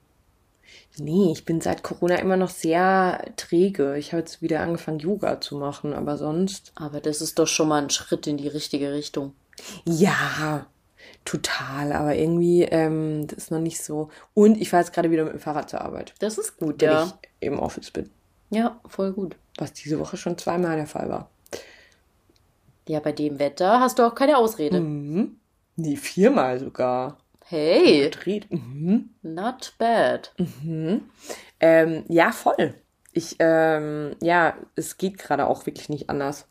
nee, 1.00 1.32
ich 1.32 1.45
bin 1.45 1.62
seit 1.62 1.84
Corona 1.84 2.16
immer 2.16 2.38
noch 2.38 2.50
sehr 2.50 3.24
träge. 3.36 3.97
Ich 3.97 4.12
habe 4.12 4.20
jetzt 4.20 4.41
wieder 4.41 4.62
angefangen, 4.62 5.00
Yoga 5.00 5.41
zu 5.41 5.58
machen, 5.58 5.93
aber 5.93 6.18
sonst. 6.18 6.72
Aber 6.76 7.00
das 7.00 7.22
ist 7.22 7.39
doch 7.39 7.47
schon 7.47 7.68
mal 7.70 7.82
ein 7.82 7.89
Schritt 7.89 8.28
in 8.28 8.38
die 8.38 8.47
richtige 8.47 8.93
Richtung. 8.93 9.34
Ja, 9.86 10.68
total. 11.26 11.93
Aber 11.93 12.16
irgendwie, 12.16 12.64
ähm, 12.64 13.28
das 13.28 13.38
ist 13.38 13.52
noch 13.52 13.60
nicht 13.60 13.82
so. 13.84 14.10
Und 14.34 14.60
ich 14.60 14.70
fahre 14.70 14.84
jetzt 14.84 14.93
gerade 14.93 15.12
wieder 15.12 15.24
mit 15.24 15.34
dem 15.34 15.39
Fahrrad 15.39 15.70
zur 15.70 15.82
Arbeit, 15.82 16.14
Das 16.20 16.38
ist 16.38 16.58
gut, 16.58 16.82
wenn 16.82 16.89
ja. 16.89 17.04
ich 17.06 17.47
im 17.47 17.60
Office 17.60 17.91
bin. 17.91 18.10
Ja, 18.50 18.80
voll 18.88 19.14
gut. 19.14 19.36
Was 19.58 19.74
diese 19.74 20.00
Woche 20.00 20.18
schon 20.18 20.38
zweimal 20.38 20.76
der 20.76 20.88
Fall 20.88 21.10
war. 21.10 21.30
Ja, 22.88 23.00
bei 23.00 23.12
dem 23.12 23.38
Wetter 23.38 23.80
hast 23.80 24.00
du 24.00 24.04
auch 24.04 24.16
keine 24.16 24.38
Ausrede. 24.38 24.80
Mhm. 24.80 25.36
Nee, 25.76 25.95
viermal 25.95 26.60
sogar. 26.60 27.18
Hey, 27.52 28.12
Dreht. 28.12 28.52
Mhm. 28.52 29.10
not 29.24 29.74
bad. 29.80 30.32
Ähm, 31.60 32.04
ja, 32.08 32.32
voll. 32.32 32.76
Ich, 33.12 33.38
ähm, 33.39 34.16
ja, 34.22 34.54
es 34.76 34.97
geht 34.97 35.18
gerade 35.18 35.47
auch 35.47 35.66
wirklich 35.66 35.89
nicht 35.89 36.12
anders. 36.12 36.47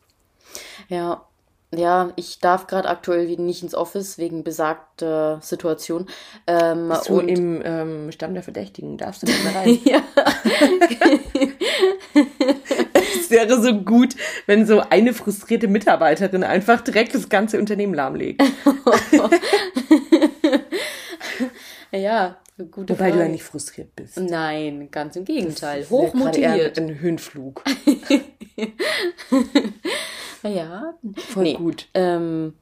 Ja, 0.89 1.25
ja, 1.73 2.11
ich 2.17 2.39
darf 2.39 2.67
gerade 2.67 2.89
aktuell 2.89 3.27
nicht 3.37 3.63
ins 3.63 3.75
Office 3.75 4.17
wegen 4.17 4.43
besagter 4.43 5.39
Situation. 5.41 6.07
Ähm, 6.47 6.89
Bist 6.89 7.07
du 7.07 7.19
und 7.19 7.29
im 7.29 7.61
ähm, 7.63 8.11
Stamm 8.11 8.33
der 8.33 8.43
Verdächtigen? 8.43 8.97
Darfst 8.97 9.21
du 9.23 9.27
nicht 9.27 9.43
mehr 9.45 9.55
rein? 9.55 9.79
ja, 9.85 10.01
Es 12.93 13.29
wäre 13.29 13.61
so 13.61 13.73
gut, 13.73 14.15
wenn 14.47 14.65
so 14.65 14.81
eine 14.81 15.13
frustrierte 15.13 15.69
Mitarbeiterin 15.69 16.43
einfach 16.43 16.81
direkt 16.81 17.15
das 17.15 17.29
ganze 17.29 17.57
Unternehmen 17.57 17.93
lahmlegt. 17.93 18.43
ja, 21.91 22.37
gute 22.71 22.93
Wobei 22.93 23.09
du 23.11 23.17
ja 23.17 23.21
Frage. 23.21 23.31
nicht 23.31 23.43
frustriert 23.43 23.95
bist. 23.95 24.17
Nein, 24.19 24.89
ganz 24.91 25.15
im 25.15 25.25
Gegenteil. 25.25 25.81
Das 25.81 25.89
Hochmotiviert. 25.89 26.77
Ein 26.77 26.99
Höhenflug. 26.99 27.63
Ja, 30.43 30.93
Voll 31.17 31.43
nee, 31.43 31.53
gut. 31.55 31.87
ähm, 31.93 32.53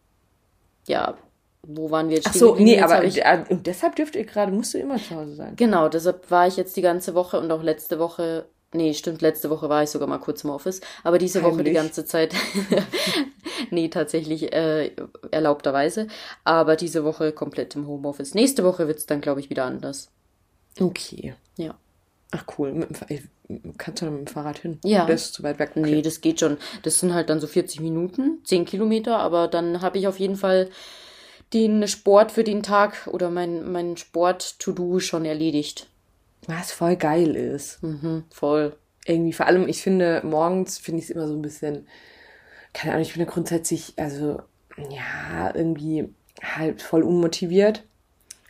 ja, 0.87 1.15
wo 1.61 1.91
waren 1.91 2.09
wir 2.09 2.15
jetzt 2.15 2.27
Ach 2.29 2.33
so, 2.33 2.55
nee, 2.55 2.81
aber 2.81 3.03
ich, 3.03 3.21
und 3.49 3.67
deshalb 3.67 3.95
dürft 3.95 4.15
ihr 4.15 4.25
gerade, 4.25 4.51
musst 4.51 4.73
du 4.73 4.79
immer 4.79 4.97
zu 4.97 5.15
Hause 5.15 5.35
sein. 5.35 5.55
genau, 5.55 5.87
deshalb 5.87 6.29
war 6.31 6.47
ich 6.47 6.57
jetzt 6.57 6.75
die 6.75 6.81
ganze 6.81 7.13
Woche 7.13 7.39
und 7.39 7.51
auch 7.51 7.61
letzte 7.61 7.99
Woche, 7.99 8.47
nee, 8.73 8.93
stimmt, 8.93 9.21
letzte 9.21 9.49
Woche 9.49 9.69
war 9.69 9.83
ich 9.83 9.89
sogar 9.89 10.07
mal 10.07 10.17
kurz 10.19 10.43
im 10.43 10.49
Office, 10.49 10.81
aber 11.03 11.17
diese 11.17 11.41
Woche 11.43 11.63
die 11.63 11.69
Heimlich. 11.69 11.73
ganze 11.75 12.05
Zeit, 12.05 12.33
nee, 13.71 13.87
tatsächlich 13.89 14.53
äh, 14.53 14.91
erlaubterweise, 15.31 16.07
aber 16.43 16.75
diese 16.75 17.03
Woche 17.03 17.31
komplett 17.31 17.75
im 17.75 17.87
Homeoffice. 17.87 18.33
Nächste 18.35 18.63
Woche 18.63 18.87
wird's 18.87 19.05
dann, 19.05 19.21
glaube 19.21 19.39
ich, 19.39 19.49
wieder 19.49 19.65
anders. 19.65 20.09
Okay. 20.79 21.35
Ja. 21.57 21.75
Ach 22.31 22.43
cool. 22.57 22.73
Mit 22.73 22.89
dem, 22.89 22.95
Fa- 22.95 23.05
äh, 23.09 23.21
kannst 23.77 24.01
du 24.01 24.05
dann 24.05 24.19
mit 24.19 24.27
dem 24.27 24.33
Fahrrad 24.33 24.59
hin? 24.59 24.79
Ja. 24.83 25.05
Das 25.05 25.25
ist 25.27 25.33
zu 25.35 25.43
weit 25.43 25.59
weg. 25.59 25.75
Nee, 25.75 26.01
das 26.01 26.19
geht 26.21 26.39
schon. 26.41 26.57
Das 26.83 26.99
sind 26.99 27.13
halt 27.13 27.29
dann 27.29 27.39
so 27.39 27.47
40 27.47 27.79
Minuten, 27.79 28.39
10 28.43 28.65
Kilometer, 28.65 29.17
aber 29.17 29.47
dann 29.47 29.81
habe 29.81 29.97
ich 29.97 30.07
auf 30.07 30.19
jeden 30.19 30.35
Fall 30.35 30.69
den 31.53 31.87
Sport 31.87 32.33
für 32.33 32.43
den 32.43 32.61
Tag 32.63 33.07
oder 33.09 33.29
mein, 33.29 33.71
mein 33.71 33.95
Sport-To-Do 33.95 34.99
schon 34.99 35.23
erledigt. 35.23 35.87
Was 36.47 36.71
voll 36.71 36.95
geil 36.95 37.35
ist. 37.35 37.81
Mhm, 37.83 38.23
voll. 38.31 38.75
Irgendwie, 39.05 39.33
vor 39.33 39.45
allem, 39.45 39.67
ich 39.67 39.81
finde, 39.81 40.21
morgens 40.25 40.77
finde 40.77 40.99
ich 40.99 41.05
es 41.05 41.11
immer 41.11 41.27
so 41.27 41.33
ein 41.33 41.41
bisschen, 41.41 41.87
keine 42.73 42.93
Ahnung, 42.93 43.03
ich 43.05 43.13
bin 43.13 43.23
ja 43.23 43.29
grundsätzlich, 43.29 43.93
also, 43.97 44.41
ja, 44.89 45.53
irgendwie 45.53 46.09
halt 46.41 46.81
voll 46.81 47.03
unmotiviert. 47.03 47.83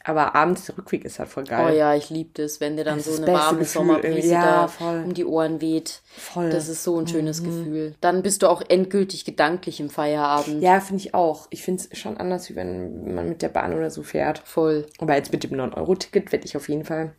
Aber 0.03 0.35
abends 0.35 0.65
der 0.65 0.77
Rückweg 0.77 1.03
ist 1.03 1.19
halt 1.19 1.27
voll 1.27 1.43
Oh 1.47 1.49
geil. 1.49 1.75
ja, 1.75 1.93
ich 1.93 2.09
liebe 2.09 2.29
das, 2.41 2.61
wenn 2.61 2.77
dir 2.77 2.85
dann 2.85 2.95
Das 2.99 3.07
so 3.07 3.21
eine 3.21 3.33
warme 3.33 3.59
Gefühl 3.59 3.73
Sommerbrise. 3.73 4.29
Ja, 4.31 4.61
da 4.61 4.67
voll. 4.69 5.03
um 5.03 5.13
die 5.13 5.25
Ohren 5.25 5.59
weht. 5.59 6.01
Voll. 6.15 6.49
Das 6.49 6.69
ist 6.69 6.85
so 6.85 6.97
ein 6.97 7.07
schönes 7.07 7.43
Gefühl. 7.43 7.93
Dann 7.99 8.23
bist 8.23 8.41
du 8.41 8.47
auch 8.47 8.61
endgültig 8.69 9.25
gedanklich 9.25 9.81
im 9.81 9.89
Feierabend. 9.89 10.63
Ja, 10.63 10.79
finde 10.79 11.03
ich 11.03 11.13
auch. 11.13 11.47
Ich 11.49 11.61
finde 11.61 11.83
es 11.91 11.97
schon 11.99 12.15
anders, 12.15 12.49
wie 12.49 12.55
wenn 12.55 13.13
man 13.15 13.27
mit 13.27 13.41
der 13.41 13.49
Bahn 13.49 13.73
oder 13.73 13.89
so 13.89 14.01
fährt. 14.01 14.39
Voll. 14.39 14.87
Aber 14.99 15.13
jetzt 15.15 15.33
mit 15.33 15.43
dem 15.43 15.51
9-Euro-Ticket 15.51 16.31
werde 16.31 16.45
ich 16.45 16.55
auf 16.55 16.69
jeden 16.69 16.85
Fall, 16.85 17.11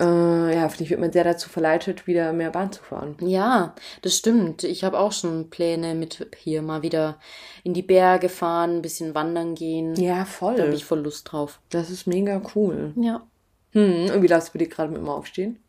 äh, 0.00 0.54
ja, 0.56 0.68
finde 0.68 0.84
ich, 0.84 0.90
wird 0.90 1.00
man 1.00 1.12
sehr 1.12 1.24
dazu 1.24 1.48
verleitet, 1.48 2.06
wieder 2.06 2.32
mehr 2.32 2.50
Bahn 2.50 2.72
zu 2.72 2.82
fahren. 2.82 3.16
Ja, 3.20 3.74
das 4.02 4.16
stimmt. 4.16 4.64
Ich 4.64 4.82
habe 4.84 4.98
auch 4.98 5.12
schon 5.12 5.50
Pläne 5.50 5.94
mit 5.94 6.26
hier 6.38 6.62
mal 6.62 6.82
wieder 6.82 7.18
in 7.64 7.74
die 7.74 7.82
Berge 7.82 8.28
fahren, 8.28 8.76
ein 8.78 8.82
bisschen 8.82 9.14
wandern 9.14 9.54
gehen. 9.54 9.94
Ja, 9.96 10.14
Da 10.14 10.18
habe 10.20 10.28
voll. 10.30 10.74
ich 10.74 10.84
voll 10.84 11.00
Lust 11.00 11.30
drauf. 11.30 11.60
Das 11.70 11.90
ist 11.90 12.06
mega 12.06 12.40
cool. 12.54 12.92
Ja. 12.96 13.26
Hm, 13.72 14.10
und 14.14 14.22
wie 14.22 14.26
lässt 14.26 14.52
du 14.54 14.58
dir 14.58 14.68
gerade 14.68 14.90
mit 14.90 15.00
dem 15.00 15.08
Aufstehen? 15.08 15.62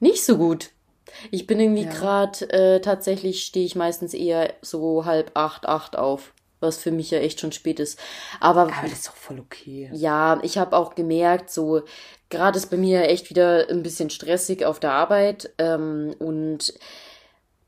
Nicht 0.00 0.24
so 0.24 0.36
gut. 0.36 0.70
Ich 1.30 1.46
bin 1.46 1.60
irgendwie 1.60 1.84
Ja. 1.84 1.90
gerade, 1.92 2.50
äh, 2.50 2.80
tatsächlich 2.80 3.44
stehe 3.44 3.64
ich 3.64 3.76
meistens 3.76 4.14
eher 4.14 4.52
so 4.62 5.04
halb 5.04 5.30
acht, 5.34 5.66
acht 5.66 5.96
auf. 5.96 6.32
Was 6.60 6.78
für 6.78 6.90
mich 6.92 7.10
ja 7.10 7.18
echt 7.18 7.40
schon 7.40 7.52
spät 7.52 7.78
ist. 7.78 7.98
Aber 8.40 8.62
Aber 8.62 8.72
das 8.84 8.92
ist 8.92 9.08
doch 9.08 9.14
voll 9.16 9.38
okay. 9.38 9.90
ja, 9.92 10.38
ich 10.42 10.56
habe 10.56 10.74
auch 10.76 10.94
gemerkt, 10.94 11.50
so 11.50 11.82
gerade 12.34 12.58
ist 12.58 12.70
bei 12.70 12.76
mir 12.76 13.08
echt 13.08 13.30
wieder 13.30 13.68
ein 13.70 13.82
bisschen 13.82 14.10
stressig 14.10 14.64
auf 14.64 14.80
der 14.80 14.92
Arbeit. 14.92 15.52
Ähm, 15.58 16.14
und 16.18 16.74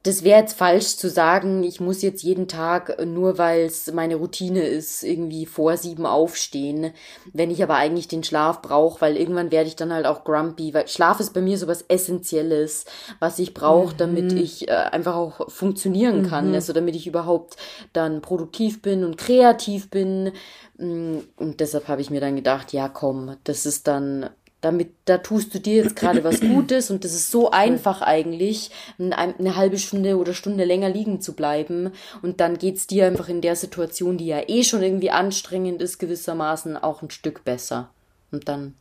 das 0.02 0.22
wäre 0.22 0.38
jetzt 0.40 0.56
falsch 0.56 0.96
zu 0.96 1.10
sagen, 1.10 1.64
ich 1.64 1.80
muss 1.80 2.00
jetzt 2.00 2.22
jeden 2.22 2.46
Tag, 2.46 3.04
nur 3.04 3.38
weil 3.38 3.62
es 3.62 3.92
meine 3.92 4.14
Routine 4.14 4.60
ist, 4.62 5.02
irgendwie 5.02 5.46
vor 5.46 5.76
sieben 5.76 6.06
aufstehen. 6.06 6.92
Wenn 7.32 7.50
ich 7.50 7.60
aber 7.60 7.74
eigentlich 7.74 8.06
den 8.06 8.22
Schlaf 8.22 8.62
brauche, 8.62 9.00
weil 9.00 9.16
irgendwann 9.16 9.50
werde 9.50 9.66
ich 9.66 9.74
dann 9.74 9.92
halt 9.92 10.06
auch 10.06 10.22
grumpy, 10.22 10.72
weil 10.74 10.86
Schlaf 10.86 11.18
ist 11.18 11.34
bei 11.34 11.40
mir 11.40 11.58
so 11.58 11.66
was 11.66 11.82
Essentielles, 11.88 12.84
was 13.18 13.40
ich 13.40 13.52
brauche, 13.52 13.96
damit 13.96 14.32
ich 14.32 14.68
äh, 14.68 14.72
einfach 14.72 15.16
auch 15.16 15.50
funktionieren 15.50 16.22
kann. 16.22 16.54
Also 16.54 16.72
damit 16.72 16.94
ich 16.94 17.08
überhaupt 17.08 17.56
dann 17.92 18.20
produktiv 18.22 18.82
bin 18.82 19.02
und 19.02 19.18
kreativ 19.18 19.90
bin. 19.90 20.30
Mm, 20.78 21.18
Und 21.36 21.58
deshalb 21.58 21.88
habe 21.88 22.00
ich 22.00 22.10
mir 22.10 22.20
dann 22.20 22.36
gedacht, 22.36 22.72
ja 22.72 22.88
komm, 22.88 23.36
das 23.44 23.66
ist 23.66 23.88
dann 23.88 24.30
damit, 24.60 24.90
da 25.04 25.18
tust 25.18 25.54
du 25.54 25.60
dir 25.60 25.82
jetzt 25.84 25.96
gerade 25.96 26.24
was 26.24 26.40
Gutes 26.40 26.90
und 26.90 27.04
das 27.04 27.12
ist 27.12 27.30
so 27.30 27.50
einfach 27.50 28.02
eigentlich, 28.02 28.70
ein- 28.98 29.12
eine 29.12 29.56
halbe 29.56 29.78
Stunde 29.78 30.16
oder 30.16 30.34
Stunde 30.34 30.64
länger 30.64 30.88
liegen 30.88 31.20
zu 31.20 31.34
bleiben. 31.34 31.92
Und 32.22 32.40
dann 32.40 32.58
geht's 32.58 32.86
dir 32.86 33.06
einfach 33.06 33.28
in 33.28 33.40
der 33.40 33.56
Situation, 33.56 34.18
die 34.18 34.26
ja 34.26 34.42
eh 34.48 34.62
schon 34.64 34.82
irgendwie 34.82 35.10
anstrengend 35.10 35.80
ist, 35.82 35.98
gewissermaßen 35.98 36.76
auch 36.76 37.02
ein 37.02 37.10
Stück 37.10 37.44
besser. 37.44 37.90
Und 38.32 38.48
dann, 38.48 38.74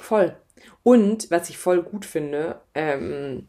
Voll. 0.00 0.34
Und 0.82 1.30
was 1.30 1.48
ich 1.48 1.58
voll 1.58 1.82
gut 1.82 2.04
finde, 2.04 2.60
ähm, 2.74 3.46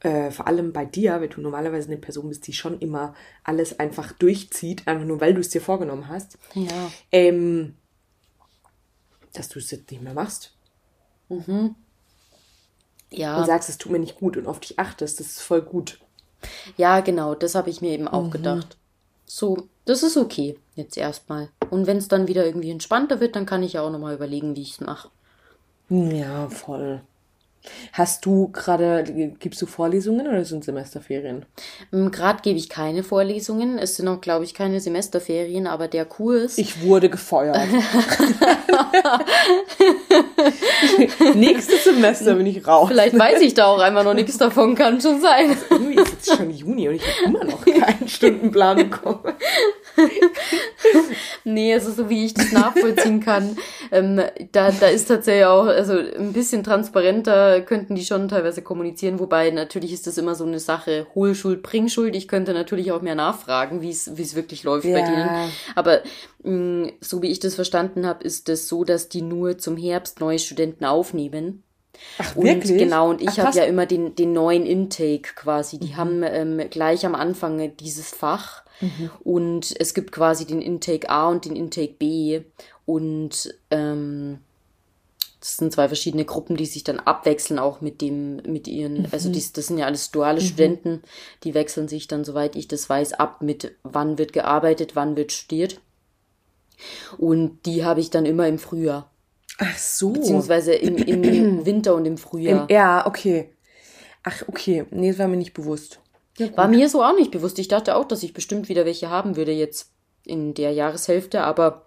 äh, 0.00 0.30
vor 0.30 0.46
allem 0.46 0.72
bei 0.72 0.84
dir, 0.84 1.20
wenn 1.20 1.30
du 1.30 1.40
normalerweise 1.40 1.88
eine 1.88 1.96
Person 1.98 2.28
bist, 2.28 2.46
die 2.46 2.52
schon 2.52 2.78
immer 2.78 3.14
alles 3.44 3.78
einfach 3.80 4.12
durchzieht, 4.12 4.86
einfach 4.86 5.04
nur 5.06 5.20
weil 5.20 5.34
du 5.34 5.40
es 5.40 5.48
dir 5.48 5.60
vorgenommen 5.60 6.08
hast, 6.08 6.38
ja, 6.54 6.90
ähm, 7.10 7.74
dass 9.32 9.48
du 9.48 9.58
es 9.58 9.70
jetzt 9.70 9.90
nicht 9.90 10.02
mehr 10.02 10.14
machst 10.14 10.52
ja, 13.10 13.38
und 13.38 13.46
sagst, 13.46 13.68
es 13.68 13.78
tut 13.78 13.92
mir 13.92 13.98
nicht 13.98 14.18
gut 14.18 14.36
und 14.36 14.46
auf 14.46 14.60
dich 14.60 14.78
achtest, 14.78 15.20
das 15.20 15.26
ist 15.26 15.40
voll 15.40 15.62
gut. 15.62 16.00
ja, 16.76 17.00
genau, 17.00 17.34
das 17.34 17.54
habe 17.54 17.70
ich 17.70 17.80
mir 17.80 17.90
eben 17.90 18.08
auch 18.08 18.30
gedacht. 18.30 18.76
So, 19.26 19.68
das 19.84 20.02
ist 20.02 20.16
okay, 20.16 20.58
jetzt 20.74 20.96
erstmal. 20.96 21.50
Und 21.70 21.86
wenn 21.86 21.98
es 21.98 22.08
dann 22.08 22.28
wieder 22.28 22.46
irgendwie 22.46 22.70
entspannter 22.70 23.20
wird, 23.20 23.36
dann 23.36 23.46
kann 23.46 23.62
ich 23.62 23.74
ja 23.74 23.82
auch 23.82 23.90
nochmal 23.90 24.14
überlegen, 24.14 24.56
wie 24.56 24.62
ich 24.62 24.72
es 24.72 24.80
mache. 24.80 25.10
Ja, 25.90 26.48
voll. 26.48 27.02
Hast 27.92 28.24
du 28.24 28.48
gerade, 28.48 29.04
gibst 29.38 29.60
du 29.60 29.66
Vorlesungen 29.66 30.26
oder 30.26 30.44
sind 30.44 30.64
Semesterferien? 30.64 31.44
Gerade 31.90 32.42
gebe 32.42 32.58
ich 32.58 32.68
keine 32.68 33.02
Vorlesungen. 33.02 33.78
Es 33.78 33.96
sind 33.96 34.08
auch, 34.08 34.20
glaube 34.20 34.44
ich, 34.44 34.54
keine 34.54 34.80
Semesterferien, 34.80 35.66
aber 35.66 35.88
der 35.88 36.04
Kurs. 36.04 36.58
Ich 36.58 36.82
wurde 36.82 37.08
gefeuert. 37.10 37.58
Nächstes 41.34 41.84
Semester 41.84 42.34
bin 42.34 42.46
ich 42.46 42.66
raus. 42.66 42.88
Vielleicht 42.88 43.18
weiß 43.18 43.40
ich 43.40 43.54
da 43.54 43.66
auch 43.66 43.80
einfach 43.80 44.04
noch 44.04 44.14
nichts 44.14 44.38
davon, 44.38 44.74
kann 44.74 45.00
schon 45.00 45.20
sein. 45.20 45.56
Irgendwie 45.70 45.94
ist 45.94 46.12
jetzt 46.12 46.36
schon 46.36 46.50
Juni 46.50 46.88
und 46.88 46.94
ich 46.94 47.02
habe 47.02 47.24
immer 47.26 47.44
noch 47.44 47.64
keinen 47.64 48.08
Stundenplan 48.08 48.76
bekommen. 48.76 49.34
Nee, 51.44 51.74
also 51.74 51.90
so 51.92 52.08
wie 52.08 52.24
ich 52.26 52.34
das 52.34 52.52
nachvollziehen 52.52 53.20
kann, 53.20 53.56
ähm, 53.90 54.20
da, 54.52 54.70
da 54.70 54.86
ist 54.86 55.06
tatsächlich 55.06 55.44
auch, 55.46 55.66
also 55.66 55.94
ein 55.94 56.32
bisschen 56.32 56.62
transparenter 56.62 57.60
könnten 57.62 57.94
die 57.94 58.04
schon 58.04 58.28
teilweise 58.28 58.62
kommunizieren, 58.62 59.18
wobei 59.18 59.50
natürlich 59.50 59.92
ist 59.92 60.06
das 60.06 60.18
immer 60.18 60.34
so 60.34 60.44
eine 60.44 60.58
Sache, 60.60 61.06
Hohlschuld, 61.14 61.62
Bringschuld. 61.62 62.14
Ich 62.16 62.28
könnte 62.28 62.52
natürlich 62.52 62.92
auch 62.92 63.02
mehr 63.02 63.14
nachfragen, 63.14 63.80
wie 63.80 63.90
es 63.90 64.16
wie 64.16 64.22
es 64.22 64.34
wirklich 64.34 64.64
läuft 64.64 64.92
bei 64.92 65.00
Ja. 65.00 65.04
denen. 65.04 65.36
Aber 65.74 66.02
mh, 66.42 66.92
so 67.00 67.22
wie 67.22 67.30
ich 67.30 67.40
das 67.40 67.54
verstanden 67.54 68.06
habe, 68.06 68.24
ist 68.24 68.48
es 68.48 68.68
so, 68.68 68.84
dass 68.84 69.08
die 69.08 69.22
nur 69.22 69.58
zum 69.58 69.76
Herbst 69.76 70.20
neue 70.20 70.38
Studenten 70.38 70.84
aufnehmen. 70.84 71.62
Ach, 72.18 72.36
Und 72.36 72.44
wirklich? 72.44 72.78
genau, 72.78 73.10
und 73.10 73.20
ich 73.20 73.40
habe 73.40 73.56
ja 73.56 73.64
immer 73.64 73.86
den, 73.86 74.14
den 74.14 74.32
neuen 74.32 74.64
Intake 74.64 75.34
quasi. 75.34 75.76
Mhm. 75.76 75.80
Die 75.80 75.96
haben 75.96 76.22
ähm, 76.22 76.62
gleich 76.70 77.04
am 77.06 77.14
Anfang 77.14 77.76
dieses 77.76 78.10
Fach 78.10 78.62
Mhm. 78.80 79.10
und 79.24 79.74
es 79.80 79.94
gibt 79.94 80.12
quasi 80.12 80.44
den 80.46 80.60
Intake 80.62 81.08
A 81.10 81.28
und 81.28 81.44
den 81.44 81.56
Intake 81.56 81.94
B. 81.98 82.42
Und 82.86 83.54
ähm, 83.70 84.38
das 85.40 85.56
sind 85.58 85.72
zwei 85.72 85.86
verschiedene 85.88 86.24
Gruppen, 86.24 86.56
die 86.56 86.66
sich 86.66 86.82
dann 86.84 86.98
abwechseln, 87.00 87.58
auch 87.60 87.80
mit 87.80 88.00
dem, 88.00 88.36
mit 88.38 88.66
ihren, 88.66 89.02
Mhm. 89.02 89.08
also 89.12 89.30
die, 89.30 89.42
das 89.52 89.66
sind 89.66 89.78
ja 89.78 89.86
alles 89.86 90.10
duale 90.10 90.40
Studenten, 90.40 91.02
die 91.44 91.54
wechseln 91.54 91.86
sich 91.88 92.08
dann, 92.08 92.24
soweit 92.24 92.56
ich 92.56 92.66
das 92.68 92.88
weiß, 92.88 93.12
ab 93.14 93.42
mit 93.42 93.72
wann 93.82 94.18
wird 94.18 94.32
gearbeitet, 94.32 94.96
wann 94.96 95.16
wird 95.16 95.32
studiert. 95.32 95.80
Und 97.18 97.66
die 97.66 97.84
habe 97.84 98.00
ich 98.00 98.10
dann 98.10 98.24
immer 98.26 98.46
im 98.48 98.58
Frühjahr, 98.58 99.10
Ach 99.58 99.76
so. 99.78 100.10
beziehungsweise 100.12 100.72
im, 100.74 100.96
im 100.96 101.64
Winter 101.66 101.94
und 101.94 102.04
im 102.06 102.12
Im, 102.12 102.18
Frühjahr. 102.18 102.70
ja, 102.70 103.06
okay. 103.06 103.50
Ach, 104.24 104.42
okay. 104.48 104.84
Nee, 104.90 105.10
das 105.10 105.18
war 105.18 105.28
mir 105.28 105.36
nicht 105.36 105.54
bewusst. 105.54 106.00
Ja, 106.38 106.56
war 106.56 106.68
mir 106.68 106.88
so 106.88 107.02
auch 107.02 107.14
nicht 107.14 107.30
bewusst. 107.30 107.58
Ich 107.58 107.68
dachte 107.68 107.96
auch, 107.96 108.06
dass 108.06 108.22
ich 108.22 108.32
bestimmt 108.32 108.68
wieder 108.68 108.84
welche 108.84 109.10
haben 109.10 109.36
würde 109.36 109.52
jetzt 109.52 109.90
in 110.24 110.54
der 110.54 110.72
Jahreshälfte, 110.72 111.42
aber 111.42 111.86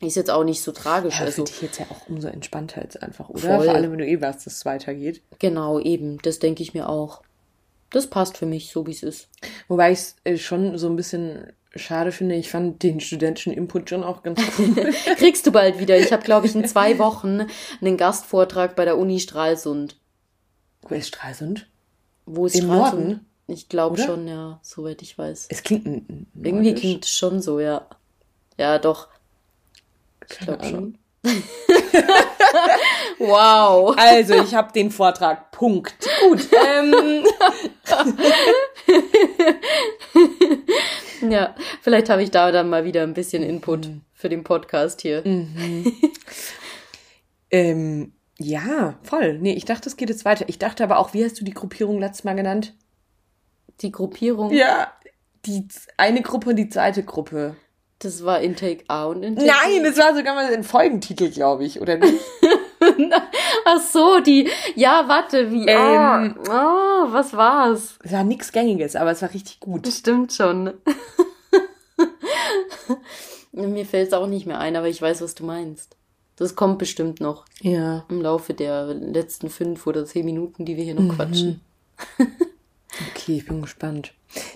ist 0.00 0.16
jetzt 0.16 0.30
auch 0.30 0.44
nicht 0.44 0.62
so 0.62 0.72
tragisch. 0.72 1.18
Ja, 1.18 1.26
also 1.26 1.44
finde 1.44 1.50
ich 1.50 1.62
jetzt 1.62 1.78
ja 1.78 1.86
auch 1.90 2.08
umso 2.08 2.28
entspannter 2.28 2.82
jetzt 2.82 3.02
einfach, 3.02 3.28
oder? 3.28 3.40
Voll. 3.56 3.64
Vor 3.66 3.74
allem, 3.74 3.92
wenn 3.92 3.98
du 3.98 4.06
eh 4.06 4.20
weißt, 4.20 4.46
dass 4.46 4.54
es 4.54 4.64
weitergeht. 4.64 5.22
Genau, 5.38 5.78
eben. 5.78 6.18
Das 6.22 6.38
denke 6.38 6.62
ich 6.62 6.74
mir 6.74 6.88
auch. 6.88 7.22
Das 7.90 8.06
passt 8.06 8.38
für 8.38 8.46
mich, 8.46 8.70
so 8.70 8.86
wie 8.86 8.92
es 8.92 9.02
ist. 9.02 9.28
Wobei 9.68 9.92
ich 9.92 9.98
es 9.98 10.16
äh, 10.24 10.36
schon 10.36 10.78
so 10.78 10.88
ein 10.88 10.96
bisschen 10.96 11.52
schade 11.74 12.12
finde. 12.12 12.36
Ich 12.36 12.48
fand 12.48 12.82
den 12.82 13.00
studentischen 13.00 13.52
Input 13.52 13.90
schon 13.90 14.02
auch 14.02 14.22
ganz 14.22 14.40
cool. 14.58 14.74
Kriegst 15.16 15.46
du 15.46 15.52
bald 15.52 15.78
wieder. 15.78 15.98
Ich 15.98 16.12
habe, 16.12 16.22
glaube 16.22 16.46
ich, 16.46 16.54
in 16.54 16.64
zwei 16.66 16.98
Wochen 16.98 17.46
einen 17.80 17.96
Gastvortrag 17.96 18.76
bei 18.76 18.84
der 18.84 18.96
Uni 18.96 19.20
Stralsund. 19.20 19.96
Wo 20.82 20.94
ist 20.94 21.08
Stralsund? 21.08 21.68
Wo 22.26 22.46
ist 22.46 22.54
Im 22.54 22.64
Stralsund? 22.64 23.06
Norden? 23.06 23.26
Ich 23.50 23.68
glaube 23.68 23.98
schon, 23.98 24.28
ja, 24.28 24.60
soweit 24.62 25.02
ich 25.02 25.18
weiß. 25.18 25.48
Es 25.50 25.64
klingt 25.64 26.08
Irgendwie 26.40 26.72
klingt 26.72 27.04
es 27.04 27.10
schon 27.10 27.42
so, 27.42 27.58
ja. 27.58 27.84
Ja, 28.56 28.78
doch. 28.78 29.08
Ich 30.30 30.38
glaube 30.38 30.64
schon. 30.64 30.98
wow. 33.18 33.96
Also, 33.98 34.34
ich 34.34 34.54
habe 34.54 34.72
den 34.72 34.92
Vortrag. 34.92 35.50
Punkt. 35.50 35.96
Gut. 36.20 36.48
Ähm. 36.76 37.24
ja, 41.30 41.56
vielleicht 41.82 42.08
habe 42.08 42.22
ich 42.22 42.30
da 42.30 42.52
dann 42.52 42.70
mal 42.70 42.84
wieder 42.84 43.02
ein 43.02 43.14
bisschen 43.14 43.42
Input 43.42 43.88
mhm. 43.88 44.02
für 44.14 44.28
den 44.28 44.44
Podcast 44.44 45.00
hier. 45.00 45.26
Mhm. 45.26 45.92
ähm, 47.50 48.12
ja, 48.38 48.96
voll. 49.02 49.38
Nee, 49.38 49.54
ich 49.54 49.64
dachte, 49.64 49.88
es 49.88 49.96
geht 49.96 50.08
jetzt 50.08 50.24
weiter. 50.24 50.44
Ich 50.48 50.60
dachte 50.60 50.84
aber 50.84 50.98
auch, 50.98 51.14
wie 51.14 51.24
hast 51.24 51.40
du 51.40 51.44
die 51.44 51.52
Gruppierung 51.52 51.98
letztes 51.98 52.22
Mal 52.22 52.36
genannt? 52.36 52.74
Die 53.80 53.90
Gruppierung? 53.90 54.52
Ja, 54.52 54.92
die 55.46 55.66
eine 55.96 56.22
Gruppe 56.22 56.50
und 56.50 56.56
die 56.56 56.68
zweite 56.68 57.02
Gruppe. 57.02 57.56
Das 57.98 58.24
war 58.24 58.40
Intake 58.40 58.84
A 58.88 59.04
und 59.04 59.22
Intake 59.22 59.46
Nein, 59.46 59.84
das 59.84 59.98
war 59.98 60.14
sogar 60.14 60.34
mal 60.34 60.52
ein 60.52 60.64
Folgentitel, 60.64 61.30
glaube 61.30 61.64
ich, 61.64 61.80
oder 61.80 61.96
nicht? 61.98 62.18
Ach 63.66 63.80
so, 63.80 64.20
die, 64.20 64.48
ja, 64.74 65.04
warte, 65.06 65.50
wie, 65.50 65.66
ähm, 65.66 66.34
oh, 66.38 66.50
oh, 66.50 67.12
was 67.12 67.36
war's? 67.36 67.98
Es 68.02 68.12
war 68.12 68.24
nichts 68.24 68.52
Gängiges, 68.52 68.96
aber 68.96 69.10
es 69.10 69.20
war 69.20 69.34
richtig 69.34 69.60
gut. 69.60 69.86
Das 69.86 69.98
stimmt 69.98 70.32
schon. 70.32 70.72
Mir 73.52 73.84
fällt 73.84 74.08
es 74.08 74.14
auch 74.14 74.26
nicht 74.26 74.46
mehr 74.46 74.58
ein, 74.58 74.76
aber 74.76 74.88
ich 74.88 75.02
weiß, 75.02 75.20
was 75.20 75.34
du 75.34 75.44
meinst. 75.44 75.96
Das 76.36 76.56
kommt 76.56 76.78
bestimmt 76.78 77.20
noch. 77.20 77.44
Ja. 77.60 78.06
Im 78.08 78.22
Laufe 78.22 78.54
der 78.54 78.94
letzten 78.94 79.50
fünf 79.50 79.86
oder 79.86 80.06
zehn 80.06 80.24
Minuten, 80.24 80.64
die 80.64 80.78
wir 80.78 80.84
hier 80.84 80.94
noch 80.94 81.02
mhm. 81.02 81.16
quatschen. 81.16 81.60
okay, 83.08 83.36
ich 83.36 83.46
bin 83.46 83.62
gespannt. 83.62 84.12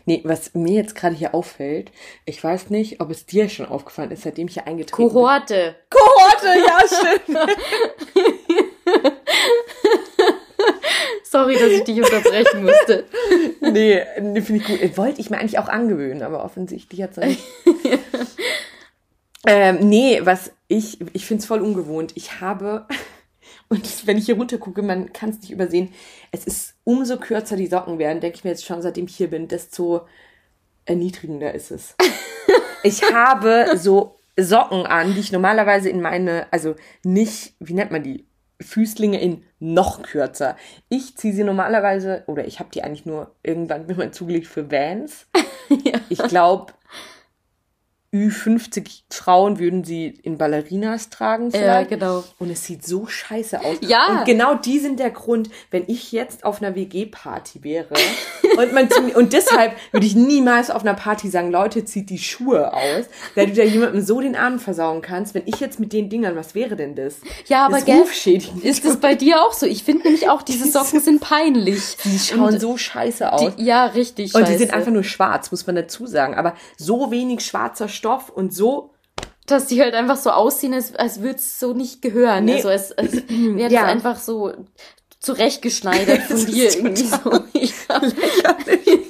Nee, 0.07 0.21
was 0.25 0.55
mir 0.55 0.75
jetzt 0.75 0.95
gerade 0.95 1.15
hier 1.17 1.35
auffällt, 1.35 1.91
ich 2.27 2.43
weiß 2.43 2.71
nicht, 2.71 3.01
ob 3.01 3.11
es 3.11 3.27
dir 3.27 3.49
schon 3.49 3.67
aufgefallen 3.67 4.13
ist, 4.13 4.23
seitdem 4.23 4.47
ich 4.47 4.55
hier 4.55 4.67
eingetreten 4.67 5.09
Kohorte. 5.09 5.75
bin. 5.91 5.99
Kohorte! 6.01 6.45
Kohorte, 6.45 6.59
ja, 6.67 6.79
stimmt. 7.23 7.39
Sorry, 11.25 11.55
dass 11.55 11.71
ich 11.71 11.83
dich 11.83 11.97
unterbrechen 12.01 12.65
musste. 12.65 13.07
nee, 13.61 14.03
nee 14.21 14.41
finde 14.41 14.63
ich 14.63 14.67
gut. 14.67 14.97
Wollte 14.97 15.21
ich 15.21 15.31
mir 15.31 15.39
eigentlich 15.39 15.59
auch 15.59 15.69
angewöhnen, 15.69 16.23
aber 16.23 16.45
offensichtlich 16.45 17.03
hat 17.03 17.11
es 17.11 17.17
nicht. 17.17 17.43
ähm, 19.47 19.79
nee, 19.81 20.21
was 20.23 20.53
ich, 20.69 21.01
ich 21.13 21.27
finde 21.27 21.41
es 21.41 21.47
voll 21.47 21.61
ungewohnt. 21.61 22.13
Ich 22.15 22.41
habe 22.41 22.87
und 23.69 24.07
wenn 24.07 24.19
ich 24.19 24.27
hier 24.27 24.37
runter 24.37 24.59
gucke, 24.59 24.83
man 24.83 25.13
kann 25.13 25.31
es 25.31 25.41
nicht 25.41 25.51
übersehen. 25.51 25.93
Es 26.31 26.45
ist 26.45 26.75
umso 26.85 27.19
kürzer 27.19 27.57
die 27.57 27.67
Socken 27.67 27.99
werden, 27.99 28.21
denke 28.21 28.37
ich 28.37 28.45
mir 28.45 28.51
jetzt 28.51 28.65
schon, 28.65 28.83
seitdem 28.83 29.07
ich 29.07 29.17
hier 29.17 29.31
bin, 29.31 29.49
desto 29.49 30.07
erniedrigender 30.85 31.55
ist 31.55 31.71
es. 31.71 31.97
ich 32.83 33.03
habe 33.13 33.77
so 33.77 34.19
Socken 34.37 34.87
an, 34.87 35.15
die 35.15 35.21
ich 35.21 35.33
normalerweise 35.33 35.89
in 35.89 36.01
meine, 36.01 36.47
also 36.51 36.75
nicht, 37.03 37.55
wie 37.61 37.75
nennt 37.75 37.91
man 37.91 38.03
die? 38.03 38.27
Füßlinge 38.61 39.21
in 39.21 39.45
noch 39.59 40.03
kürzer. 40.03 40.57
Ich 40.89 41.17
ziehe 41.17 41.35
sie 41.35 41.43
normalerweise, 41.43 42.23
oder 42.27 42.47
ich 42.47 42.61
habe 42.61 42.71
die 42.73 42.83
eigentlich 42.83 43.05
nur 43.05 43.35
irgendwann 43.43 43.87
mir 43.87 43.97
mal 43.97 44.13
zugelegt 44.13 44.47
für 44.47 44.71
Vans. 44.71 45.27
ja. 45.85 45.99
Ich 46.09 46.19
glaube, 46.19 46.73
Ü50 48.15 49.03
Frauen 49.11 49.59
würden 49.59 49.83
sie 49.83 50.07
in 50.23 50.39
Ballerinas 50.39 51.11
tragen 51.11 51.51
vielleicht. 51.51 51.91
Ja, 51.91 51.97
genau. 51.97 52.23
Und 52.39 52.49
es 52.49 52.65
sieht 52.65 52.87
so 52.87 53.07
scheiße 53.09 53.61
aus. 53.61 53.79
Ja. 53.81 54.21
Und 54.21 54.25
genau 54.25 54.55
die 54.55 54.79
sind 54.79 55.01
der 55.01 55.11
Grund, 55.11 55.51
wenn 55.73 55.83
ich 55.89 56.13
jetzt 56.13 56.45
auf 56.45 56.63
einer 56.63 56.77
WG-Party 56.77 57.65
wäre 57.65 57.95
und 58.57 58.73
man 58.73 58.89
und 59.17 59.33
deshalb 59.33 59.73
würde 59.91 60.07
ich 60.07 60.15
niemals 60.15 60.71
auf 60.71 60.83
einer 60.83 60.95
Party 60.95 61.29
sagen, 61.29 61.51
Leute, 61.51 61.85
zieht 61.85 62.09
die 62.09 62.19
Schuhe 62.19 62.73
aus, 62.73 63.07
weil 63.35 63.49
du 63.49 63.55
da 63.55 63.65
jemandem 63.65 64.01
so 64.01 64.21
den 64.21 64.37
Arm 64.37 64.61
versauen 64.61 65.03
kannst. 65.03 65.35
Wenn 65.35 65.43
ich 65.47 65.59
jetzt 65.59 65.81
mit 65.81 65.93
den 65.93 66.09
Dingern, 66.09 66.37
was 66.37 66.55
wäre 66.55 66.77
denn 66.77 66.95
das? 66.95 67.17
Ja, 67.47 67.67
aber 67.67 67.81
gell, 67.83 68.05
ist 68.63 68.85
das 68.85 68.99
bei 68.99 69.17
dir 69.17 69.43
auch 69.43 69.55
so? 69.55 69.67
Ich 69.67 69.83
finde 69.83 70.05
nämlich 70.05 70.29
auch, 70.29 70.43
diese 70.43 70.69
Socken 70.71 71.01
sind 71.01 71.21
peinlich. 71.21 71.97
Die 72.05 72.17
schauen 72.17 72.55
und 72.55 72.61
so 72.61 72.77
scheiße 72.77 73.33
aus. 73.33 73.57
Die, 73.57 73.65
ja, 73.65 73.87
richtig. 73.87 74.35
Und 74.37 74.43
scheiße. 74.43 74.53
die 74.53 74.59
sind 74.59 74.73
einfach 74.73 74.93
nur 74.93 75.03
schwarz, 75.03 75.51
muss 75.51 75.67
man 75.67 75.75
dazu 75.75 76.07
sagen. 76.07 76.37
Aber 76.37 76.55
so 76.77 77.11
wenig 77.11 77.41
schwarzer 77.41 77.89
Stoff 77.89 78.04
Stoff 78.05 78.29
und 78.29 78.55
so 78.55 78.91
dass 79.47 79.67
die 79.67 79.81
halt 79.83 79.95
einfach 79.95 80.17
so 80.17 80.31
aussehen, 80.31 80.73
als, 80.73 80.95
als 80.97 81.21
würde 81.21 81.37
es 81.37 81.59
so 81.59 81.75
nicht 81.75 82.01
gehören. 82.01 82.47
Nee. 82.47 82.55
Also 82.55 82.69
als, 82.69 82.93
als 82.93 83.13
wäre 83.29 83.65
das 83.69 83.73
ja. 83.73 83.85
einfach 83.85 84.17
so 84.19 84.53
zurechtgeschneidert 85.21 86.23
von 86.29 86.47
dir 86.47 86.75
irgendwie 86.75 87.05
so. 87.05 87.19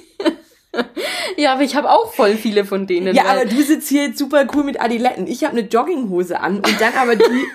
Ja. 1.37 1.53
aber 1.53 1.63
ich 1.63 1.77
habe 1.77 1.89
auch 1.89 2.13
voll 2.13 2.35
viele 2.35 2.65
von 2.65 2.89
denen. 2.89 3.15
Ja, 3.15 3.27
aber 3.27 3.45
du 3.45 3.63
sitzt 3.63 3.89
hier 3.89 4.07
jetzt 4.07 4.19
super 4.19 4.45
cool 4.55 4.65
mit 4.65 4.81
Adiletten. 4.81 5.29
Ich 5.29 5.45
habe 5.45 5.57
eine 5.57 5.69
Jogginghose 5.69 6.41
an 6.41 6.57
und 6.57 6.81
dann 6.81 6.95
aber 6.95 7.15
die 7.15 7.47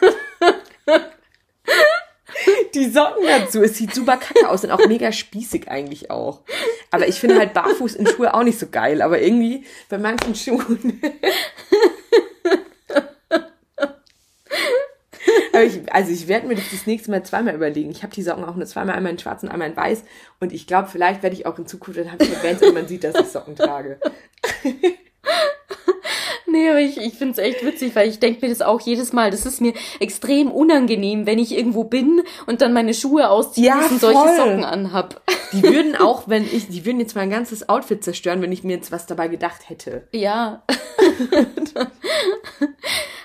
die 2.76 2.90
Socken 2.90 3.26
dazu. 3.26 3.62
Es 3.62 3.78
sieht 3.78 3.94
super 3.94 4.18
kacke 4.18 4.50
aus 4.50 4.64
und 4.64 4.72
auch 4.72 4.86
mega 4.88 5.12
spießig 5.12 5.70
eigentlich 5.70 6.12
auch. 6.12 6.42
Aber 6.92 7.08
ich 7.08 7.20
finde 7.20 7.38
halt 7.38 7.54
barfuß 7.54 7.96
in 7.96 8.08
Schuhe 8.08 8.34
auch 8.34 8.44
nicht 8.44 8.60
so 8.60 8.68
geil. 8.68 9.02
Aber 9.02 9.22
irgendwie 9.22 9.66
bei 9.90 9.98
manchen 9.98 10.36
Schuhen. 10.36 11.02
Ich, 15.62 15.92
also 15.92 16.12
ich 16.12 16.30
werde 16.30 16.48
mir 16.48 16.56
das 16.56 16.72
das 16.72 16.88
nächste 16.88 17.12
Mal 17.12 17.24
zweimal 17.24 17.54
überlegen. 17.54 17.92
Ich 17.92 18.04
habe 18.04 18.14
die 18.14 18.22
Socken 18.22 18.46
auch 18.46 18.56
nur 18.56 18.66
zweimal, 18.66 18.96
einmal 18.96 19.12
in 19.12 19.20
schwarz 19.20 19.44
und 19.44 19.50
einmal 19.50 19.70
in 19.70 19.76
weiß. 19.76 20.04
Und 20.40 20.54
ich 20.54 20.68
glaube, 20.68 20.88
vielleicht 20.90 21.22
werde 21.22 21.36
ich 21.36 21.46
auch 21.46 21.58
in 21.60 21.68
Zukunft, 21.68 22.00
dann 22.00 22.12
habe 22.12 22.24
ich 22.24 22.34
Bands 22.36 22.64
und 22.64 22.74
man 22.74 22.88
sieht, 22.88 23.04
dass 23.04 23.16
ich 23.16 23.28
Socken 23.28 23.58
trage. 23.58 24.00
Nee, 26.52 26.70
aber 26.70 26.80
ich, 26.80 26.98
ich 26.98 27.14
finde 27.14 27.34
es 27.34 27.38
echt 27.38 27.66
witzig, 27.66 27.96
weil 27.96 28.10
ich 28.10 28.20
denke 28.20 28.46
mir 28.46 28.50
das 28.50 28.62
auch 28.62 28.82
jedes 28.82 29.14
Mal. 29.14 29.32
Das 29.32 29.46
ist 29.46 29.62
mir 29.62 29.74
extrem 30.00 30.52
unangenehm, 30.52 31.26
wenn 31.26 31.40
ich 31.40 31.56
irgendwo 31.56 31.84
bin 31.84 32.22
und 32.48 32.62
dann 32.62 32.74
meine 32.74 32.94
Schuhe 32.94 33.30
ausziehe 33.30 33.68
ja, 33.68 33.80
und 33.90 34.00
solche 34.00 34.36
Socken 34.36 34.64
anhab. 34.64 35.22
Die 35.52 35.64
würden 35.64 35.96
auch, 35.96 36.28
wenn 36.28 36.44
ich, 36.44 36.68
die 36.68 36.86
würden 36.86 37.00
jetzt 37.00 37.16
mein 37.16 37.32
ganzes 37.32 37.70
Outfit 37.70 38.04
zerstören, 38.04 38.40
wenn 38.44 38.52
ich 38.52 38.64
mir 38.64 38.76
jetzt 38.76 38.92
was 38.92 39.08
dabei 39.08 39.28
gedacht 39.28 39.68
hätte. 39.68 40.08
Ja. 40.12 40.62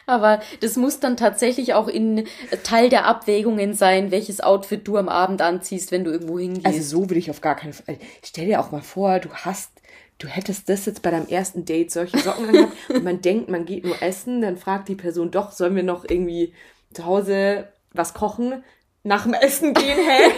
Aber 0.06 0.40
das 0.60 0.76
muss 0.76 1.00
dann 1.00 1.16
tatsächlich 1.16 1.74
auch 1.74 1.88
in 1.88 2.26
Teil 2.62 2.88
der 2.88 3.06
Abwägungen 3.06 3.74
sein, 3.74 4.10
welches 4.10 4.40
Outfit 4.40 4.86
du 4.86 4.96
am 4.96 5.08
Abend 5.08 5.42
anziehst, 5.42 5.92
wenn 5.92 6.04
du 6.04 6.10
irgendwo 6.10 6.38
hingehst. 6.38 6.66
Also 6.66 6.82
so 6.82 7.10
will 7.10 7.16
ich 7.16 7.30
auf 7.30 7.40
gar 7.40 7.56
keinen 7.56 7.72
Fall. 7.72 7.98
Stell 8.22 8.46
dir 8.46 8.60
auch 8.60 8.70
mal 8.70 8.82
vor, 8.82 9.18
du 9.18 9.30
hast 9.30 9.70
du 10.18 10.28
hättest 10.28 10.68
das 10.68 10.86
jetzt 10.86 11.02
bei 11.02 11.10
deinem 11.10 11.28
ersten 11.28 11.64
Date 11.64 11.90
solche 11.90 12.18
Socken 12.18 12.48
angehabt 12.48 12.76
und 12.88 13.04
man 13.04 13.20
denkt, 13.20 13.48
man 13.48 13.64
geht 13.64 13.84
nur 13.84 14.00
essen, 14.02 14.40
dann 14.40 14.56
fragt 14.56 14.88
die 14.88 14.94
Person 14.94 15.30
doch, 15.30 15.52
sollen 15.52 15.76
wir 15.76 15.82
noch 15.82 16.04
irgendwie 16.08 16.54
zu 16.92 17.04
Hause 17.04 17.68
was 17.92 18.14
kochen? 18.14 18.64
Nach 19.02 19.24
dem 19.24 19.34
Essen 19.34 19.74
gehen, 19.74 19.98
hä? 19.98 20.32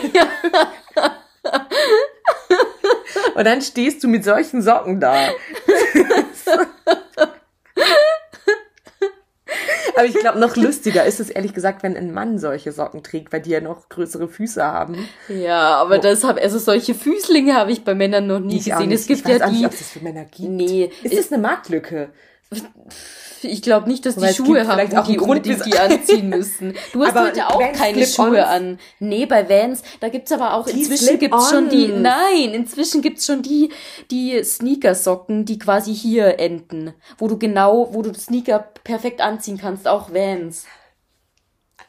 und 3.35 3.45
dann 3.45 3.63
stehst 3.63 4.03
du 4.03 4.09
mit 4.09 4.25
solchen 4.25 4.61
Socken 4.61 5.01
da. 5.01 5.27
Aber 9.97 10.07
ich 10.07 10.15
glaube, 10.15 10.39
noch 10.39 10.57
lustiger 10.57 11.05
ist 11.05 11.21
es 11.21 11.31
ehrlich 11.31 11.55
gesagt, 11.55 11.83
wenn 11.83 11.97
ein 11.97 12.13
Mann 12.13 12.39
solche 12.39 12.71
Socken 12.71 13.03
trägt, 13.03 13.33
weil 13.33 13.41
die 13.41 13.51
ja 13.51 13.61
noch 13.61 13.89
größere 13.89 14.29
Füße 14.29 14.63
haben. 14.63 15.09
Ja, 15.29 15.77
aber 15.77 15.97
oh. 15.97 16.01
das 16.01 16.23
hab, 16.23 16.37
also 16.37 16.59
solche 16.59 16.95
Füßlinge 16.95 17.55
habe 17.55 17.73
ich 17.73 17.83
bei 17.83 17.95
Männern 17.95 18.27
noch 18.27 18.41
nie 18.41 18.59
ich 18.59 18.67
gesehen. 18.67 18.93
Es 18.93 19.07
gibt 19.07 19.21
ich 19.21 19.27
weiß 19.27 19.41
ja 19.41 19.49
die. 19.49 19.57
Nicht, 19.57 19.67
ob 19.67 19.73
es 19.73 19.91
für 19.91 20.01
Männer 20.01 20.25
gibt. 20.25 20.51
Nee. 20.51 20.91
Ist 21.03 21.19
das 21.19 21.33
eine 21.33 21.41
Marktlücke? 21.41 22.11
Ich 23.43 23.63
glaube 23.63 23.89
nicht, 23.89 24.07
dass 24.07 24.17
die 24.17 24.33
Schuhe 24.33 24.67
haben, 24.67 24.89
die 24.89 25.13
die 25.13 25.19
unbedingt 25.19 25.67
die 25.67 25.79
anziehen 25.79 26.29
müssen. 26.31 26.75
Du 26.93 27.05
hast 27.05 27.15
heute 27.15 27.49
auch 27.49 27.61
Vans 27.61 27.79
keine 27.79 28.07
Schuhe 28.07 28.47
an. 28.47 28.79
Nee, 28.99 29.27
bei 29.27 29.49
Vans, 29.49 29.83
da 30.01 30.09
gibt's 30.09 30.33
aber 30.33 30.55
auch, 30.55 30.67
die 30.67 30.81
inzwischen 30.81 31.19
gibt's 31.19 31.51
schon 31.51 31.69
die, 31.69 31.89
nein, 31.89 32.55
inzwischen 32.55 33.03
gibt's 33.03 33.27
schon 33.27 33.43
die, 33.43 33.71
die 34.11 34.43
Sneakersocken, 34.43 35.45
die 35.45 35.59
quasi 35.59 35.95
hier 35.95 36.39
enden. 36.39 36.95
Wo 37.19 37.29
du 37.29 37.39
genau, 37.39 37.93
wo 37.93 38.03
du 38.03 38.15
Sneaker 38.15 38.59
perfekt 38.85 39.21
anziehen 39.21 39.59
kannst, 39.59 39.87
auch 39.87 40.13
Vans. 40.13 40.65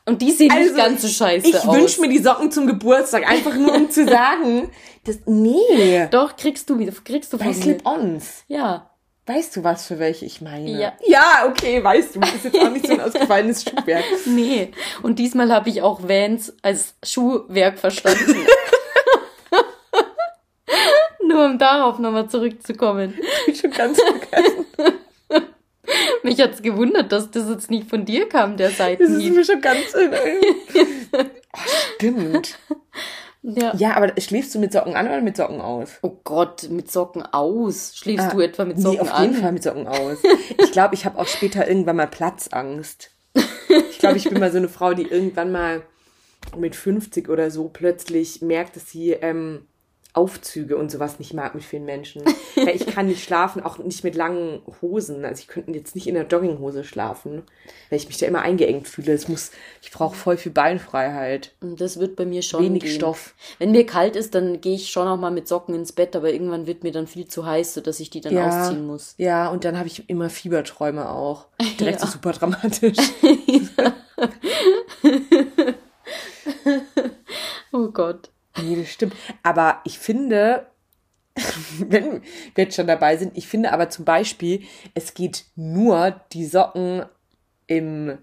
Und 0.05 0.21
die 0.21 0.31
sehen 0.31 0.53
nicht 0.57 0.75
ganz 0.75 1.01
so 1.01 1.07
scheiße 1.07 1.47
ich 1.47 1.55
aus. 1.55 1.63
Ich 1.65 1.71
wünsche 1.71 2.01
mir 2.01 2.09
die 2.09 2.19
Socken 2.19 2.49
zum 2.49 2.65
Geburtstag, 2.65 3.29
einfach 3.29 3.53
nur 3.55 3.73
um 3.73 3.89
zu 3.91 4.05
sagen, 4.07 4.69
das, 5.03 5.17
nee. 5.25 6.07
Doch, 6.11 6.35
kriegst 6.35 6.69
du, 6.69 6.77
kriegst 7.03 7.33
du 7.33 7.37
Bei 7.37 7.53
Slip-Ons. 7.53 8.45
Ja. 8.47 8.86
Weißt 9.27 9.57
du, 9.57 9.63
was 9.65 9.85
für 9.85 9.99
welche 9.99 10.23
ich 10.23 10.39
meine? 10.39 10.71
Ja. 10.71 10.93
Ja, 11.05 11.45
okay, 11.49 11.83
weißt 11.83 12.15
du. 12.15 12.21
Das 12.21 12.33
ist 12.35 12.45
jetzt 12.45 12.59
auch 12.59 12.69
nicht 12.71 12.87
so 12.87 12.93
ein 12.93 13.01
ausgefallenes 13.07 13.63
Schuhwerk. 13.63 14.05
Nee. 14.25 14.71
Und 15.03 15.19
diesmal 15.19 15.51
habe 15.51 15.67
ich 15.69 15.81
auch 15.81 16.07
Vans 16.07 16.55
als 16.61 16.95
Schuhwerk 17.03 17.77
verstanden. 17.77 18.37
Nur 21.27 21.45
um 21.45 21.59
darauf 21.59 21.99
nochmal 21.99 22.29
zurückzukommen. 22.29 23.19
Ich 23.47 23.61
bin 23.61 23.71
schon 23.71 23.71
ganz 23.71 24.01
vergessen. 24.01 24.65
Mich 26.23 26.39
hat's 26.39 26.61
gewundert, 26.61 27.11
dass 27.11 27.29
das 27.29 27.49
jetzt 27.49 27.69
nicht 27.69 27.89
von 27.89 28.05
dir 28.05 28.29
kam, 28.29 28.55
der 28.55 28.69
Das 28.69 29.09
ist 29.09 29.23
mir 29.23 29.43
schon 29.43 29.59
ganz... 29.59 29.93
oh, 29.93 31.19
stimmt. 31.95 32.57
Ja. 33.55 33.73
Ja, 33.77 33.95
aber 33.95 34.11
schläfst 34.19 34.53
du 34.55 34.59
mit 34.59 34.73
Socken 34.73 34.95
an 34.95 35.07
oder 35.07 35.21
mit 35.21 35.37
Socken 35.37 35.61
aus? 35.61 35.91
Oh 36.01 36.17
Gott, 36.25 36.67
mit 36.69 36.91
Socken 36.91 37.21
aus. 37.23 37.95
Schläfst 37.95 38.27
Ah, 38.27 38.31
du 38.33 38.41
etwa 38.41 38.65
mit 38.65 38.77
Socken 38.77 38.95
nee, 38.95 38.99
auf 39.01 39.13
an? 39.13 39.23
jeden 39.23 39.35
Fall 39.41 39.51
mit 39.53 39.63
Socken 39.63 39.87
aus. 39.87 40.17
Ich 40.61 40.71
glaube, 40.73 40.95
ich 40.95 41.05
habe 41.05 41.17
auch 41.17 41.27
später 41.27 41.65
irgendwann 41.67 41.95
mal 41.95 42.07
Platzangst. 42.07 43.11
Ich 43.91 43.99
glaube, 43.99 44.17
ich 44.17 44.29
bin 44.29 44.39
mal 44.39 44.51
so 44.51 44.57
eine 44.57 44.69
Frau, 44.69 44.93
die 44.93 45.07
irgendwann 45.07 45.51
mal 45.51 45.81
mit 46.55 46.75
50 46.75 47.29
oder 47.29 47.49
so 47.49 47.67
plötzlich 47.67 48.41
merkt, 48.43 48.75
dass 48.75 48.89
sie 48.91 49.11
ähm, 49.13 49.65
Aufzüge 50.17 50.75
und 50.77 50.91
sowas 50.91 51.19
nicht 51.19 51.33
mag 51.33 51.53
mit 51.55 51.63
vielen 51.63 51.85
Menschen. 51.85 52.23
Weil 52.55 52.75
ich 52.75 52.87
kann 52.87 53.05
nicht 53.05 53.23
schlafen, 53.23 53.63
auch 53.63 53.77
nicht 53.77 54.03
mit 54.03 54.15
langen 54.15 54.61
Hosen. 54.81 55.23
Also 55.23 55.41
ich 55.41 55.47
könnte 55.47 55.71
jetzt 55.71 55.93
nicht 55.95 56.07
in 56.07 56.15
der 56.15 56.25
Jogginghose 56.25 56.83
schlafen, 56.83 57.43
weil 57.89 57.97
ich 57.99 58.07
mich 58.07 58.17
da 58.17 58.25
immer 58.25 58.41
eingeengt 58.41 58.87
fühle. 58.87 59.13
Es 59.13 59.27
muss, 59.27 59.51
ich 59.81 59.91
brauche 59.91 60.15
voll 60.15 60.37
viel 60.37 60.51
Beinfreiheit. 60.51 61.53
Das 61.61 61.99
wird 61.99 62.15
bei 62.15 62.25
mir 62.25 62.41
schon 62.41 62.63
Wenig 62.63 62.83
gehen. 62.83 62.95
Stoff. 62.95 63.35
Wenn 63.59 63.71
mir 63.71 63.85
kalt 63.85 64.15
ist, 64.15 64.33
dann 64.33 64.59
gehe 64.59 64.73
ich 64.75 64.89
schon 64.89 65.07
auch 65.07 65.17
mal 65.17 65.29
mit 65.31 65.47
Socken 65.47 65.75
ins 65.75 65.93
Bett, 65.93 66.15
aber 66.15 66.33
irgendwann 66.33 66.65
wird 66.65 66.83
mir 66.83 66.91
dann 66.91 67.05
viel 67.05 67.27
zu 67.27 67.45
heiß, 67.45 67.75
sodass 67.75 67.99
ich 67.99 68.09
die 68.09 68.21
dann 68.21 68.35
ausziehen 68.37 68.87
muss. 68.87 69.13
Ja, 69.17 69.49
und 69.49 69.63
dann 69.63 69.77
habe 69.77 69.87
ich 69.87 70.09
immer 70.09 70.29
Fieberträume 70.29 71.09
auch. 71.09 71.45
Direkt 71.79 72.01
Ja. 72.01 72.05
so 72.07 72.13
super 72.13 72.31
dramatisch. 72.31 72.97
Oh 77.71 77.89
Gott. 77.89 78.29
Nee, 78.61 78.75
das 78.75 78.89
stimmt. 78.89 79.15
Aber 79.43 79.81
ich 79.83 79.99
finde, 79.99 80.67
wenn 81.79 82.21
wir 82.55 82.63
jetzt 82.63 82.75
schon 82.75 82.87
dabei 82.87 83.17
sind, 83.17 83.37
ich 83.37 83.47
finde 83.47 83.71
aber 83.71 83.89
zum 83.89 84.05
Beispiel, 84.05 84.63
es 84.93 85.13
geht 85.13 85.45
nur 85.55 86.21
die 86.33 86.45
Socken 86.45 87.05
im, 87.67 88.17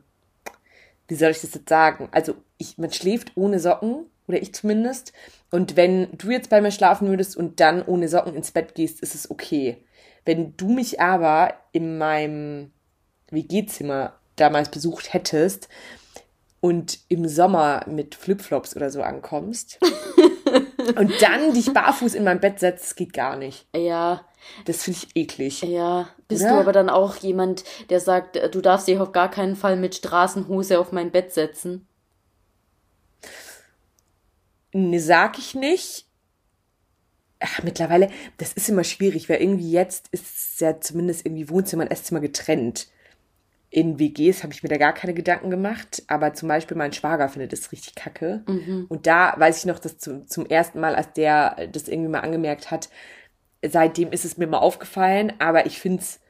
wie 1.09 1.15
soll 1.15 1.31
ich 1.31 1.41
das 1.41 1.55
jetzt 1.55 1.69
sagen? 1.69 2.09
Also 2.13 2.35
ich, 2.59 2.79
man 2.79 2.93
schläft 2.93 3.33
ohne 3.37 3.61
Socken, 3.61 4.07
oder 4.27 4.41
ich 4.41 4.55
zumindest. 4.55 5.13
Und 5.51 5.77
wenn 5.77 6.09
du 6.17 6.31
jetzt 6.31 6.51
bei 6.51 6.61
mir 6.61 6.71
schlafen 6.71 7.09
würdest 7.09 7.37
und 7.37 7.61
dann 7.61 7.83
ohne 7.85 8.09
Socken 8.09 8.35
ins 8.35 8.51
Bett 8.51 8.75
gehst, 8.75 9.01
ist 9.01 9.15
es 9.15 9.31
okay. 9.31 9.77
Wenn 10.25 10.57
du 10.57 10.69
mich 10.69 11.01
aber 11.01 11.55
in 11.73 11.99
meinem 11.99 12.71
WG-Zimmer 13.31 14.15
damals 14.37 14.71
besucht 14.71 15.13
hättest 15.13 15.69
und 16.61 17.01
im 17.09 17.29
Sommer 17.29 17.85
mit 17.87 18.15
Flipflops 18.15 18.75
oder 18.75 18.91
so 18.91 19.03
ankommst 19.03 19.79
und 20.97 21.23
dann 21.23 21.53
dich 21.55 21.73
barfuß 21.73 22.15
in 22.15 22.25
mein 22.25 22.41
Bett 22.41 22.61
setzt, 22.61 22.97
geht 22.97 23.13
gar 23.13 23.37
nicht. 23.37 23.67
Ja, 23.75 24.25
Das 24.65 24.85
finde 24.85 25.01
ich 25.03 25.17
eklig. 25.17 25.63
ja. 25.63 26.09
Bist 26.29 26.43
Oder? 26.43 26.53
du 26.55 26.61
aber 26.61 26.73
dann 26.73 26.89
auch 26.89 27.17
jemand, 27.17 27.65
der 27.91 28.01
sagt, 28.01 28.37
äh, 28.37 28.49
du 28.51 28.61
darfst 28.63 28.89
dich 28.89 28.99
auf 28.99 29.13
gar 29.13 29.31
keinen 29.31 29.57
Fall 29.57 29.77
mit 29.77 29.95
Straßenhose 29.95 30.79
auf 30.79 30.91
mein 30.93 31.11
Bett 31.11 31.33
setzen? 31.33 31.87
Nee, 34.73 34.99
sag 34.99 35.39
ich 35.39 35.55
nicht. 35.55 36.07
Ach, 37.41 37.63
mittlerweile, 37.63 38.11
das 38.39 38.55
ist 38.55 38.69
immer 38.69 38.85
schwierig, 38.85 39.29
weil 39.29 39.41
irgendwie 39.41 39.71
jetzt 39.71 40.09
ist 40.13 40.25
es 40.55 40.61
ja 40.61 40.81
zumindest 40.81 41.27
irgendwie 41.27 41.49
Wohnzimmer 41.51 41.83
und 41.85 41.91
Esszimmer 41.91 42.21
getrennt. 42.21 42.89
In 43.77 43.99
WGs 43.99 44.45
habe 44.45 44.53
ich 44.53 44.63
mir 44.63 44.69
da 44.69 44.77
gar 44.77 44.93
keine 44.93 45.15
Gedanken 45.15 45.51
gemacht, 45.51 46.05
aber 46.07 46.33
zum 46.33 46.49
Beispiel 46.49 46.77
mein 46.77 46.93
Schwager 46.93 47.29
findet 47.29 47.53
das 47.53 47.73
richtig 47.73 47.97
kacke. 47.97 48.45
Und 48.89 49.09
da 49.09 49.35
weiß 49.37 49.59
ich 49.59 49.65
noch, 49.65 49.81
dass 49.81 49.99
zum, 49.99 50.29
zum 50.29 50.47
ersten 50.47 50.79
Mal, 50.79 50.95
als 50.95 51.13
der 51.15 51.67
das 51.73 51.89
irgendwie 51.89 52.11
mal 52.11 52.21
angemerkt 52.21 52.71
hat, 52.71 52.89
seitdem 53.67 54.13
ist 54.13 54.25
es 54.25 54.37
mir 54.37 54.47
mal 54.47 54.59
aufgefallen, 54.59 55.33
aber 55.41 55.67
ich 55.67 55.81
finde 55.81 56.03
es 56.03 56.21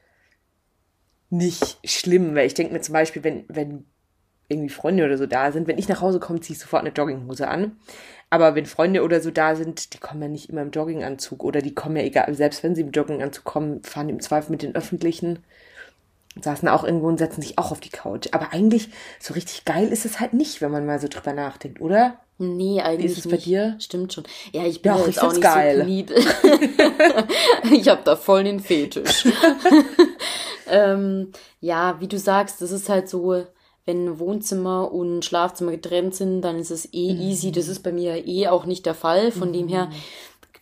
nicht 1.29 1.81
schlimm, 1.85 2.35
weil 2.35 2.47
ich 2.47 2.55
denke 2.55 2.73
mir 2.73 2.81
zum 2.81 2.95
Beispiel, 2.95 3.23
wenn, 3.25 3.45
wenn 3.49 3.85
irgendwie 4.49 4.71
Freunde 4.71 5.05
oder 5.05 5.19
so 5.19 5.27
da 5.27 5.53
sind, 5.53 5.69
wenn 5.69 5.77
ich 5.77 5.89
nach 5.89 6.01
Hause 6.01 6.21
komme, 6.21 6.41
ziehe 6.41 6.55
ich 6.55 6.63
sofort 6.63 6.81
eine 6.83 6.95
Jogginghose 6.95 7.47
an. 7.47 7.77
Aber 8.31 8.55
wenn 8.55 8.65
Freunde 8.65 9.03
oder 9.03 9.21
so 9.21 9.31
da 9.31 9.55
sind, 9.55 9.93
die 9.93 9.99
kommen 9.99 10.23
ja 10.23 10.29
nicht 10.29 10.49
immer 10.49 10.63
im 10.63 10.71
Jogginganzug 10.71 11.45
oder 11.45 11.61
die 11.61 11.75
kommen 11.75 11.97
ja 11.97 12.05
egal, 12.05 12.33
selbst 12.35 12.63
wenn 12.63 12.75
sie 12.75 12.81
im 12.81 12.91
Jogginganzug 12.91 13.45
kommen, 13.45 13.83
fahren 13.83 14.09
im 14.09 14.21
Zweifel 14.21 14.51
mit 14.53 14.63
den 14.63 14.75
Öffentlichen, 14.75 15.41
saßen 16.41 16.69
auch 16.69 16.85
irgendwo 16.85 17.09
und 17.09 17.19
setzen 17.19 17.43
sich 17.43 17.59
auch 17.59 17.71
auf 17.71 17.81
die 17.81 17.91
Couch. 17.91 18.29
Aber 18.33 18.53
eigentlich 18.53 18.89
so 19.21 19.35
richtig 19.35 19.65
geil 19.65 19.89
ist 19.89 20.05
es 20.05 20.21
halt 20.21 20.35
nicht, 20.35 20.61
wenn 20.61 20.71
man 20.71 20.87
mal 20.87 21.01
so 21.01 21.09
drüber 21.09 21.33
nachdenkt, 21.33 21.81
oder? 21.81 22.19
Nee, 22.39 22.81
eigentlich 22.83 23.13
ist 23.13 23.19
es 23.19 23.25
nicht. 23.27 23.37
bei 23.37 23.43
dir? 23.43 23.77
Stimmt 23.79 24.13
schon. 24.13 24.25
Ja, 24.53 24.67
ich 24.67 24.83
bin 24.83 24.93
Doch, 24.93 25.01
ja 25.01 25.07
jetzt 25.07 25.23
auch 25.23 25.31
nicht 25.31 25.43
geil. 25.43 25.77
so 25.77 25.83
penibel. 25.83 26.17
ich 27.73 27.89
habe 27.89 28.03
da 28.05 28.17
voll 28.17 28.43
den 28.43 28.59
Fetisch. 28.59 29.29
ähm, 30.69 31.31
ja, 31.61 32.01
wie 32.01 32.09
du 32.09 32.19
sagst, 32.19 32.61
das 32.61 32.73
ist 32.73 32.89
halt 32.89 33.09
so, 33.09 33.45
wenn 33.87 34.19
Wohnzimmer 34.19 34.91
und 34.91 35.25
Schlafzimmer 35.25 35.71
getrennt 35.71 36.17
sind, 36.17 36.43
dann 36.43 36.59
ist 36.59 36.73
es 36.73 36.93
eh 36.93 37.13
easy. 37.13 37.53
Das 37.53 37.69
ist 37.69 37.85
bei 37.85 37.93
mir 37.93 38.27
eh 38.27 38.49
auch 38.49 38.65
nicht 38.65 38.85
der 38.85 38.95
Fall. 38.95 39.31
Von 39.31 39.53
dem 39.53 39.69
her 39.69 39.91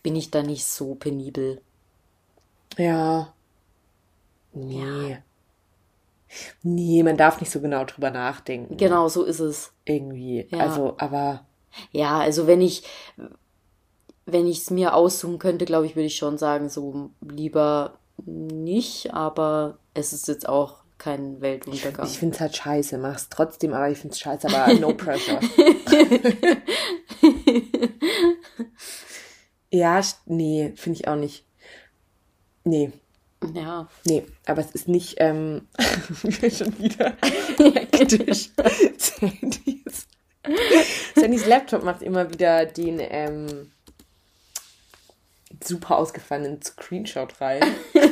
bin 0.03 0.15
ich 0.15 0.29
da 0.29 0.43
nicht 0.43 0.65
so 0.65 0.93
penibel. 0.93 1.59
Ja. 2.77 3.33
Nee. 4.53 5.17
Nee, 6.63 7.03
man 7.03 7.17
darf 7.17 7.39
nicht 7.39 7.51
so 7.51 7.59
genau 7.61 7.85
drüber 7.85 8.11
nachdenken. 8.11 8.77
Genau, 8.77 9.07
so 9.07 9.23
ist 9.23 9.39
es. 9.39 9.71
Irgendwie. 9.85 10.47
Ja. 10.49 10.59
Also, 10.59 10.95
aber 10.97 11.45
Ja, 11.91 12.19
also 12.19 12.47
wenn 12.47 12.61
ich, 12.61 12.83
wenn 14.25 14.47
ich 14.47 14.59
es 14.59 14.69
mir 14.69 14.95
aussuchen 14.95 15.39
könnte, 15.39 15.65
glaube 15.65 15.85
ich, 15.85 15.95
würde 15.95 16.07
ich 16.07 16.15
schon 16.15 16.37
sagen, 16.37 16.69
so 16.69 17.11
lieber 17.21 17.97
nicht, 18.25 19.13
aber 19.13 19.77
es 19.93 20.13
ist 20.13 20.27
jetzt 20.27 20.47
auch 20.47 20.83
kein 20.97 21.41
Weltuntergang. 21.41 22.05
ich 22.07 22.17
finde 22.17 22.35
es 22.35 22.41
halt 22.41 22.55
scheiße. 22.55 22.97
Mach's 22.97 23.27
trotzdem, 23.29 23.73
aber 23.73 23.89
ich 23.89 23.97
finde 23.97 24.13
es 24.13 24.19
scheiße, 24.19 24.47
aber 24.47 24.73
no 24.75 24.93
pressure. 24.97 25.39
ja, 29.69 30.01
nee, 30.25 30.71
finde 30.75 30.99
ich 30.99 31.07
auch 31.07 31.15
nicht. 31.15 31.45
Nee, 32.63 32.91
ja. 33.53 33.87
nee, 34.05 34.23
aber 34.45 34.61
es 34.61 34.71
ist 34.71 34.87
nicht, 34.87 35.15
ähm, 35.17 35.67
schon 35.79 36.77
wieder 36.79 37.13
hektisch. 37.57 38.49
Sandys, 38.97 40.07
Sandys 41.15 41.45
Laptop 41.45 41.83
macht 41.83 42.01
immer 42.01 42.31
wieder 42.31 42.65
den, 42.65 42.99
ähm, 42.99 43.71
super 45.63 45.97
ausgefallenen 45.97 46.61
Screenshot 46.61 47.39
rein. 47.41 47.61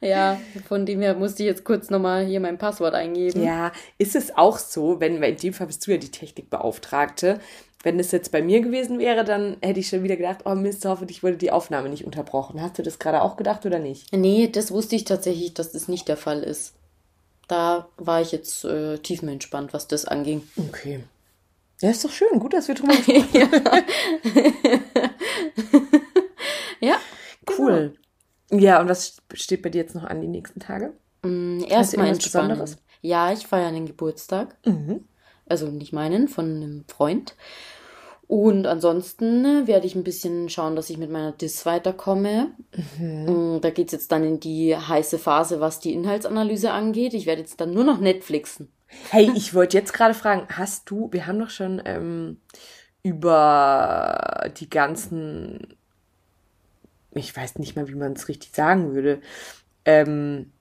Ja, 0.00 0.38
von 0.68 0.84
dem 0.84 1.00
her 1.00 1.14
musste 1.14 1.42
ich 1.42 1.46
jetzt 1.46 1.64
kurz 1.64 1.88
nochmal 1.88 2.26
hier 2.26 2.38
mein 2.38 2.58
Passwort 2.58 2.92
eingeben. 2.92 3.42
Ja, 3.42 3.72
ist 3.96 4.14
es 4.14 4.36
auch 4.36 4.58
so, 4.58 5.00
wenn, 5.00 5.22
weil 5.22 5.30
in 5.30 5.38
dem 5.38 5.54
Fall 5.54 5.66
bist 5.66 5.86
du 5.86 5.92
ja 5.92 5.96
die 5.96 6.10
Technikbeauftragte. 6.10 7.40
Wenn 7.84 8.00
es 8.00 8.10
jetzt 8.12 8.32
bei 8.32 8.42
mir 8.42 8.62
gewesen 8.62 8.98
wäre, 8.98 9.24
dann 9.24 9.58
hätte 9.62 9.78
ich 9.78 9.88
schon 9.88 10.02
wieder 10.02 10.16
gedacht, 10.16 10.40
oh 10.46 10.54
Mist, 10.54 10.84
hoffentlich 10.86 11.22
wurde 11.22 11.36
die 11.36 11.52
Aufnahme 11.52 11.90
nicht 11.90 12.04
unterbrochen. 12.04 12.60
Hast 12.60 12.78
du 12.78 12.82
das 12.82 12.98
gerade 12.98 13.20
auch 13.22 13.36
gedacht 13.36 13.64
oder 13.66 13.78
nicht? 13.78 14.10
Nee, 14.12 14.48
das 14.48 14.72
wusste 14.72 14.96
ich 14.96 15.04
tatsächlich, 15.04 15.52
dass 15.54 15.70
das 15.70 15.86
nicht 15.86 16.08
der 16.08 16.16
Fall 16.16 16.42
ist. 16.42 16.74
Da 17.46 17.88
war 17.98 18.22
ich 18.22 18.32
jetzt 18.32 18.64
äh, 18.64 18.98
tiefenentspannt, 18.98 19.74
was 19.74 19.86
das 19.86 20.06
anging. 20.06 20.42
Okay. 20.56 21.04
Ja, 21.82 21.90
ist 21.90 22.02
doch 22.04 22.10
schön. 22.10 22.40
Gut, 22.40 22.54
dass 22.54 22.68
wir 22.68 22.74
drüber 22.74 22.94
gesprochen 22.96 23.64
haben. 23.64 23.84
Ja. 26.80 26.96
Cool. 27.58 27.94
Ja, 28.50 28.80
und 28.80 28.88
was 28.88 29.16
steht 29.34 29.62
bei 29.62 29.68
dir 29.68 29.82
jetzt 29.82 29.94
noch 29.94 30.04
an 30.04 30.22
die 30.22 30.28
nächsten 30.28 30.58
Tage? 30.60 30.94
Mm, 31.22 31.60
Erstmal 31.68 32.08
entspannen. 32.08 32.48
Besonderes? 32.48 32.78
Ja, 33.02 33.32
ich 33.32 33.46
feiere 33.46 33.68
einen 33.68 33.86
Geburtstag. 33.86 34.56
Mhm. 34.64 35.04
Also 35.46 35.66
nicht 35.68 35.92
meinen, 35.92 36.28
von 36.28 36.46
einem 36.46 36.84
Freund. 36.88 37.36
Und 38.26 38.66
ansonsten 38.66 39.44
äh, 39.44 39.66
werde 39.66 39.86
ich 39.86 39.94
ein 39.94 40.04
bisschen 40.04 40.48
schauen, 40.48 40.76
dass 40.76 40.88
ich 40.90 40.96
mit 40.98 41.10
meiner 41.10 41.32
Dis 41.32 41.66
weiterkomme. 41.66 42.52
Mm, 42.98 43.60
Da 43.60 43.70
geht's 43.70 43.92
jetzt 43.92 44.10
dann 44.12 44.24
in 44.24 44.40
die 44.40 44.76
heiße 44.76 45.18
Phase, 45.18 45.60
was 45.60 45.80
die 45.80 45.92
Inhaltsanalyse 45.92 46.70
angeht. 46.70 47.14
Ich 47.14 47.26
werde 47.26 47.42
jetzt 47.42 47.60
dann 47.60 47.74
nur 47.74 47.84
noch 47.84 48.00
Netflixen. 48.00 48.72
Hey, 49.10 49.30
ich 49.34 49.54
wollte 49.54 49.76
jetzt 49.76 49.92
gerade 49.92 50.14
fragen, 50.14 50.46
hast 50.50 50.88
du, 50.88 51.08
wir 51.12 51.26
haben 51.26 51.38
doch 51.38 51.50
schon 51.50 51.82
ähm, 51.84 52.40
über 53.02 54.50
die 54.58 54.70
ganzen, 54.70 55.76
ich 57.12 57.36
weiß 57.36 57.58
nicht 57.58 57.76
mal, 57.76 57.88
wie 57.88 57.94
man 57.94 58.12
es 58.12 58.28
richtig 58.28 58.54
sagen 58.54 58.94
würde, 58.94 59.20
ähm, 59.84 60.52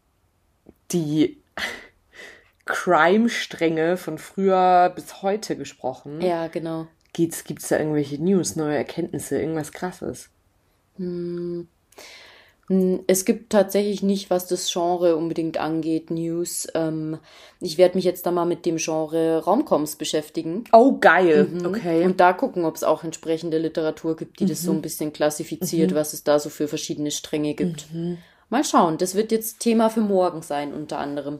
die 0.91 1.41
Crime-Stränge 2.65 3.97
von 3.97 4.17
früher 4.17 4.91
bis 4.95 5.21
heute 5.21 5.55
gesprochen. 5.57 6.21
Ja, 6.21 6.47
genau. 6.47 6.87
Gibt 7.13 7.33
es 7.33 7.67
da 7.67 7.77
irgendwelche 7.77 8.21
News, 8.21 8.55
neue 8.55 8.75
Erkenntnisse, 8.75 9.39
irgendwas 9.39 9.71
krasses? 9.71 10.29
Hm. 10.97 11.67
Es 13.07 13.25
gibt 13.25 13.51
tatsächlich 13.51 14.03
nicht, 14.03 14.29
was 14.29 14.47
das 14.47 14.71
Genre 14.71 15.17
unbedingt 15.17 15.57
angeht, 15.57 16.09
News. 16.09 16.67
Ähm, 16.73 17.19
ich 17.59 17.77
werde 17.77 17.95
mich 17.95 18.05
jetzt 18.05 18.25
da 18.25 18.31
mal 18.31 18.45
mit 18.45 18.65
dem 18.65 18.77
Genre 18.77 19.43
Raumcoms 19.43 19.97
beschäftigen. 19.97 20.63
Oh, 20.71 20.97
geil. 20.99 21.49
Mhm. 21.51 21.65
Okay. 21.65 22.05
Und 22.05 22.19
da 22.21 22.31
gucken, 22.31 22.63
ob 22.63 22.75
es 22.75 22.83
auch 22.83 23.03
entsprechende 23.03 23.57
Literatur 23.57 24.15
gibt, 24.15 24.39
die 24.39 24.45
mhm. 24.45 24.49
das 24.49 24.61
so 24.61 24.71
ein 24.71 24.81
bisschen 24.81 25.11
klassifiziert, 25.11 25.91
mhm. 25.91 25.95
was 25.95 26.13
es 26.13 26.23
da 26.23 26.39
so 26.39 26.49
für 26.49 26.69
verschiedene 26.69 27.11
Stränge 27.11 27.53
gibt. 27.53 27.93
Mhm. 27.93 28.17
Mal 28.49 28.63
schauen. 28.63 28.97
Das 28.97 29.13
wird 29.13 29.31
jetzt 29.31 29.59
Thema 29.59 29.89
für 29.89 30.01
morgen 30.01 30.41
sein, 30.41 30.73
unter 30.73 30.99
anderem. 30.99 31.39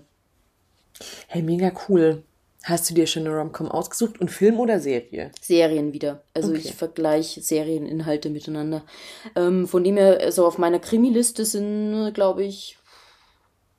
Hey, 1.27 1.41
mega 1.41 1.71
cool. 1.87 2.23
Hast 2.63 2.89
du 2.89 2.93
dir 2.93 3.07
schon 3.07 3.27
eine 3.27 3.35
Romcom 3.35 3.69
ausgesucht 3.69 4.21
und 4.21 4.31
Film 4.31 4.57
oder 4.57 4.79
Serie? 4.79 5.31
Serien 5.41 5.91
wieder. 5.91 6.23
Also 6.33 6.51
okay. 6.51 6.61
ich 6.63 6.73
vergleiche 6.73 7.41
Serieninhalte 7.41 8.29
miteinander. 8.29 8.85
Ähm, 9.35 9.67
von 9.67 9.83
dem 9.83 9.97
her, 9.97 10.19
also 10.21 10.45
auf 10.45 10.57
meiner 10.57 10.79
Krimi-Liste 10.79 11.43
sind, 11.43 12.13
glaube 12.13 12.45
ich, 12.45 12.77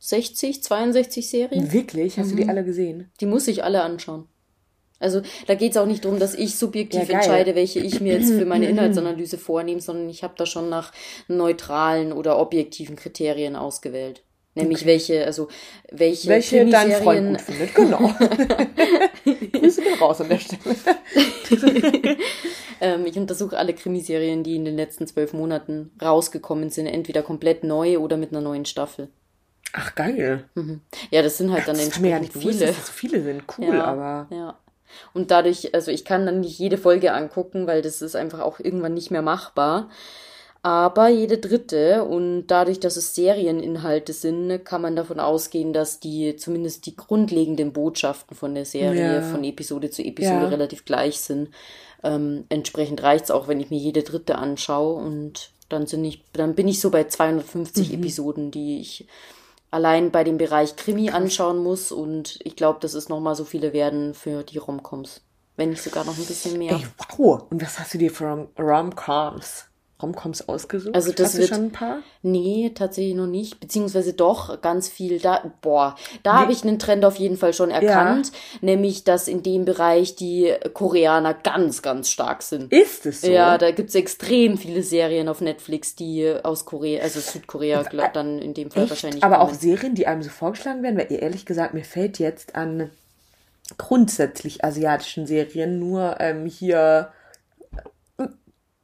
60, 0.00 0.62
62 0.62 1.30
Serien. 1.30 1.72
Wirklich? 1.72 2.18
Hast 2.18 2.26
mhm. 2.26 2.30
du 2.30 2.36
die 2.36 2.44
mhm. 2.44 2.50
alle 2.50 2.64
gesehen? 2.64 3.10
Die 3.20 3.26
muss 3.26 3.48
ich 3.48 3.64
alle 3.64 3.82
anschauen. 3.82 4.28
Also 5.00 5.22
da 5.46 5.54
geht 5.54 5.72
es 5.72 5.76
auch 5.78 5.86
nicht 5.86 6.04
darum, 6.04 6.18
dass 6.18 6.34
ich 6.34 6.56
subjektiv 6.56 7.08
ja, 7.08 7.16
entscheide, 7.16 7.54
welche 7.54 7.80
ich 7.80 8.00
mir 8.00 8.14
jetzt 8.14 8.30
für 8.32 8.44
meine 8.44 8.66
Inhaltsanalyse 8.68 9.38
vornehme, 9.38 9.80
sondern 9.80 10.10
ich 10.10 10.22
habe 10.22 10.34
da 10.36 10.44
schon 10.44 10.68
nach 10.68 10.92
neutralen 11.26 12.12
oder 12.12 12.38
objektiven 12.38 12.96
Kriterien 12.96 13.56
ausgewählt. 13.56 14.24
Nämlich 14.54 14.78
okay. 14.78 14.86
welche, 14.86 15.26
also 15.26 15.48
welche, 15.90 16.28
welche 16.28 16.66
dein 16.66 16.92
Freund 16.92 17.30
gut 17.30 17.40
findet, 17.40 17.74
genau. 17.74 17.98
Grüße 19.52 19.82
gehen 19.82 19.98
raus 20.00 20.20
an 20.20 20.28
der 20.28 20.38
Stelle. 20.38 20.76
ähm, 22.80 23.04
ich 23.06 23.18
untersuche 23.18 23.58
alle 23.58 23.74
Krimiserien, 23.74 24.44
die 24.44 24.54
in 24.54 24.64
den 24.64 24.76
letzten 24.76 25.08
zwölf 25.08 25.32
Monaten 25.32 25.90
rausgekommen 26.00 26.70
sind, 26.70 26.86
entweder 26.86 27.22
komplett 27.22 27.64
neu 27.64 27.98
oder 27.98 28.16
mit 28.16 28.30
einer 28.30 28.42
neuen 28.42 28.64
Staffel. 28.64 29.08
Ach, 29.72 29.92
geil. 29.96 30.44
Mhm. 30.54 30.82
Ja, 31.10 31.22
das 31.22 31.36
sind 31.36 31.50
halt 31.50 31.62
Ach, 31.62 31.66
dann 31.66 31.78
entsprechend 31.80 32.10
ja 32.10 32.20
nicht 32.20 32.32
viele. 32.32 32.44
Gewusst, 32.44 32.62
dass 32.62 32.76
das 32.76 32.86
so 32.86 32.92
viele 32.92 33.22
sind, 33.22 33.42
cool, 33.58 33.74
ja, 33.74 33.84
aber. 33.84 34.28
Ja. 34.30 34.58
Und 35.12 35.32
dadurch, 35.32 35.74
also 35.74 35.90
ich 35.90 36.04
kann 36.04 36.26
dann 36.26 36.40
nicht 36.40 36.58
jede 36.60 36.78
Folge 36.78 37.12
angucken, 37.12 37.66
weil 37.66 37.82
das 37.82 38.02
ist 38.02 38.14
einfach 38.14 38.38
auch 38.38 38.60
irgendwann 38.60 38.94
nicht 38.94 39.10
mehr 39.10 39.22
machbar 39.22 39.90
aber 40.64 41.08
jede 41.08 41.36
dritte. 41.36 42.04
Und 42.04 42.46
dadurch, 42.46 42.80
dass 42.80 42.96
es 42.96 43.14
Serieninhalte 43.14 44.14
sind, 44.14 44.64
kann 44.64 44.80
man 44.80 44.96
davon 44.96 45.20
ausgehen, 45.20 45.74
dass 45.74 46.00
die 46.00 46.36
zumindest 46.36 46.86
die 46.86 46.96
grundlegenden 46.96 47.74
Botschaften 47.74 48.34
von 48.34 48.54
der 48.54 48.64
Serie 48.64 49.16
ja. 49.16 49.22
von 49.22 49.44
Episode 49.44 49.90
zu 49.90 50.02
Episode 50.02 50.44
ja. 50.44 50.48
relativ 50.48 50.86
gleich 50.86 51.20
sind. 51.20 51.50
Ähm, 52.02 52.46
entsprechend 52.48 53.02
reicht's 53.02 53.30
auch, 53.30 53.46
wenn 53.46 53.60
ich 53.60 53.68
mir 53.68 53.78
jede 53.78 54.02
dritte 54.02 54.36
anschaue 54.38 54.94
und 54.94 55.50
dann 55.68 55.86
sind 55.86 56.02
ich, 56.02 56.24
dann 56.32 56.54
bin 56.54 56.66
ich 56.66 56.80
so 56.80 56.88
bei 56.88 57.04
250 57.04 57.88
mhm. 57.88 57.94
Episoden, 57.96 58.50
die 58.50 58.80
ich 58.80 59.06
allein 59.70 60.10
bei 60.10 60.24
dem 60.24 60.38
Bereich 60.38 60.76
Krimi 60.76 61.10
anschauen 61.10 61.58
muss 61.58 61.92
und 61.92 62.38
ich 62.42 62.56
glaube, 62.56 62.80
dass 62.80 62.94
es 62.94 63.10
nochmal 63.10 63.34
so 63.34 63.44
viele 63.44 63.74
werden 63.74 64.14
für 64.14 64.42
die 64.42 64.58
Romcoms. 64.58 65.20
Wenn 65.56 65.70
nicht 65.70 65.82
sogar 65.82 66.04
noch 66.04 66.16
ein 66.16 66.24
bisschen 66.24 66.56
mehr. 66.56 66.72
Ey, 66.72 66.86
wow. 67.18 67.42
Und 67.50 67.62
was 67.62 67.78
hast 67.78 67.92
du 67.92 67.98
dir 67.98 68.10
für 68.10 68.48
Romcoms? 68.58 69.66
Romcoms 70.02 70.48
ausgesucht? 70.48 70.94
Also 70.94 71.12
das 71.12 71.28
Hast 71.28 71.38
wird, 71.38 71.48
schon 71.50 71.64
ein 71.66 71.70
paar? 71.70 71.98
Nee, 72.22 72.72
tatsächlich 72.74 73.14
noch 73.14 73.28
nicht. 73.28 73.60
Beziehungsweise 73.60 74.12
doch 74.12 74.60
ganz 74.60 74.88
viel. 74.88 75.20
Da, 75.20 75.52
boah, 75.62 75.94
da 76.22 76.40
habe 76.40 76.52
ich 76.52 76.64
einen 76.64 76.78
Trend 76.78 77.04
auf 77.04 77.16
jeden 77.16 77.36
Fall 77.36 77.54
schon 77.54 77.70
erkannt. 77.70 78.32
Ja. 78.32 78.58
Nämlich, 78.62 79.04
dass 79.04 79.28
in 79.28 79.42
dem 79.42 79.64
Bereich 79.64 80.16
die 80.16 80.52
Koreaner 80.72 81.32
ganz, 81.32 81.80
ganz 81.80 82.10
stark 82.10 82.42
sind. 82.42 82.72
Ist 82.72 83.06
es 83.06 83.20
so? 83.20 83.30
Ja, 83.30 83.56
da 83.56 83.70
gibt 83.70 83.90
es 83.90 83.94
extrem 83.94 84.58
viele 84.58 84.82
Serien 84.82 85.28
auf 85.28 85.40
Netflix, 85.40 85.94
die 85.94 86.34
aus 86.42 86.64
Korea, 86.64 87.02
also 87.02 87.20
Südkorea 87.20 87.82
äh, 87.82 88.10
dann 88.12 88.40
in 88.40 88.52
dem 88.52 88.70
Fall 88.70 88.82
Echt? 88.84 88.90
wahrscheinlich. 88.90 89.22
Aber 89.22 89.38
kommen. 89.38 89.50
auch 89.50 89.54
Serien, 89.54 89.94
die 89.94 90.06
einem 90.08 90.22
so 90.22 90.30
vorgeschlagen 90.30 90.82
werden, 90.82 90.98
weil 90.98 91.12
ehrlich 91.12 91.46
gesagt, 91.46 91.72
mir 91.72 91.84
fällt 91.84 92.18
jetzt 92.18 92.56
an 92.56 92.90
grundsätzlich 93.78 94.64
asiatischen 94.64 95.26
Serien 95.26 95.78
nur 95.78 96.16
ähm, 96.20 96.46
hier 96.46 97.12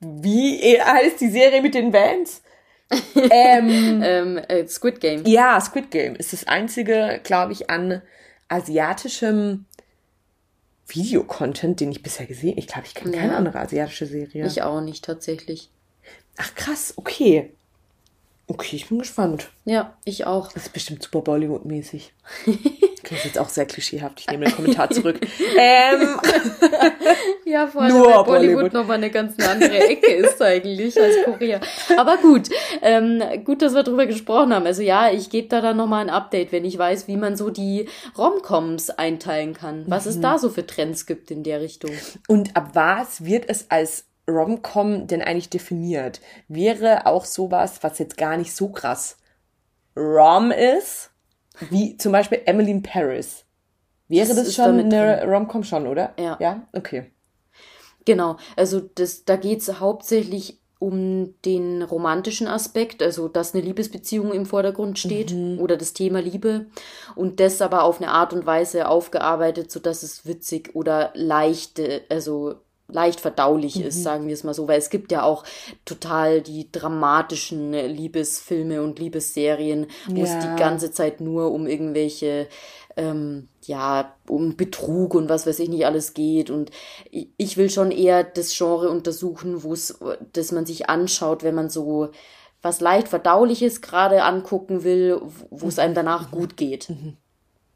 wie 0.01 0.81
heißt 0.81 1.21
die 1.21 1.31
Serie 1.31 1.63
mit 1.63 1.75
den 1.75 1.91
Bands? 1.91 2.43
ähm, 3.15 4.03
ähm, 4.03 4.39
äh, 4.49 4.67
Squid 4.67 5.01
Game. 5.01 5.25
Ja, 5.25 5.61
Squid 5.61 5.91
Game 5.91 6.17
ist 6.17 6.33
das 6.33 6.47
einzige, 6.49 7.21
glaube 7.23 7.53
ich, 7.53 7.71
an 7.71 8.03
asiatischem 8.49 9.67
Videocontent, 10.89 11.79
den 11.79 11.93
ich 11.93 12.03
bisher 12.03 12.27
gesehen. 12.27 12.59
Ich 12.59 12.67
glaube, 12.67 12.87
ich 12.87 12.95
kenne 12.95 13.15
ja. 13.15 13.23
keine 13.23 13.37
andere 13.37 13.61
asiatische 13.61 14.07
Serie. 14.07 14.45
Ich 14.47 14.63
auch 14.63 14.81
nicht 14.81 15.05
tatsächlich. 15.05 15.71
Ach 16.37 16.55
krass, 16.57 16.95
okay. 16.97 17.53
Okay, 18.49 18.75
ich 18.75 18.89
bin 18.89 18.99
gespannt. 18.99 19.51
Ja, 19.65 19.97
ich 20.05 20.27
auch. 20.27 20.53
Das 20.53 20.65
ist 20.65 20.73
bestimmt 20.73 21.05
super 21.05 21.21
Bollywood-mäßig. 21.21 22.11
Das 23.11 23.19
ist 23.19 23.25
jetzt 23.25 23.39
auch 23.39 23.49
sehr 23.49 23.67
klischeehaft. 23.67 24.21
Ich 24.21 24.31
nehme 24.31 24.45
den 24.45 24.55
Kommentar 24.55 24.91
zurück. 24.91 25.19
ähm. 25.59 26.21
Ja, 27.51 27.67
vor 27.67 27.83
allem, 27.83 27.93
Nur 27.93 28.07
weil 28.07 28.13
Bollywood, 28.13 28.27
Bollywood 28.27 28.73
nochmal 28.73 28.97
eine 28.99 29.11
ganz 29.11 29.35
andere 29.45 29.77
Ecke 29.89 30.13
ist 30.13 30.41
eigentlich 30.41 30.97
als 31.01 31.17
Korea. 31.25 31.61
Aber 31.97 32.17
gut, 32.19 32.49
ähm, 32.81 33.21
gut, 33.45 33.61
dass 33.61 33.75
wir 33.75 33.83
drüber 33.83 34.07
gesprochen 34.07 34.55
haben. 34.55 34.67
Also 34.67 34.83
ja, 34.83 35.11
ich 35.11 35.31
gebe 35.31 35.49
da 35.49 35.61
dann 35.61 35.77
nochmal 35.77 36.03
ein 36.03 36.11
Update, 36.11 36.53
wenn 36.53 36.65
ich 36.65 36.79
weiß, 36.79 37.09
wie 37.09 37.17
man 37.17 37.37
so 37.37 37.51
die 37.51 37.89
Romcoms 38.17 38.91
einteilen 38.91 39.55
kann. 39.55 39.85
Was 39.89 40.05
mhm. 40.05 40.11
es 40.11 40.21
da 40.21 40.39
so 40.39 40.49
für 40.49 40.65
Trends 40.65 41.07
gibt 41.07 41.33
in 41.33 41.43
der 41.43 41.61
Richtung. 41.61 41.91
Und 42.29 42.57
ab 42.57 42.71
was 42.75 43.25
wird 43.25 43.47
es 43.49 43.69
als 43.69 44.05
Romcom 44.29 45.09
denn 45.09 45.23
eigentlich 45.23 45.51
definiert? 45.51 46.21
Wäre 46.47 47.07
auch 47.07 47.25
sowas, 47.25 47.79
was 47.83 47.99
jetzt 47.99 48.17
gar 48.17 48.37
nicht 48.37 48.55
so 48.55 48.69
krass 48.69 49.17
Rom 49.97 50.53
ist, 50.53 51.10
wie 51.69 51.97
zum 51.97 52.13
Beispiel 52.13 52.41
Emily 52.47 52.71
in 52.71 52.83
Paris. 52.83 53.45
Wäre 54.09 54.29
das, 54.29 54.37
das 54.37 54.55
schon 54.55 54.79
eine 54.79 55.25
Romcom 55.25 55.63
schon, 55.63 55.87
oder? 55.87 56.15
Ja. 56.19 56.37
Ja, 56.41 56.67
okay. 56.73 57.11
Genau, 58.05 58.39
also 58.57 58.81
das, 58.81 59.25
da 59.25 59.37
geht's 59.37 59.81
hauptsächlich 59.81 60.59
um 60.81 61.35
den 61.45 61.83
romantischen 61.83 62.49
Aspekt, 62.49 63.03
also 63.03 63.29
dass 63.29 63.55
eine 63.55 63.63
Liebesbeziehung 63.63 64.33
im 64.33 64.47
Vordergrund 64.47 64.99
steht 64.99 65.33
mhm. 65.33 65.61
oder 65.61 65.77
das 65.77 65.93
Thema 65.93 66.21
Liebe 66.21 66.67
und 67.15 67.39
das 67.39 67.61
aber 67.61 67.85
auf 67.85 68.01
eine 68.01 68.11
Art 68.11 68.33
und 68.33 68.47
Weise 68.47 68.89
aufgearbeitet, 68.89 69.71
so 69.71 69.79
dass 69.79 70.03
es 70.03 70.25
witzig 70.27 70.75
oder 70.75 71.13
leicht, 71.15 71.81
also 72.09 72.55
leicht 72.93 73.21
verdaulich 73.21 73.77
mhm. 73.77 73.85
ist, 73.87 74.03
sagen 74.03 74.27
wir 74.27 74.35
es 74.35 74.45
mal 74.45 74.55
so, 74.55 74.69
weil 74.69 74.79
es 74.79 74.91
gibt 74.91 75.13
ja 75.13 75.23
auch 75.23 75.45
total 75.85 76.41
die 76.41 76.71
dramatischen 76.71 77.73
Liebesfilme 77.73 78.83
und 78.83 78.99
Liebesserien, 78.99 79.87
wo 80.09 80.25
ja. 80.25 80.25
es 80.25 80.45
die 80.45 80.57
ganze 80.61 80.91
Zeit 80.91 81.21
nur 81.21 81.53
um 81.53 81.67
irgendwelche 81.67 82.49
ähm, 82.97 83.49
ja, 83.63 84.15
um 84.29 84.57
Betrug 84.57 85.15
und 85.15 85.29
was 85.29 85.47
weiß 85.47 85.59
ich 85.61 85.69
nicht 85.69 85.87
alles 85.87 86.15
geht. 86.15 86.51
Und 86.51 86.71
ich 87.11 87.57
will 87.57 87.71
schon 87.71 87.91
eher 87.91 88.25
das 88.25 88.57
Genre 88.57 88.91
untersuchen, 88.91 89.63
wo 89.63 89.73
es, 89.73 89.99
dass 90.33 90.53
man 90.53 90.67
sich 90.67 90.91
anschaut, 90.91 91.43
wenn 91.43 91.55
man 91.55 91.71
so 91.71 92.11
was 92.63 92.81
leicht 92.81 93.09
verdauliches 93.09 93.81
gerade 93.81 94.23
angucken 94.23 94.85
will, 94.85 95.21
wo 95.51 95.69
es 95.69 95.79
einem 95.79 95.95
danach 95.95 96.31
gut 96.31 96.57
geht. 96.57 96.91
Mhm. 96.91 97.17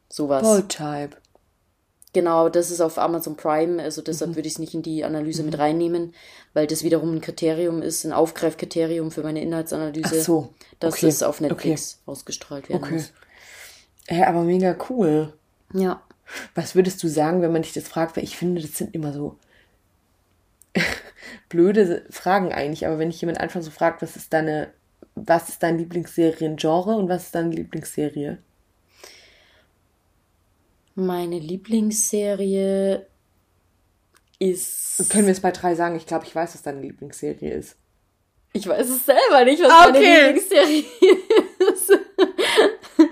Sowas. 0.08 0.42
Bold-Type. 0.42 1.16
Genau, 2.14 2.48
das 2.48 2.70
ist 2.70 2.80
auf 2.80 2.96
Amazon 2.96 3.36
Prime, 3.36 3.82
also 3.82 4.00
deshalb 4.00 4.30
mhm. 4.30 4.36
würde 4.36 4.46
ich 4.46 4.54
es 4.54 4.58
nicht 4.60 4.72
in 4.72 4.82
die 4.82 5.04
Analyse 5.04 5.42
mhm. 5.42 5.50
mit 5.50 5.58
reinnehmen, 5.58 6.14
weil 6.52 6.68
das 6.68 6.84
wiederum 6.84 7.12
ein 7.12 7.20
Kriterium 7.20 7.82
ist, 7.82 8.04
ein 8.04 8.12
Aufgreifkriterium 8.12 9.10
für 9.10 9.24
meine 9.24 9.42
Inhaltsanalyse, 9.42 10.18
Ach 10.20 10.24
so. 10.24 10.54
dass 10.78 10.94
okay. 10.94 11.08
es 11.08 11.24
auf 11.24 11.40
Netflix 11.40 11.98
okay. 12.02 12.12
ausgestrahlt 12.12 12.68
werden 12.68 12.84
okay. 12.84 12.94
muss. 12.94 13.12
Hä, 14.06 14.22
aber 14.22 14.42
mega 14.42 14.76
cool. 14.88 15.32
Ja. 15.72 16.02
Was 16.54 16.76
würdest 16.76 17.02
du 17.02 17.08
sagen, 17.08 17.42
wenn 17.42 17.52
man 17.52 17.62
dich 17.62 17.72
das 17.72 17.88
fragt? 17.88 18.16
Weil 18.16 18.24
ich 18.24 18.36
finde, 18.36 18.62
das 18.62 18.78
sind 18.78 18.94
immer 18.94 19.12
so 19.12 19.36
blöde 21.48 22.06
Fragen 22.10 22.52
eigentlich, 22.52 22.86
aber 22.86 23.00
wenn 23.00 23.10
ich 23.10 23.20
jemand 23.20 23.40
einfach 23.40 23.60
so 23.60 23.72
fragt, 23.72 24.02
was 24.02 24.14
ist 24.14 24.32
deine, 24.32 24.72
was 25.16 25.48
ist 25.48 25.64
dein 25.64 25.78
Lieblingsseriengenre 25.78 26.94
und 26.94 27.08
was 27.08 27.24
ist 27.24 27.34
deine 27.34 27.50
Lieblingsserie? 27.50 28.38
Meine 30.94 31.38
Lieblingsserie 31.38 33.06
ist. 34.38 35.10
Können 35.10 35.26
wir 35.26 35.32
es 35.32 35.40
bei 35.40 35.50
drei 35.50 35.74
sagen? 35.74 35.96
Ich 35.96 36.06
glaube, 36.06 36.24
ich 36.24 36.34
weiß, 36.34 36.54
was 36.54 36.62
deine 36.62 36.80
Lieblingsserie 36.80 37.52
ist. 37.52 37.76
Ich 38.52 38.68
weiß 38.68 38.88
es 38.88 39.04
selber 39.04 39.44
nicht, 39.44 39.60
was 39.62 39.88
okay. 39.88 39.92
meine 39.92 40.26
Lieblingsserie 40.26 40.84
ist. 41.72 41.92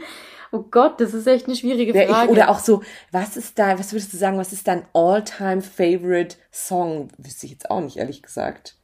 oh 0.53 0.63
Gott, 0.71 1.01
das 1.01 1.15
ist 1.15 1.27
echt 1.27 1.47
eine 1.47 1.57
schwierige 1.57 1.93
Frage. 1.93 2.11
Ja, 2.11 2.25
ich, 2.25 2.31
oder 2.31 2.49
auch 2.49 2.61
so, 2.61 2.83
was 3.11 3.37
ist 3.37 3.59
da, 3.59 3.77
was 3.79 3.93
würdest 3.93 4.13
du 4.13 4.17
sagen, 4.17 4.39
was 4.39 4.53
ist 4.53 4.69
dein 4.69 4.87
all-time 4.93 5.61
favorite 5.61 6.37
Song? 6.53 7.09
Wüsste 7.19 7.47
ich 7.47 7.53
jetzt 7.53 7.71
auch 7.71 7.81
nicht, 7.81 7.97
ehrlich 7.97 8.23
gesagt. 8.23 8.77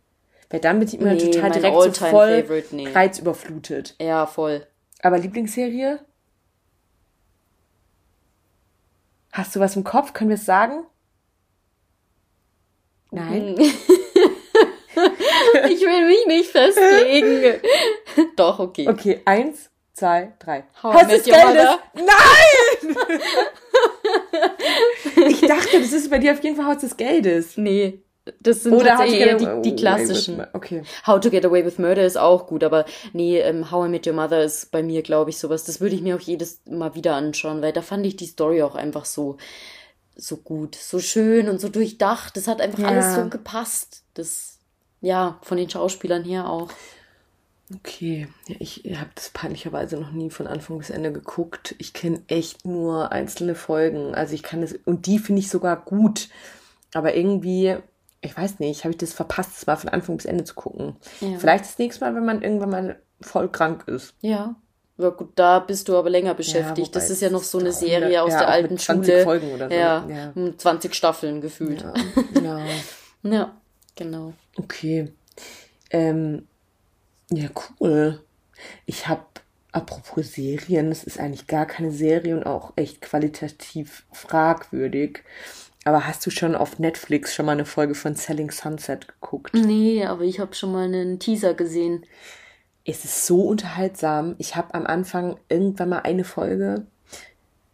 Weil 0.50 0.60
dann 0.60 0.80
bin 0.80 0.88
ich 0.88 0.98
immer 0.98 1.12
nee, 1.12 1.30
total 1.30 1.50
direkt 1.50 1.96
so 1.96 2.06
voll 2.06 2.62
nee. 2.72 2.88
reizüberflutet. 2.88 3.94
Ja, 4.00 4.26
voll. 4.26 4.66
Aber 5.02 5.18
Lieblingsserie? 5.18 6.00
Hast 9.32 9.54
du 9.54 9.60
was 9.60 9.76
im 9.76 9.84
Kopf? 9.84 10.12
Können 10.12 10.30
wir 10.30 10.36
es 10.36 10.44
sagen? 10.44 10.84
Nein. 13.10 13.56
ich 15.68 15.80
will 15.80 16.06
mich 16.06 16.26
nicht 16.26 16.50
festlegen. 16.50 17.60
Doch, 18.36 18.58
okay. 18.58 18.88
Okay, 18.88 19.20
eins, 19.24 19.70
zwei, 19.92 20.32
drei. 20.38 20.64
How 20.82 21.06
des 21.06 21.26
Your 21.26 21.34
Geldes! 21.34 21.78
Nein! 21.94 22.96
ich 25.28 25.40
dachte, 25.40 25.80
das 25.80 25.92
ist 25.92 26.10
bei 26.10 26.18
dir 26.18 26.32
auf 26.32 26.42
jeden 26.42 26.56
Fall 26.56 26.66
Haus 26.66 26.78
des 26.78 26.96
Geldes. 26.96 27.56
Nee, 27.56 28.02
das 28.40 28.62
sind 28.62 28.72
Oder 28.74 28.88
tatsächlich 28.96 29.20
eher 29.20 29.36
die, 29.36 29.62
die 29.70 29.76
klassischen. 29.76 30.44
Okay. 30.52 30.82
How 31.06 31.20
to 31.20 31.30
Get 31.30 31.44
Away 31.44 31.64
with 31.64 31.78
Murder 31.78 32.04
ist 32.04 32.18
auch 32.18 32.46
gut, 32.46 32.64
aber 32.64 32.84
nee, 33.12 33.38
ähm, 33.40 33.70
How 33.70 33.86
I 33.86 33.90
Met 33.90 34.06
Your 34.06 34.14
Mother 34.14 34.42
ist 34.42 34.70
bei 34.70 34.82
mir, 34.82 35.02
glaube 35.02 35.30
ich, 35.30 35.38
sowas. 35.38 35.64
Das 35.64 35.80
würde 35.80 35.94
ich 35.94 36.02
mir 36.02 36.16
auch 36.16 36.20
jedes 36.20 36.60
Mal 36.66 36.94
wieder 36.94 37.14
anschauen, 37.14 37.62
weil 37.62 37.72
da 37.72 37.82
fand 37.82 38.06
ich 38.06 38.16
die 38.16 38.26
Story 38.26 38.62
auch 38.62 38.74
einfach 38.74 39.04
so, 39.04 39.36
so 40.16 40.36
gut, 40.36 40.74
so 40.74 40.98
schön 40.98 41.48
und 41.48 41.60
so 41.60 41.68
durchdacht. 41.68 42.36
Das 42.36 42.48
hat 42.48 42.60
einfach 42.60 42.80
Ja. 42.80 42.88
alles 42.88 43.14
so 43.14 43.28
gepasst. 43.28 44.02
Das, 44.14 44.58
ja, 45.00 45.38
von 45.42 45.56
den 45.58 45.70
Schauspielern 45.70 46.24
her 46.24 46.48
auch. 46.48 46.70
Okay, 47.74 48.28
ja, 48.48 48.56
ich 48.60 48.82
habe 48.96 49.10
das 49.14 49.28
peinlicherweise 49.28 49.98
noch 49.98 50.10
nie 50.12 50.30
von 50.30 50.46
Anfang 50.46 50.78
bis 50.78 50.88
Ende 50.88 51.12
geguckt. 51.12 51.74
Ich 51.78 51.92
kenne 51.92 52.22
echt 52.26 52.64
nur 52.64 53.12
einzelne 53.12 53.54
Folgen. 53.54 54.14
Also 54.14 54.34
ich 54.34 54.42
kann 54.42 54.62
das, 54.62 54.74
und 54.86 55.04
die 55.06 55.18
finde 55.18 55.40
ich 55.40 55.50
sogar 55.50 55.76
gut. 55.76 56.28
Aber 56.94 57.14
irgendwie, 57.14 57.76
ich 58.20 58.36
weiß 58.36 58.58
nicht, 58.58 58.84
habe 58.84 58.92
ich 58.92 58.98
das 58.98 59.12
verpasst, 59.12 59.52
es 59.56 59.66
mal 59.66 59.76
von 59.76 59.90
Anfang 59.90 60.16
bis 60.16 60.26
Ende 60.26 60.44
zu 60.44 60.54
gucken. 60.54 60.96
Ja. 61.20 61.38
Vielleicht 61.38 61.64
das 61.64 61.78
nächste 61.78 62.04
Mal, 62.04 62.14
wenn 62.14 62.24
man 62.24 62.42
irgendwann 62.42 62.70
mal 62.70 63.00
voll 63.20 63.50
krank 63.50 63.84
ist. 63.86 64.14
Ja. 64.20 64.56
Ja, 65.00 65.10
gut, 65.10 65.30
da 65.36 65.60
bist 65.60 65.88
du 65.88 65.96
aber 65.96 66.10
länger 66.10 66.34
beschäftigt. 66.34 66.88
wobei 66.88 66.98
das 66.98 67.08
ist 67.10 67.22
ja 67.22 67.30
noch 67.30 67.44
so 67.44 67.58
eine 67.58 67.70
Serie 67.72 68.20
100 68.20 68.22
aus 68.22 68.32
ja, 68.32 68.38
der 68.40 68.48
alten 68.48 68.74
mit 68.74 68.82
20 68.82 69.12
Schule. 69.12 69.24
Folgen 69.24 69.52
oder 69.52 69.68
so. 69.68 69.74
Ja, 69.74 70.06
Ja. 70.08 70.32
mit 70.34 70.60
20 70.60 70.94
Staffeln 70.94 71.40
gefühlt. 71.40 71.82
Ja, 72.34 72.58
ja. 72.58 72.66
Ja, 73.22 73.56
genau. 73.96 74.32
Okay. 74.56 75.12
Ähm, 75.90 76.46
ja, 77.30 77.48
cool. 77.80 78.20
Ich 78.86 79.06
habe, 79.08 79.22
apropos 79.72 80.32
Serien, 80.32 80.90
es 80.90 81.04
ist 81.04 81.18
eigentlich 81.20 81.46
gar 81.46 81.66
keine 81.66 81.90
Serie 81.92 82.36
und 82.36 82.44
auch 82.46 82.72
echt 82.76 83.00
qualitativ 83.00 84.04
fragwürdig. 84.12 85.22
Aber 85.88 86.06
hast 86.06 86.26
du 86.26 86.30
schon 86.30 86.54
auf 86.54 86.78
Netflix 86.78 87.34
schon 87.34 87.46
mal 87.46 87.52
eine 87.52 87.64
Folge 87.64 87.94
von 87.94 88.14
Selling 88.14 88.50
Sunset 88.50 89.08
geguckt? 89.08 89.54
Nee, 89.54 90.04
aber 90.04 90.20
ich 90.24 90.38
habe 90.38 90.54
schon 90.54 90.70
mal 90.70 90.84
einen 90.84 91.18
Teaser 91.18 91.54
gesehen. 91.54 92.04
Es 92.84 93.06
ist 93.06 93.24
so 93.24 93.40
unterhaltsam. 93.40 94.34
Ich 94.36 94.54
habe 94.54 94.74
am 94.74 94.84
Anfang 94.84 95.40
irgendwann 95.48 95.88
mal 95.88 96.00
eine 96.00 96.24
Folge, 96.24 96.84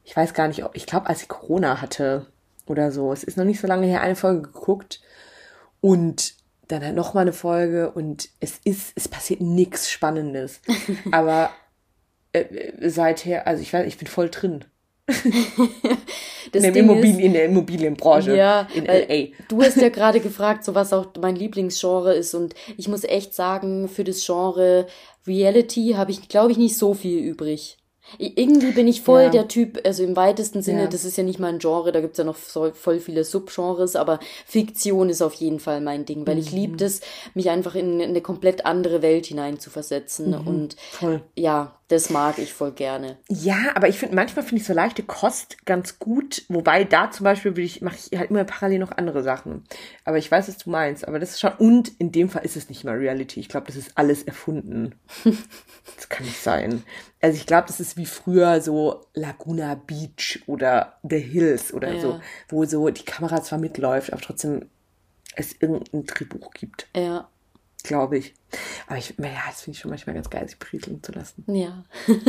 ich 0.05 0.17
weiß 0.17 0.33
gar 0.33 0.47
nicht, 0.47 0.65
ob, 0.65 0.77
ich 0.77 0.87
glaube, 0.87 1.09
als 1.09 1.23
ich 1.23 1.29
Corona 1.29 1.81
hatte 1.81 2.27
oder 2.67 2.93
so. 2.93 3.13
Es 3.13 3.25
ist 3.25 3.37
noch 3.37 3.45
nicht 3.45 3.61
so 3.61 3.67
lange 3.67 3.89
her, 3.89 4.01
eine 4.01 4.15
Folge 4.15 4.43
geguckt 4.43 5.01
und 5.81 6.35
dann 6.69 6.85
halt 6.85 6.95
noch 6.95 7.15
mal 7.15 7.23
eine 7.23 7.33
Folge 7.33 7.91
und 7.91 8.29
es 8.39 8.61
ist, 8.63 8.93
es 8.95 9.09
passiert 9.09 9.41
nichts 9.41 9.91
Spannendes. 9.91 10.61
Aber 11.11 11.51
äh, 12.31 12.45
seither, 12.89 13.49
also 13.49 13.61
ich 13.61 13.73
weiß, 13.73 13.85
ich 13.89 13.99
bin 13.99 14.07
voll 14.07 14.31
drin. 14.31 14.65
In, 16.53 16.63
Immobilien, 16.75 17.19
ist, 17.19 17.25
in 17.25 17.33
der 17.33 17.45
Immobilienbranche 17.47 18.37
ja, 18.37 18.69
in 18.75 18.87
weil 18.87 19.07
LA. 19.09 19.37
du 19.49 19.61
hast 19.63 19.77
ja 19.77 19.89
gerade 19.89 20.21
gefragt, 20.21 20.65
so 20.65 20.75
was 20.75 20.93
auch 20.93 21.07
mein 21.21 21.35
Lieblingsgenre 21.37 22.15
ist 22.15 22.35
und 22.35 22.55
ich 22.77 22.87
muss 22.89 23.03
echt 23.05 23.35
sagen, 23.35 23.89
für 23.89 24.05
das 24.05 24.25
Genre 24.25 24.87
Reality 25.27 25.95
habe 25.97 26.11
ich, 26.13 26.29
glaube 26.29 26.53
ich, 26.53 26.59
nicht 26.59 26.77
so 26.77 26.95
viel 26.95 27.19
übrig. 27.19 27.79
Irgendwie 28.19 28.73
bin 28.73 28.87
ich 28.87 29.01
voll 29.01 29.23
Ja. 29.23 29.29
der 29.31 29.49
Typ, 29.49 29.81
also 29.85 30.05
im 30.05 30.15
weitesten 30.15 30.61
Sinne, 30.63 30.83
Ja. 30.83 30.87
das 30.89 31.07
ist 31.07 31.17
ja 31.17 31.25
nicht 31.25 31.39
mal 31.41 31.49
ein 31.49 31.59
Genre, 31.59 31.91
da 31.91 32.03
gibt's 32.03 32.19
ja 32.19 32.25
noch 32.25 32.37
so, 32.37 32.71
voll 32.75 33.01
viele 33.01 33.25
Subgenres, 33.25 33.97
aber 33.97 34.21
Fiktion 34.47 35.09
ist 35.09 35.23
auf 35.23 35.33
jeden 35.35 35.59
Fall 35.59 35.81
mein 35.81 36.05
Ding, 36.05 36.27
weil 36.27 36.39
ich 36.39 36.53
Mhm. 36.53 36.59
liebe 36.59 36.77
das, 36.77 37.01
mich 37.33 37.49
einfach 37.49 37.75
in 37.75 38.01
eine 38.03 38.21
komplett 38.21 38.67
andere 38.67 39.01
Welt 39.01 39.25
hineinzuversetzen 39.27 40.31
Mhm. 40.43 40.47
und 40.47 40.77
Voll. 40.91 41.23
ja, 41.35 41.79
das 41.95 42.11
mag 42.11 42.39
ich 42.39 42.53
voll 42.53 42.73
gerne. 42.73 43.19
Ja, 43.29 43.73
aber 43.75 43.89
ich 43.89 43.99
finde, 43.99 44.15
manchmal 44.17 44.45
finde 44.45 44.61
ich 44.61 44.67
so 44.67 44.73
leichte 44.73 45.03
Kost 45.03 45.65
ganz 45.65 45.99
gut. 45.99 46.45
Wobei 46.49 46.85
da 46.85 47.11
zum 47.11 47.25
Beispiel 47.25 47.57
will 47.57 47.65
ich, 47.65 47.81
mache 47.81 47.97
ich 48.11 48.19
halt 48.19 48.31
immer 48.31 48.45
parallel 48.45 48.81
noch 48.81 48.93
andere 48.93 49.23
Sachen. 49.23 49.65
Aber 50.05 50.19
ich 50.19 50.31
weiß, 50.31 50.49
was 50.49 50.59
du 50.59 50.71
meinst. 50.71 51.07
Aber 51.09 51.19
das 51.19 51.31
ist 51.31 51.41
schon, 51.41 51.53
und 51.59 51.93
in 51.99 52.13
dem 52.13 52.29
Fall 52.29 52.45
ist 52.45 52.57
es 52.57 52.69
nicht 52.69 52.85
mal 52.85 52.97
Reality. 52.97 53.41
Ich 53.41 53.49
glaube, 53.49 53.67
das 53.67 53.77
ist 53.77 53.93
alles 53.97 54.23
erfunden. 54.25 54.95
das 55.25 56.09
kann 56.09 56.27
nicht 56.27 56.43
sein. 56.43 56.83
Also 57.21 57.37
ich 57.37 57.47
glaube, 57.47 57.67
das 57.69 57.81
ist 57.81 57.97
wie 57.97 58.07
früher 58.07 58.61
so 58.61 59.07
Laguna 59.15 59.75
Beach 59.77 60.43
oder 60.47 60.99
The 61.09 61.19
Hills 61.19 61.73
oder 61.73 61.95
Ja. 61.95 62.01
so, 62.01 62.21
wo 62.49 62.65
so 62.65 62.89
die 62.91 63.05
Kamera 63.05 63.43
zwar 63.43 63.59
mitläuft, 63.59 64.13
aber 64.13 64.21
trotzdem 64.21 64.69
es 65.37 65.55
irgendein 65.59 66.05
Drehbuch 66.05 66.51
gibt, 66.53 66.87
Ja, 66.95 67.29
glaube 67.85 68.19
ich. 68.19 68.35
Aber 68.89 68.99
ich, 68.99 69.15
ja, 69.19 69.31
das 69.49 69.63
finde 69.63 69.77
ich 69.77 69.81
schon 69.81 69.91
manchmal 69.91 70.15
ganz 70.15 70.29
geil, 70.29 70.49
sich 70.49 70.59
berieseln 70.59 71.03
zu 71.03 71.13
lassen. 71.13 71.45
ja. 71.47 71.85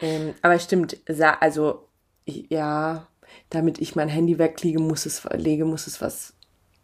Ähm, 0.00 0.34
aber 0.42 0.56
stimmt, 0.60 0.96
also 1.40 1.88
ja, 2.24 3.08
damit 3.50 3.80
ich 3.80 3.96
mein 3.96 4.08
Handy 4.08 4.38
weglege, 4.38 4.78
muss 4.78 5.06
es 5.06 5.24
lege, 5.32 5.64
muss 5.64 5.88
es 5.88 6.00
was 6.00 6.34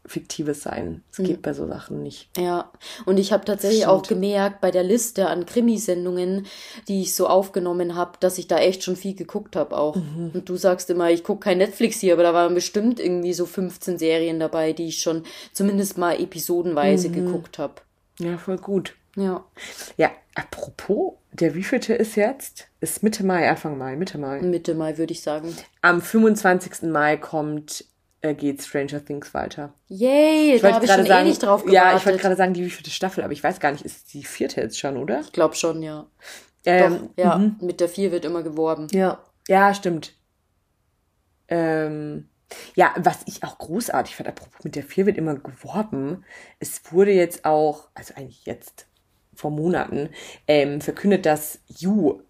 Fiktives 0.05 0.63
sein. 0.65 1.05
Es 1.13 1.19
Hm. 1.19 1.25
geht 1.27 1.43
bei 1.43 1.53
so 1.53 1.67
Sachen 1.69 2.03
nicht. 2.03 2.29
Ja, 2.37 2.73
und 3.07 3.19
ich 3.19 3.33
habe 3.33 3.45
tatsächlich 3.45 3.87
auch 3.87 4.03
gemerkt 4.03 4.61
bei 4.61 4.73
der 4.73 4.83
Liste 4.83 5.29
an 5.29 5.47
Krimisendungen, 5.47 6.47
die 6.89 7.03
ich 7.03 7.15
so 7.15 7.29
aufgenommen 7.29 7.95
habe, 7.95 8.19
dass 8.19 8.37
ich 8.37 8.49
da 8.49 8.59
echt 8.59 8.83
schon 8.83 8.97
viel 8.97 9.15
geguckt 9.15 9.55
habe 9.55 9.77
auch. 9.79 9.95
Mhm. 9.95 10.33
Und 10.35 10.49
du 10.49 10.57
sagst 10.57 10.91
immer, 10.91 11.09
ich 11.13 11.23
gucke 11.23 11.45
kein 11.45 11.59
Netflix 11.59 12.01
hier, 12.01 12.15
aber 12.15 12.25
da 12.25 12.35
waren 12.35 12.53
bestimmt 12.55 12.99
irgendwie 12.99 13.33
so 13.33 13.47
15 13.47 13.97
Serien 13.97 14.41
dabei, 14.41 14.73
die 14.73 14.89
ich 14.89 15.01
schon 15.01 15.23
zumindest 15.53 15.99
mal 15.99 16.21
episodenweise 16.21 17.11
Mhm. 17.11 17.13
geguckt 17.13 17.59
habe. 17.61 17.75
Ja, 18.19 18.39
voll 18.39 18.59
gut. 18.59 18.95
Ja. 19.17 19.45
Ja, 19.97 20.11
apropos, 20.35 21.15
der 21.33 21.55
wievielte 21.55 21.95
ist 21.95 22.17
jetzt? 22.17 22.69
Ist 22.81 23.03
Mitte 23.03 23.25
Mai, 23.25 23.49
Anfang 23.49 23.79
Mai, 23.79 23.97
Mitte 23.97 24.19
Mai. 24.19 24.41
Mitte 24.41 24.75
Mai 24.75 24.99
würde 24.99 25.13
ich 25.13 25.23
sagen. 25.23 25.55
Am 25.83 26.01
25. 26.03 26.91
Mai 26.91 27.17
kommt, 27.17 27.85
äh, 28.23 28.35
geht 28.35 28.63
Stranger 28.63 29.05
Things 29.05 29.33
weiter. 29.35 29.73
Yay, 29.89 30.55
Ich 30.55 30.63
da 30.63 30.67
wollte 30.69 30.75
habe 30.77 30.85
ich 30.85 30.91
gerade 30.91 31.03
schon 31.03 31.09
sagen, 31.09 31.27
ewig 31.29 31.39
drauf 31.39 31.65
gewartet. 31.65 31.75
ja, 31.93 31.97
ich 31.97 32.07
wollte 32.07 32.19
gerade 32.19 32.37
sagen, 32.37 32.55
die 32.55 32.65
wievielte 32.65 32.91
Staffel, 32.91 33.23
aber 33.25 33.33
ich 33.33 33.43
weiß 33.45 33.61
gar 33.61 33.73
nicht, 33.73 33.85
ist 33.85 34.13
die 34.15 34.25
vierte 34.25 34.61
jetzt 34.61 34.79
schon, 34.79 34.97
oder? 34.97 35.21
ich 35.21 35.33
glaube 35.33 35.55
schon, 35.55 35.83
ja. 35.83 36.07
Ähm, 36.67 37.11
Doch, 37.17 37.23
ja, 37.25 37.39
mhm. 37.39 37.57
mit 37.61 37.81
der 37.81 37.89
4 37.89 38.11
wird 38.11 38.25
immer 38.25 38.43
geworben. 38.43 38.87
Ja, 38.93 39.23
ja, 39.49 39.75
stimmt. 39.75 40.15
Ähm, 41.49 42.29
ja, 42.75 42.93
was 42.97 43.19
ich 43.27 43.43
auch 43.45 43.59
großartig 43.59 44.17
fand, 44.17 44.29
apropos 44.29 44.65
mit 44.65 44.77
der 44.77 44.83
4 44.83 45.07
wird 45.07 45.19
immer 45.19 45.35
geworben. 45.35 46.25
Es 46.59 46.81
wurde 46.91 47.13
jetzt 47.13 47.45
auch, 47.45 47.89
also 47.95 48.15
eigentlich 48.15 48.47
jetzt 48.47 48.87
vor 49.35 49.51
Monaten, 49.51 50.11
ähm, 50.47 50.81
verkündet, 50.81 51.27
dass 51.27 51.61
You 51.69 52.21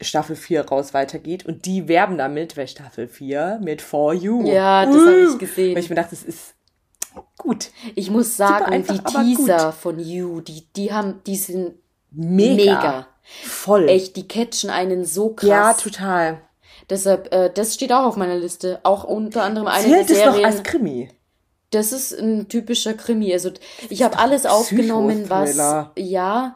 Staffel 0.00 0.36
4 0.36 0.66
raus 0.66 0.92
weitergeht 0.92 1.46
und 1.46 1.64
die 1.64 1.88
werben 1.88 2.18
damit, 2.18 2.56
weil 2.56 2.68
Staffel 2.68 3.08
4 3.08 3.60
mit 3.62 3.80
For 3.80 4.12
You. 4.12 4.46
Ja, 4.46 4.84
das 4.84 4.94
hab 4.94 5.32
ich 5.32 5.38
gesehen. 5.38 5.74
Weil 5.74 5.82
ich 5.82 5.88
mir 5.88 5.96
dachte, 5.96 6.10
das 6.10 6.22
ist 6.22 6.54
gut. 7.38 7.70
Ich 7.94 8.10
muss 8.10 8.36
sagen, 8.36 8.66
einfach, 8.66 8.98
die 8.98 9.34
Teaser 9.36 9.72
von 9.72 9.98
You, 9.98 10.40
die, 10.40 10.66
die 10.74 10.92
haben, 10.92 11.22
die 11.26 11.36
sind 11.36 11.76
Mega. 12.10 12.56
mega. 12.56 13.08
Voll. 13.22 13.88
Echt, 13.88 14.16
die 14.16 14.28
catchen 14.28 14.70
einen 14.70 15.04
so 15.04 15.30
krass. 15.30 15.48
Ja, 15.48 15.72
total. 15.74 16.40
Deshalb, 16.90 17.32
äh, 17.34 17.50
das 17.52 17.74
steht 17.74 17.92
auch 17.92 18.04
auf 18.04 18.16
meiner 18.16 18.36
Liste. 18.36 18.80
Auch 18.84 19.04
unter 19.04 19.42
anderem 19.42 19.66
eine 19.66 19.82
Zählt 19.84 20.08
der 20.10 20.26
noch 20.26 20.32
Serien. 20.34 20.44
als 20.44 20.62
Krimi? 20.62 21.08
das 21.70 21.92
ist 21.92 22.12
ein 22.12 22.48
typischer 22.48 22.94
Krimi. 22.94 23.32
Also 23.32 23.50
ich 23.90 24.02
habe 24.02 24.18
alles 24.18 24.46
aufgenommen, 24.46 25.28
was 25.28 25.56
ja, 25.96 26.54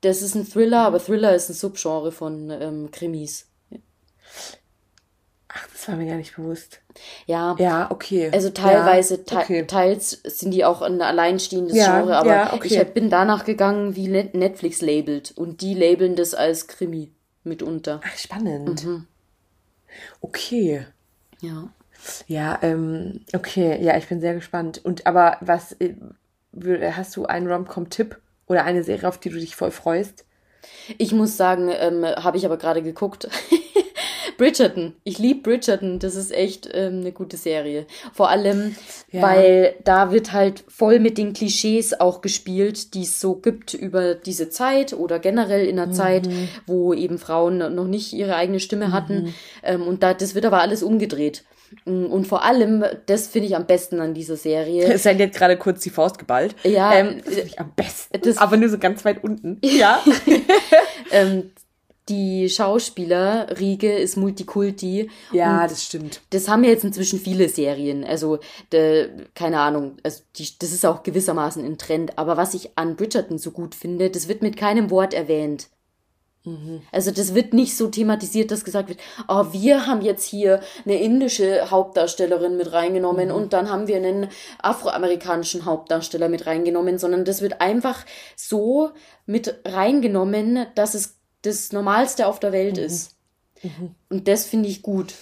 das 0.00 0.22
ist 0.22 0.34
ein 0.36 0.48
Thriller, 0.48 0.86
aber 0.86 1.00
Thriller 1.04 1.34
ist 1.34 1.50
ein 1.50 1.54
Subgenre 1.54 2.12
von 2.12 2.48
ähm, 2.50 2.90
Krimis. 2.92 3.46
Ach, 5.48 5.68
das 5.70 5.86
war 5.88 5.96
mir 5.96 6.06
gar 6.06 6.16
nicht 6.16 6.34
bewusst. 6.36 6.80
Ja, 7.26 7.56
Ja, 7.58 7.90
okay. 7.90 8.30
Also 8.32 8.48
teilweise, 8.50 9.16
ja, 9.16 9.22
te 9.22 9.36
okay. 9.36 9.66
teils 9.66 10.10
sind 10.24 10.52
die 10.52 10.64
auch 10.64 10.80
ein 10.80 11.02
alleinstehendes 11.02 11.76
Ja, 11.76 11.98
Genre, 11.98 12.16
aber 12.16 12.30
ja, 12.30 12.52
okay. 12.54 12.80
ich 12.82 12.88
bin 12.94 13.10
danach 13.10 13.44
gegangen, 13.44 13.94
wie 13.94 14.08
Net- 14.08 14.34
Netflix 14.34 14.80
labelt. 14.80 15.32
Und 15.36 15.60
die 15.60 15.74
labeln 15.74 16.16
das 16.16 16.32
als 16.34 16.68
Krimi 16.68 17.12
mitunter. 17.44 18.00
Ach, 18.02 18.16
spannend. 18.16 18.84
Mhm. 18.84 19.06
Okay. 20.20 20.86
Ja. 21.40 21.68
Ja, 22.26 22.58
ähm, 22.62 23.20
okay. 23.34 23.82
Ja, 23.82 23.96
ich 23.96 24.08
bin 24.08 24.20
sehr 24.20 24.34
gespannt. 24.34 24.80
Und 24.84 25.06
aber 25.06 25.38
was, 25.40 25.72
äh, 25.80 25.94
hast 26.92 27.16
du 27.16 27.26
einen 27.26 27.48
Rom-Com-Tipp 27.50 28.18
oder 28.46 28.64
eine 28.64 28.84
Serie, 28.84 29.08
auf 29.08 29.18
die 29.18 29.30
du 29.30 29.38
dich 29.38 29.56
voll 29.56 29.70
freust? 29.70 30.24
Ich 30.98 31.12
muss 31.12 31.36
sagen, 31.36 31.70
ähm, 31.72 32.04
habe 32.04 32.36
ich 32.36 32.46
aber 32.46 32.56
gerade 32.58 32.82
geguckt. 32.82 33.28
Bridgerton. 34.42 34.94
Ich 35.04 35.20
liebe 35.20 35.40
Bridgerton. 35.42 36.00
Das 36.00 36.16
ist 36.16 36.32
echt 36.32 36.68
ähm, 36.72 36.98
eine 37.02 37.12
gute 37.12 37.36
Serie. 37.36 37.86
Vor 38.12 38.28
allem, 38.28 38.74
ja. 39.12 39.22
weil 39.22 39.76
da 39.84 40.10
wird 40.10 40.32
halt 40.32 40.64
voll 40.66 40.98
mit 40.98 41.16
den 41.16 41.32
Klischees 41.32 42.00
auch 42.00 42.22
gespielt, 42.22 42.94
die 42.94 43.02
es 43.02 43.20
so 43.20 43.36
gibt 43.36 43.72
über 43.72 44.16
diese 44.16 44.50
Zeit 44.50 44.94
oder 44.94 45.20
generell 45.20 45.64
in 45.64 45.76
der 45.76 45.86
mhm. 45.86 45.92
Zeit, 45.92 46.28
wo 46.66 46.92
eben 46.92 47.18
Frauen 47.18 47.58
noch 47.72 47.86
nicht 47.86 48.14
ihre 48.14 48.34
eigene 48.34 48.58
Stimme 48.58 48.88
mhm. 48.88 48.92
hatten. 48.92 49.34
Ähm, 49.62 49.86
und 49.86 50.02
da, 50.02 50.12
das 50.12 50.34
wird 50.34 50.44
aber 50.44 50.60
alles 50.60 50.82
umgedreht. 50.82 51.44
Mm, 51.84 52.06
und 52.06 52.26
vor 52.26 52.44
allem, 52.44 52.84
das 53.06 53.28
finde 53.28 53.46
ich 53.46 53.56
am 53.56 53.66
besten 53.66 54.00
an 54.00 54.12
dieser 54.12 54.36
Serie. 54.36 54.92
Es 54.92 55.06
hat 55.06 55.18
jetzt 55.18 55.38
gerade 55.38 55.56
kurz 55.56 55.82
die 55.82 55.90
Faust 55.90 56.18
geballt. 56.18 56.56
Ja. 56.64 56.94
Ähm, 56.94 57.20
das 57.24 57.34
finde 57.34 57.48
ich 57.48 57.60
am 57.60 57.72
besten. 57.74 58.20
Das, 58.22 58.38
aber 58.38 58.56
nur 58.56 58.68
so 58.68 58.78
ganz 58.78 59.04
weit 59.04 59.22
unten. 59.22 59.60
Ja. 59.72 60.02
ähm, 61.12 61.50
die 62.08 62.48
Schauspielerriege 62.48 63.92
ist 63.92 64.16
Multikulti. 64.16 65.08
Ja, 65.32 65.66
das 65.66 65.84
stimmt. 65.84 66.20
Das 66.30 66.48
haben 66.48 66.64
ja 66.64 66.70
jetzt 66.70 66.84
inzwischen 66.84 67.20
viele 67.20 67.48
Serien. 67.48 68.04
Also, 68.04 68.40
de, 68.72 69.08
keine 69.34 69.60
Ahnung, 69.60 69.96
also 70.02 70.22
die, 70.36 70.48
das 70.58 70.72
ist 70.72 70.84
auch 70.84 71.02
gewissermaßen 71.02 71.64
ein 71.64 71.78
Trend. 71.78 72.18
Aber 72.18 72.36
was 72.36 72.54
ich 72.54 72.76
an 72.76 72.96
Bridgerton 72.96 73.38
so 73.38 73.52
gut 73.52 73.74
finde, 73.74 74.10
das 74.10 74.28
wird 74.28 74.42
mit 74.42 74.56
keinem 74.56 74.90
Wort 74.90 75.14
erwähnt. 75.14 75.68
Mhm. 76.44 76.82
Also 76.90 77.12
das 77.12 77.34
wird 77.34 77.54
nicht 77.54 77.76
so 77.76 77.86
thematisiert, 77.86 78.50
dass 78.50 78.64
gesagt 78.64 78.88
wird, 78.88 78.98
oh, 79.28 79.46
wir 79.52 79.86
haben 79.86 80.02
jetzt 80.02 80.24
hier 80.24 80.60
eine 80.84 81.00
indische 81.00 81.70
Hauptdarstellerin 81.70 82.56
mit 82.56 82.72
reingenommen 82.72 83.28
mhm. 83.28 83.34
und 83.34 83.52
dann 83.52 83.70
haben 83.70 83.86
wir 83.86 83.96
einen 83.96 84.28
afroamerikanischen 84.60 85.64
Hauptdarsteller 85.64 86.28
mit 86.28 86.46
reingenommen, 86.46 86.98
sondern 86.98 87.24
das 87.24 87.42
wird 87.42 87.60
einfach 87.60 88.04
so 88.34 88.90
mit 89.24 89.60
reingenommen, 89.64 90.66
dass 90.74 90.94
es 90.94 91.21
das 91.42 91.72
Normalste 91.72 92.26
auf 92.26 92.40
der 92.40 92.52
Welt 92.52 92.76
mhm. 92.76 92.82
ist. 92.84 93.16
Mhm. 93.62 93.94
Und 94.08 94.28
das 94.28 94.46
finde 94.46 94.68
ich 94.68 94.82
gut. 94.82 95.14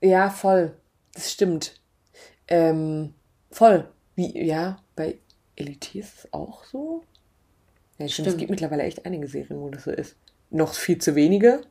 Ja, 0.00 0.30
voll. 0.30 0.74
Das 1.14 1.32
stimmt. 1.32 1.80
Ähm, 2.48 3.14
voll. 3.50 3.88
Wie, 4.14 4.44
ja, 4.44 4.82
bei 4.96 5.18
Elite 5.56 5.98
ist 5.98 6.18
es 6.18 6.32
auch 6.32 6.64
so. 6.64 7.04
Ja, 7.98 8.08
stimmt. 8.08 8.28
Es 8.28 8.36
gibt 8.36 8.50
mittlerweile 8.50 8.84
echt 8.84 9.04
einige 9.06 9.26
Serien, 9.26 9.60
wo 9.60 9.68
das 9.68 9.84
so 9.84 9.90
ist. 9.90 10.16
Noch 10.50 10.74
viel 10.74 10.98
zu 10.98 11.14
wenige, 11.14 11.62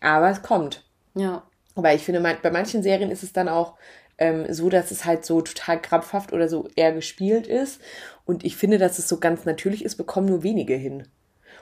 aber 0.00 0.30
es 0.30 0.42
kommt. 0.42 0.84
Ja. 1.14 1.44
Aber 1.74 1.94
ich 1.94 2.02
finde, 2.02 2.20
bei 2.42 2.50
manchen 2.50 2.82
Serien 2.82 3.10
ist 3.10 3.22
es 3.22 3.32
dann 3.32 3.48
auch 3.48 3.76
ähm, 4.18 4.52
so, 4.52 4.68
dass 4.68 4.90
es 4.90 5.04
halt 5.04 5.24
so 5.24 5.40
total 5.40 5.80
krampfhaft 5.80 6.32
oder 6.32 6.48
so 6.48 6.68
eher 6.74 6.92
gespielt 6.92 7.46
ist. 7.46 7.80
Und 8.24 8.44
ich 8.44 8.56
finde, 8.56 8.78
dass 8.78 8.98
es 8.98 9.08
so 9.08 9.18
ganz 9.20 9.44
natürlich 9.44 9.84
ist, 9.84 9.96
bekommen 9.96 10.26
nur 10.26 10.42
wenige 10.42 10.74
hin. 10.74 11.06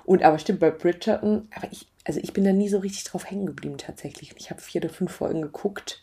Und 0.07 0.23
aber 0.23 0.39
stimmt, 0.39 0.61
bei 0.61 0.71
Bridgerton, 0.71 1.49
aber 1.55 1.67
ich, 1.73 1.89
also 2.05 2.21
ich 2.23 2.33
bin 2.33 2.45
da 2.45 2.53
nie 2.53 2.69
so 2.69 2.79
richtig 2.79 3.05
drauf 3.05 3.29
hängen 3.29 3.47
geblieben 3.47 3.77
tatsächlich. 3.77 4.33
Ich 4.39 4.51
habe 4.51 4.61
vier 4.61 4.81
oder 4.81 4.91
fünf 4.91 5.13
Folgen 5.13 5.43
geguckt 5.43 6.01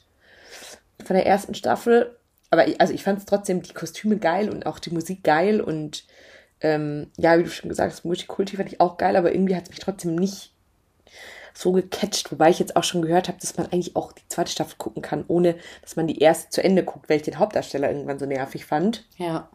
von 1.04 1.16
der 1.16 1.26
ersten 1.26 1.56
Staffel. 1.56 2.18
Aber 2.50 2.68
ich, 2.68 2.80
also 2.82 2.94
ich 2.94 3.04
fand 3.04 3.20
es 3.20 3.26
trotzdem 3.26 3.64
die 3.64 3.74
Kostüme 3.74 4.18
geil 4.18 4.50
und 4.50 4.66
auch 4.66 4.80
die 4.80 4.92
Musik 4.92 5.24
geil 5.24 5.62
und 5.62 6.06
ähm, 6.60 7.12
ja, 7.18 7.40
wie 7.40 7.44
du 7.44 7.50
schon 7.50 7.70
gesagt 7.70 7.94
hast, 7.94 8.06
Multikulti 8.06 8.58
fand 8.58 8.72
ich 8.72 8.80
auch 8.80 8.98
geil, 8.98 9.16
aber 9.16 9.34
irgendwie 9.34 9.56
hat 9.56 9.64
es 9.64 9.70
mich 9.70 9.80
trotzdem 9.80 10.16
nicht 10.16 10.54
so 11.54 11.72
gecatcht, 11.72 12.32
wobei 12.32 12.50
ich 12.50 12.60
jetzt 12.60 12.76
auch 12.76 12.84
schon 12.84 13.02
gehört 13.02 13.28
habe, 13.28 13.40
dass 13.40 13.58
man 13.58 13.68
eigentlich 13.68 13.96
auch 13.96 14.12
die 14.12 14.28
zweite 14.28 14.52
Staffel 14.52 14.76
gucken 14.78 15.02
kann, 15.02 15.24
ohne 15.28 15.56
dass 15.82 15.96
man 15.96 16.08
die 16.08 16.20
erste 16.20 16.50
zu 16.50 16.64
Ende 16.64 16.84
guckt, 16.84 17.10
weil 17.10 17.18
ich 17.18 17.24
den 17.24 17.40
Hauptdarsteller 17.40 17.90
irgendwann 17.90 18.20
so 18.20 18.26
nervig 18.26 18.66
fand. 18.66 19.08
Ja. 19.18 19.50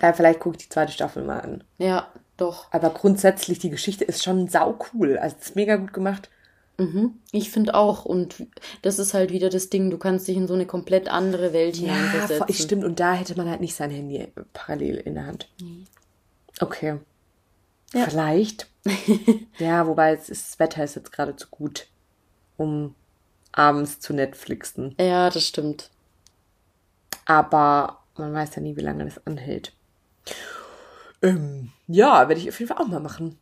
Da 0.00 0.12
vielleicht 0.12 0.40
gucke 0.40 0.56
ich 0.56 0.64
die 0.64 0.70
zweite 0.70 0.92
Staffel 0.92 1.24
mal 1.24 1.40
an. 1.40 1.64
Ja, 1.78 2.08
doch. 2.38 2.72
Aber 2.72 2.90
grundsätzlich, 2.90 3.58
die 3.58 3.70
Geschichte 3.70 4.04
ist 4.04 4.24
schon 4.24 4.48
sau 4.48 4.78
cool. 4.92 5.18
Also, 5.18 5.36
es 5.38 5.48
ist 5.48 5.56
mega 5.56 5.76
gut 5.76 5.92
gemacht. 5.92 6.30
Mhm. 6.78 7.14
Ich 7.32 7.50
finde 7.50 7.74
auch. 7.74 8.04
Und 8.04 8.46
das 8.82 8.98
ist 8.98 9.12
halt 9.12 9.32
wieder 9.32 9.50
das 9.50 9.68
Ding, 9.68 9.90
du 9.90 9.98
kannst 9.98 10.28
dich 10.28 10.36
in 10.36 10.46
so 10.46 10.54
eine 10.54 10.66
komplett 10.66 11.08
andere 11.08 11.52
Welt 11.52 11.76
ja, 11.76 11.92
hineinversetzen. 11.92 12.46
Ja, 12.48 12.54
stimmt. 12.54 12.84
Und 12.84 13.00
da 13.00 13.12
hätte 13.12 13.36
man 13.36 13.50
halt 13.50 13.60
nicht 13.60 13.74
sein 13.74 13.90
Handy 13.90 14.28
parallel 14.52 14.96
in 14.96 15.14
der 15.14 15.26
Hand. 15.26 15.48
Nee. 15.60 15.84
Okay. 16.60 16.98
Ja. 17.92 18.04
Vielleicht. 18.04 18.68
ja, 19.58 19.86
wobei 19.86 20.12
es 20.12 20.28
ist, 20.28 20.48
das 20.48 20.58
Wetter 20.58 20.84
ist 20.84 20.96
jetzt 20.96 21.12
gerade 21.12 21.36
zu 21.36 21.48
gut, 21.48 21.88
um 22.56 22.94
abends 23.52 24.00
zu 24.00 24.14
Netflixen. 24.14 24.94
Ja, 25.00 25.30
das 25.30 25.46
stimmt. 25.46 25.90
Aber 27.24 27.98
man 28.16 28.32
weiß 28.32 28.54
ja 28.56 28.62
nie, 28.62 28.76
wie 28.76 28.82
lange 28.82 29.04
das 29.04 29.26
anhält. 29.26 29.72
Ähm, 31.22 31.72
ja, 31.86 32.28
werde 32.28 32.40
ich 32.40 32.48
auf 32.48 32.58
jeden 32.60 32.68
Fall 32.74 32.84
auch 32.84 32.88
mal 32.88 33.00
machen. 33.00 33.38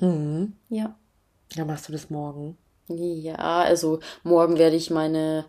Mhm. 0.00 0.54
Ja. 0.68 0.96
Ja, 1.52 1.64
machst 1.64 1.88
du 1.88 1.92
das 1.92 2.10
morgen? 2.10 2.56
Ja, 2.88 3.62
also 3.62 4.00
morgen 4.24 4.58
werde 4.58 4.76
ich 4.76 4.90
meine 4.90 5.46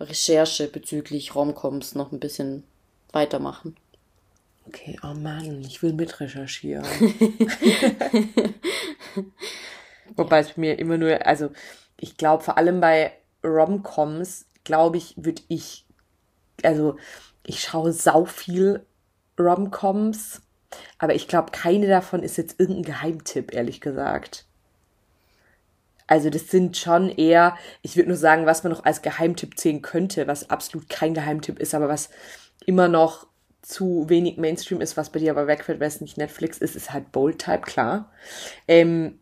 Recherche 0.00 0.68
bezüglich 0.68 1.34
Romcoms 1.34 1.94
noch 1.94 2.12
ein 2.12 2.20
bisschen 2.20 2.64
weitermachen. 3.12 3.76
Okay, 4.66 4.98
oh 5.02 5.14
Mann, 5.14 5.62
ich 5.62 5.82
will 5.82 5.92
mitrecherchieren. 5.92 6.84
Wobei 10.16 10.40
es 10.40 10.56
mir 10.56 10.78
immer 10.78 10.98
nur, 10.98 11.24
also 11.24 11.50
ich 11.98 12.16
glaube 12.16 12.42
vor 12.42 12.58
allem 12.58 12.80
bei 12.80 13.12
Romcoms, 13.44 14.46
glaube 14.64 14.96
ich, 14.96 15.14
würde 15.16 15.42
ich, 15.48 15.86
also 16.62 16.96
ich 17.44 17.60
schaue 17.60 17.92
sau 17.92 18.24
viel 18.24 18.84
Romcoms, 19.38 20.42
aber 20.98 21.14
ich 21.14 21.28
glaube, 21.28 21.52
keine 21.52 21.86
davon 21.86 22.22
ist 22.22 22.36
jetzt 22.36 22.58
irgendein 22.58 22.84
Geheimtipp, 22.84 23.54
ehrlich 23.54 23.80
gesagt. 23.80 24.46
Also 26.06 26.30
das 26.30 26.48
sind 26.48 26.76
schon 26.76 27.10
eher, 27.10 27.56
ich 27.82 27.96
würde 27.96 28.08
nur 28.08 28.16
sagen, 28.16 28.46
was 28.46 28.62
man 28.62 28.72
noch 28.72 28.84
als 28.84 29.02
Geheimtipp 29.02 29.58
zählen 29.58 29.82
könnte, 29.82 30.26
was 30.26 30.50
absolut 30.50 30.88
kein 30.88 31.14
Geheimtipp 31.14 31.58
ist, 31.58 31.74
aber 31.74 31.88
was 31.88 32.10
immer 32.64 32.88
noch 32.88 33.26
zu 33.62 34.08
wenig 34.08 34.36
Mainstream 34.36 34.80
ist, 34.80 34.96
was 34.96 35.10
bei 35.10 35.18
dir 35.18 35.32
aber 35.32 35.48
wegfällt, 35.48 35.80
weil 35.80 35.88
es 35.88 36.00
nicht 36.00 36.16
Netflix 36.16 36.58
ist, 36.58 36.76
ist 36.76 36.92
halt 36.92 37.10
Bold 37.10 37.40
Type, 37.40 37.62
klar. 37.62 38.12
Ähm, 38.68 39.18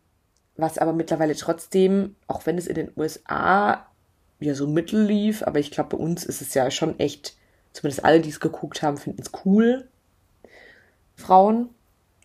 was 0.57 0.77
aber 0.77 0.93
mittlerweile 0.93 1.35
trotzdem, 1.35 2.17
auch 2.27 2.45
wenn 2.45 2.59
es 2.59 2.67
in 2.67 2.75
den 2.75 2.93
USA 2.97 3.87
ja 4.41 4.55
so 4.55 4.67
mittel 4.67 5.03
lief, 5.03 5.43
aber 5.43 5.59
ich 5.59 5.71
glaube, 5.71 5.97
bei 5.97 6.03
uns 6.03 6.25
ist 6.25 6.43
es 6.43 6.53
ja 6.53 6.71
schon 6.71 6.99
echt, 6.99 7.37
zumindest 7.73 8.05
alle, 8.05 8.21
die 8.21 8.29
es 8.29 8.41
geguckt 8.41 8.83
haben, 8.83 8.99
finden 8.99 9.23
es 9.23 9.33
cool. 9.47 9.89
Frauen. 11.15 11.71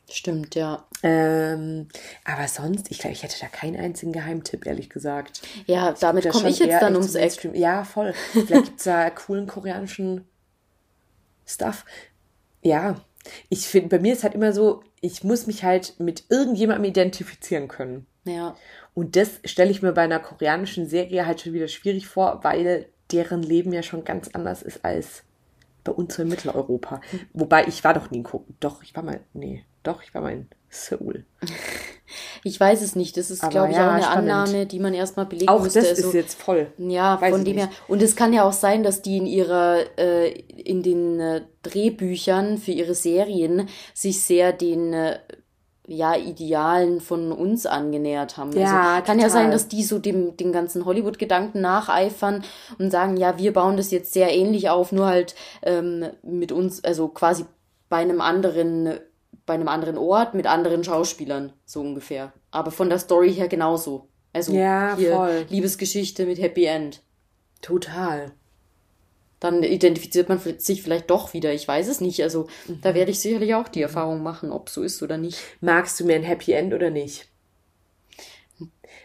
Stimmt, 0.09 0.55
ja. 0.55 0.87
Ähm, 1.03 1.87
aber 2.25 2.47
sonst, 2.47 2.89
ich 2.89 2.99
glaube, 2.99 3.13
ich 3.13 3.23
hätte 3.23 3.39
da 3.39 3.47
keinen 3.47 3.79
einzigen 3.79 4.11
Geheimtipp, 4.11 4.65
ehrlich 4.65 4.89
gesagt. 4.89 5.41
Ja, 5.67 5.93
damit 5.99 6.27
komme 6.29 6.49
ich 6.49 6.59
jetzt 6.59 6.81
dann 6.81 6.95
ums 6.95 7.15
Eck. 7.15 7.49
Ja, 7.53 7.83
voll. 7.83 8.13
Vielleicht 8.31 8.65
gibt 8.65 8.79
es 8.79 8.85
da 8.85 9.09
coolen 9.11 9.45
koreanischen 9.47 10.25
Stuff. 11.45 11.85
Ja, 12.61 12.95
ich 13.49 13.67
finde, 13.67 13.89
bei 13.89 13.99
mir 13.99 14.13
ist 14.13 14.23
halt 14.23 14.33
immer 14.33 14.51
so, 14.51 14.83
ich 15.01 15.23
muss 15.23 15.47
mich 15.47 15.63
halt 15.63 15.99
mit 15.99 16.25
irgendjemandem 16.29 16.85
identifizieren 16.85 17.67
können. 17.67 18.07
Ja. 18.25 18.55
Und 18.93 19.15
das 19.15 19.39
stelle 19.45 19.71
ich 19.71 19.81
mir 19.81 19.93
bei 19.93 20.01
einer 20.01 20.19
koreanischen 20.19 20.87
Serie 20.87 21.25
halt 21.25 21.41
schon 21.41 21.53
wieder 21.53 21.67
schwierig 21.67 22.07
vor, 22.07 22.39
weil 22.43 22.89
deren 23.11 23.43
Leben 23.43 23.73
ja 23.73 23.83
schon 23.83 24.03
ganz 24.03 24.29
anders 24.33 24.61
ist 24.61 24.83
als 24.83 25.23
bei 25.89 25.95
uns 25.95 26.17
in 26.19 26.27
Mitteleuropa. 26.27 27.01
Wobei 27.33 27.65
ich 27.67 27.83
war 27.83 27.93
doch 27.93 28.11
nie 28.11 28.23
gucken. 28.23 28.55
Doch, 28.59 28.83
ich 28.83 28.95
war 28.95 29.03
mal, 29.03 29.21
nee, 29.33 29.63
doch, 29.83 30.03
ich 30.03 30.13
war 30.13 30.21
mal 30.21 30.33
in 30.33 30.47
Seoul. 30.69 31.25
Ich 32.43 32.59
weiß 32.59 32.81
es 32.81 32.95
nicht. 32.95 33.17
Das 33.17 33.29
ist, 33.29 33.47
glaube 33.49 33.69
ich, 33.69 33.75
ja, 33.75 33.87
auch 33.87 33.93
eine 33.93 34.03
spannend. 34.03 34.31
Annahme, 34.31 34.65
die 34.65 34.79
man 34.79 34.95
erstmal 34.95 35.27
belegen 35.27 35.49
auch 35.49 35.61
müsste. 35.61 35.79
Auch 35.79 35.83
das 35.83 35.97
also, 35.97 36.07
ist 36.07 36.13
jetzt 36.15 36.41
voll. 36.41 36.71
Ja, 36.79 37.21
weiß 37.21 37.31
von 37.31 37.45
dem 37.45 37.57
her. 37.57 37.69
Und 37.87 38.01
es 38.01 38.15
kann 38.15 38.33
ja 38.33 38.45
auch 38.45 38.53
sein, 38.53 38.81
dass 38.81 39.03
die 39.03 39.17
in 39.17 39.27
ihrer, 39.27 39.81
äh, 39.99 40.31
in 40.31 40.81
den 40.81 41.19
äh, 41.19 41.41
Drehbüchern 41.61 42.57
für 42.57 42.71
ihre 42.71 42.95
Serien 42.95 43.69
sich 43.93 44.23
sehr 44.23 44.53
den 44.53 44.91
äh, 44.93 45.19
ja, 45.89 46.15
Idealen 46.15 47.01
von 47.01 47.31
uns 47.31 47.65
angenähert 47.65 48.37
haben. 48.37 48.51
Ja, 48.53 48.93
also, 48.93 49.05
kann 49.05 49.17
total. 49.17 49.21
ja 49.21 49.29
sein, 49.29 49.51
dass 49.51 49.67
die 49.67 49.83
so 49.83 49.99
dem, 49.99 50.37
den 50.37 50.51
ganzen 50.51 50.85
Hollywood-Gedanken 50.85 51.61
nacheifern 51.61 52.43
und 52.77 52.91
sagen, 52.91 53.17
ja, 53.17 53.37
wir 53.37 53.53
bauen 53.53 53.75
das 53.75 53.91
jetzt 53.91 54.13
sehr 54.13 54.33
ähnlich 54.33 54.69
auf, 54.69 54.91
nur 54.91 55.07
halt 55.07 55.35
ähm, 55.63 56.05
mit 56.21 56.51
uns, 56.51 56.83
also 56.83 57.07
quasi 57.07 57.45
bei 57.89 57.97
einem 57.97 58.21
anderen, 58.21 58.99
bei 59.45 59.55
einem 59.55 59.67
anderen 59.67 59.97
Ort 59.97 60.35
mit 60.35 60.45
anderen 60.45 60.83
Schauspielern, 60.83 61.53
so 61.65 61.81
ungefähr. 61.81 62.33
Aber 62.51 62.71
von 62.71 62.89
der 62.89 62.99
Story 62.99 63.33
her 63.33 63.47
genauso. 63.47 64.07
Also 64.31 64.53
ja, 64.53 64.95
hier 64.95 65.15
voll. 65.15 65.45
Liebesgeschichte 65.49 66.25
mit 66.25 66.39
Happy 66.39 66.65
End. 66.65 67.01
Total 67.61 68.31
dann 69.39 69.63
identifiziert 69.63 70.29
man 70.29 70.39
sich 70.39 70.81
vielleicht 70.81 71.09
doch 71.09 71.33
wieder. 71.33 71.53
Ich 71.53 71.67
weiß 71.67 71.87
es 71.87 72.01
nicht. 72.01 72.21
Also 72.21 72.47
mhm. 72.67 72.81
da 72.81 72.93
werde 72.93 73.11
ich 73.11 73.19
sicherlich 73.19 73.55
auch 73.55 73.67
die 73.67 73.81
Erfahrung 73.81 74.21
machen, 74.21 74.51
ob 74.51 74.69
so 74.69 74.83
ist 74.83 75.01
oder 75.01 75.17
nicht. 75.17 75.39
Magst 75.61 75.99
du 75.99 76.05
mir 76.05 76.15
ein 76.15 76.23
Happy 76.23 76.51
End 76.51 76.73
oder 76.73 76.89
nicht? 76.89 77.27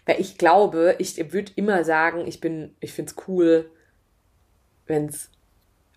Weil 0.07 0.21
ich 0.21 0.37
glaube, 0.37 0.97
ich 0.99 1.17
würde 1.33 1.53
immer 1.57 1.85
sagen, 1.85 2.27
ich 2.27 2.41
bin, 2.41 2.75
ich 2.81 2.93
finde 2.93 3.13
es 3.13 3.29
cool, 3.29 3.71
wenn 4.87 5.07
es 5.07 5.31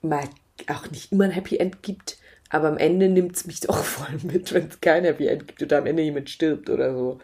mal 0.02 0.24
auch 0.68 0.90
nicht 0.90 1.12
immer 1.12 1.26
ein 1.26 1.32
Happy 1.32 1.58
End 1.58 1.84
gibt, 1.84 2.18
aber 2.50 2.70
am 2.70 2.78
Ende 2.78 3.10
nimmt 3.10 3.36
es 3.36 3.46
mich 3.46 3.60
doch 3.62 3.84
voll 3.84 4.20
mit, 4.24 4.54
wenn 4.54 4.68
es 4.68 4.80
kein 4.80 5.04
Happy 5.04 5.28
End 5.28 5.48
gibt 5.48 5.62
oder 5.62 5.80
am 5.80 5.86
Ende 5.86 6.04
jemand 6.04 6.30
stirbt 6.30 6.70
oder 6.70 6.94
so. 6.94 7.20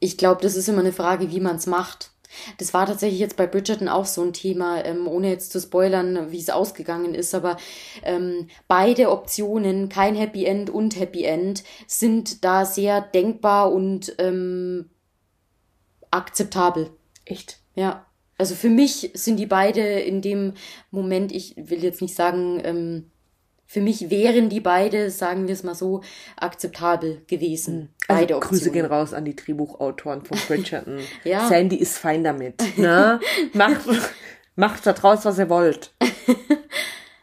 Ich 0.00 0.18
glaube, 0.18 0.42
das 0.42 0.56
ist 0.56 0.68
immer 0.68 0.80
eine 0.80 0.92
Frage, 0.92 1.30
wie 1.30 1.40
man 1.40 1.56
es 1.56 1.66
macht. 1.66 2.11
Das 2.58 2.74
war 2.74 2.86
tatsächlich 2.86 3.20
jetzt 3.20 3.36
bei 3.36 3.46
Bridgerton 3.46 3.88
auch 3.88 4.06
so 4.06 4.22
ein 4.22 4.32
Thema, 4.32 4.84
ähm, 4.84 5.06
ohne 5.06 5.30
jetzt 5.30 5.52
zu 5.52 5.60
spoilern, 5.60 6.30
wie 6.30 6.38
es 6.38 6.50
ausgegangen 6.50 7.14
ist, 7.14 7.34
aber 7.34 7.56
ähm, 8.02 8.48
beide 8.68 9.10
Optionen, 9.10 9.88
kein 9.88 10.14
Happy 10.14 10.44
End 10.44 10.70
und 10.70 10.98
Happy 10.98 11.24
End, 11.24 11.64
sind 11.86 12.44
da 12.44 12.64
sehr 12.64 13.00
denkbar 13.00 13.72
und 13.72 14.14
ähm, 14.18 14.90
akzeptabel. 16.10 16.90
Echt? 17.24 17.58
Ja. 17.74 18.06
Also 18.38 18.54
für 18.54 18.70
mich 18.70 19.10
sind 19.14 19.36
die 19.36 19.46
beide 19.46 19.80
in 19.80 20.20
dem 20.20 20.54
Moment, 20.90 21.32
ich 21.32 21.54
will 21.56 21.84
jetzt 21.84 22.02
nicht 22.02 22.14
sagen, 22.14 22.60
ähm, 22.64 23.11
für 23.72 23.80
mich 23.80 24.10
wären 24.10 24.50
die 24.50 24.60
beide, 24.60 25.10
sagen 25.10 25.46
wir 25.46 25.54
es 25.54 25.62
mal 25.62 25.74
so, 25.74 26.02
akzeptabel 26.36 27.22
gewesen. 27.26 27.88
Also 28.06 28.20
Beide 28.20 28.34
Grüße 28.34 28.66
Optionen. 28.66 28.72
gehen 28.74 28.84
raus 28.84 29.14
an 29.14 29.24
die 29.24 29.34
Drehbuchautoren 29.34 30.26
von 30.26 30.36
Bridgerton. 30.46 30.98
Ja. 31.24 31.48
Sandy 31.48 31.76
ist 31.76 31.96
fein 31.96 32.22
damit. 32.22 32.62
Ne? 32.76 33.18
macht, 33.54 33.80
macht 34.56 34.84
da 34.86 34.92
draus, 34.92 35.24
was 35.24 35.38
ihr 35.38 35.48
wollt. 35.48 35.94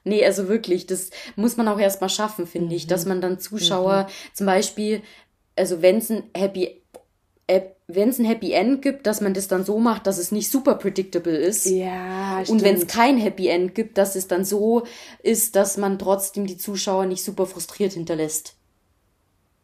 Nee, 0.05 0.25
also 0.25 0.47
wirklich, 0.47 0.87
das 0.87 1.09
muss 1.35 1.57
man 1.57 1.67
auch 1.67 1.77
erstmal 1.77 2.09
schaffen, 2.09 2.47
finde 2.47 2.73
ich, 2.73 2.87
dass 2.87 3.05
man 3.05 3.19
dann 3.21 3.37
Zuschauer 3.37 4.07
zum 4.33 4.45
Beispiel, 4.45 5.03
also 5.57 5.81
wenn 5.83 5.97
es 5.97 6.09
ein 6.09 6.23
Happy 6.35 6.81
wenn 7.91 8.09
es 8.09 8.19
ein 8.19 8.25
Happy 8.25 8.51
End 8.51 8.83
gibt, 8.83 9.07
dass 9.07 9.19
man 9.19 9.33
das 9.33 9.47
dann 9.47 9.65
so 9.65 9.79
macht, 9.79 10.05
dass 10.05 10.19
es 10.19 10.31
nicht 10.31 10.51
super 10.51 10.75
predictable 10.75 11.35
ist. 11.35 11.65
Ja, 11.65 12.43
Und 12.47 12.61
wenn 12.63 12.75
es 12.75 12.85
kein 12.85 13.17
Happy 13.17 13.47
End 13.47 13.73
gibt, 13.73 13.97
dass 13.97 14.15
es 14.15 14.27
dann 14.27 14.45
so 14.45 14.83
ist, 15.23 15.55
dass 15.55 15.75
man 15.77 15.97
trotzdem 15.97 16.45
die 16.45 16.57
Zuschauer 16.57 17.07
nicht 17.07 17.23
super 17.23 17.47
frustriert 17.47 17.93
hinterlässt. 17.93 18.58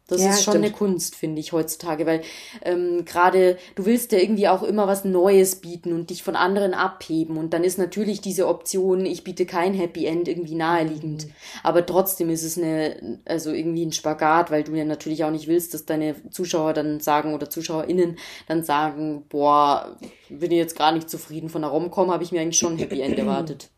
Das 0.08 0.22
Ja, 0.22 0.28
ist 0.28 0.42
schon 0.44 0.54
stimmt. 0.54 0.64
eine 0.64 0.70
Kunst, 0.72 1.16
finde 1.16 1.40
ich, 1.40 1.52
heutzutage, 1.52 2.06
weil 2.06 2.22
ähm, 2.62 3.04
gerade 3.04 3.58
du 3.74 3.86
willst 3.86 4.12
ja 4.12 4.18
irgendwie 4.18 4.46
auch 4.46 4.62
immer 4.62 4.86
was 4.86 5.04
Neues 5.04 5.56
bieten 5.56 5.92
und 5.92 6.10
dich 6.10 6.22
von 6.22 6.36
anderen 6.36 6.74
abheben. 6.74 7.36
Und 7.36 7.52
dann 7.52 7.64
ist 7.64 7.76
natürlich 7.76 8.20
diese 8.20 8.46
Option, 8.46 9.04
ich 9.04 9.24
biete 9.24 9.46
kein 9.46 9.74
Happy 9.74 10.06
End, 10.06 10.28
irgendwie 10.28 10.54
naheliegend. 10.54 11.26
Mhm. 11.26 11.32
Aber 11.64 11.84
trotzdem 11.84 12.30
ist 12.30 12.44
es 12.44 12.56
eine, 12.56 13.18
also 13.24 13.50
irgendwie 13.50 13.84
ein 13.84 13.92
Spagat, 13.92 14.50
weil 14.52 14.62
du 14.62 14.74
ja 14.76 14.84
natürlich 14.84 15.24
auch 15.24 15.32
nicht 15.32 15.48
willst, 15.48 15.74
dass 15.74 15.86
deine 15.86 16.14
Zuschauer 16.30 16.72
dann 16.72 17.00
sagen 17.00 17.34
oder 17.34 17.50
ZuschauerInnen 17.50 18.16
dann 18.46 18.62
sagen, 18.62 19.24
boah, 19.28 19.96
bin 20.28 20.52
ich 20.52 20.58
jetzt 20.58 20.76
gar 20.78 20.92
nicht 20.92 21.10
zufrieden 21.10 21.48
von 21.48 21.62
der 21.62 21.70
Romcom, 21.72 22.12
habe 22.12 22.22
ich 22.22 22.30
mir 22.30 22.40
eigentlich 22.40 22.58
schon 22.58 22.74
ein 22.74 22.78
Happy 22.78 23.00
End 23.00 23.18
erwartet. 23.18 23.70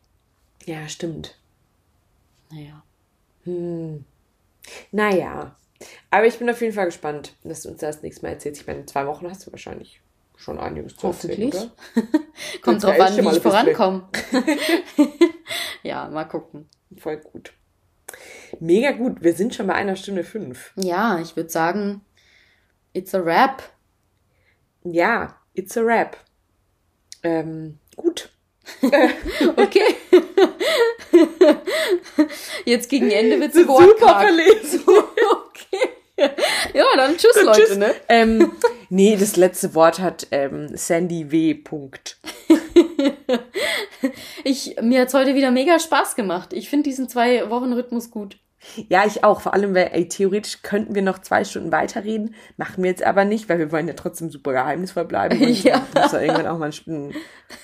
Ja, 0.65 0.87
stimmt. 0.87 1.35
Naja. 2.51 2.83
Naja. 4.91 5.55
Aber 6.11 6.25
ich 6.25 6.37
bin 6.39 6.49
auf 6.49 6.61
jeden 6.61 6.73
Fall 6.73 6.85
gespannt, 6.85 7.35
dass 7.43 7.61
du 7.63 7.69
uns 7.69 7.79
das 7.79 8.01
nächste 8.01 8.23
Mal 8.25 8.33
erzählst. 8.33 8.61
Ich 8.61 8.67
meine, 8.67 8.81
in 8.81 8.87
zwei 8.87 9.05
Wochen 9.07 9.29
hast 9.29 9.45
du 9.47 9.51
wahrscheinlich 9.51 10.01
schon 10.35 10.59
einiges 10.59 10.95
zu 10.95 11.07
erzählen, 11.07 11.51
Hoffentlich. 11.51 11.71
oder? 11.95 12.19
Kommt 12.61 12.83
drauf 12.83 12.99
an, 12.99 13.17
wie 13.17 13.21
mal 13.21 13.35
ich 13.35 13.43
vorankomme. 13.43 14.07
ja, 15.83 16.07
mal 16.09 16.25
gucken. 16.25 16.69
Voll 16.97 17.17
gut. 17.17 17.53
Mega 18.59 18.91
gut. 18.91 19.21
Wir 19.21 19.33
sind 19.33 19.53
schon 19.53 19.67
bei 19.67 19.73
einer 19.73 19.95
Stunde 19.95 20.23
fünf. 20.23 20.71
Ja, 20.75 21.19
ich 21.19 21.35
würde 21.35 21.49
sagen, 21.49 22.01
it's 22.93 23.13
a 23.13 23.19
rap. 23.19 23.63
Ja, 24.83 25.37
it's 25.53 25.77
a 25.77 25.81
rap. 25.81 26.17
Ähm, 27.23 27.79
gut. 27.95 28.29
Okay. 29.55 29.95
Jetzt 32.65 32.89
gegen 32.89 33.09
Ende 33.11 33.39
wird's 33.39 33.55
Super 33.55 33.73
wortkarg. 33.73 34.21
verlesen. 34.21 34.83
Ja, 36.73 36.85
dann 36.95 37.17
tschüss, 37.17 37.41
Leute, 37.43 37.61
Tschüss. 37.63 37.77
ne? 37.77 37.93
Ähm, 38.07 38.51
nee, 38.89 39.15
das 39.17 39.35
letzte 39.37 39.73
Wort 39.75 39.99
hat 39.99 40.27
ähm, 40.31 40.69
Sandy 40.75 41.31
W. 41.31 41.53
Punkt. 41.55 42.17
Ich, 44.43 44.77
mir 44.81 45.01
hat's 45.01 45.13
heute 45.13 45.35
wieder 45.35 45.51
mega 45.51 45.77
Spaß 45.79 46.15
gemacht. 46.15 46.53
Ich 46.53 46.69
finde 46.69 46.89
diesen 46.89 47.09
zwei 47.09 47.49
Wochen 47.49 47.73
Rhythmus 47.73 48.09
gut. 48.11 48.37
Ja, 48.87 49.05
ich 49.05 49.23
auch. 49.23 49.41
Vor 49.41 49.53
allem, 49.53 49.75
weil 49.75 49.89
ey, 49.93 50.07
theoretisch 50.07 50.61
könnten 50.61 50.95
wir 50.95 51.01
noch 51.01 51.19
zwei 51.19 51.43
Stunden 51.43 51.71
weiterreden. 51.71 52.35
Machen 52.57 52.83
wir 52.83 52.89
jetzt 52.89 53.03
aber 53.03 53.25
nicht, 53.25 53.49
weil 53.49 53.59
wir 53.59 53.71
wollen 53.71 53.87
ja 53.87 53.93
trotzdem 53.93 54.29
super 54.29 54.51
geheimnisvoll 54.53 55.05
bleiben. 55.05 55.39
Und 55.41 55.63
Ja. 55.63 55.85
muss 55.93 56.11
da 56.11 56.21
irgendwann 56.21 56.47
auch 56.47 56.57
mal 56.57 56.71
einen, 56.87 57.13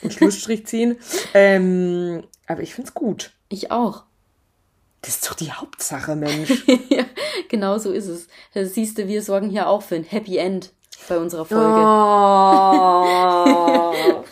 einen 0.02 0.12
Schlussstrich 0.12 0.66
ziehen. 0.68 0.98
Ähm, 1.34 2.24
aber 2.48 2.62
ich 2.62 2.76
find's 2.76 2.94
gut. 2.94 3.32
Ich 3.50 3.72
auch. 3.72 4.04
Das 5.06 5.16
ist 5.16 5.30
doch 5.30 5.36
die 5.36 5.52
Hauptsache, 5.52 6.16
Mensch. 6.16 6.66
ja, 6.90 7.06
genau 7.48 7.78
so 7.78 7.92
ist 7.92 8.08
es. 8.08 8.28
Das 8.56 8.74
siehst 8.74 8.98
du, 8.98 9.08
wir 9.08 9.22
sorgen 9.22 9.52
hier 9.52 9.68
auch 9.70 9.84
für 9.84 9.94
ein 9.96 10.04
Happy 10.04 10.38
End 10.38 10.74
bei 11.08 11.20
unserer 11.20 11.46
Folge. 11.46 11.64
Oh, 13.46 14.24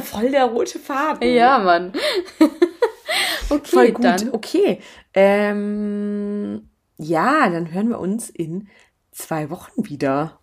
voll 0.02 0.30
der 0.32 0.46
rote 0.46 0.80
Faden. 0.80 1.32
Ja, 1.32 1.58
Mann. 1.60 1.92
okay, 3.50 3.70
Voll 3.70 3.92
gut. 3.92 4.04
dann. 4.04 4.30
Okay. 4.30 4.80
Ähm, 5.14 6.68
ja, 6.98 7.48
dann 7.48 7.72
hören 7.72 7.90
wir 7.90 8.00
uns 8.00 8.28
in 8.28 8.68
zwei 9.12 9.48
Wochen 9.50 9.88
wieder. 9.88 10.40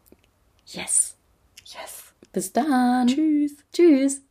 Yes. 0.66 1.18
Yes. 1.66 2.14
Bis 2.32 2.54
dann. 2.54 3.08
Tschüss. 3.08 3.58
Tschüss. 3.74 4.22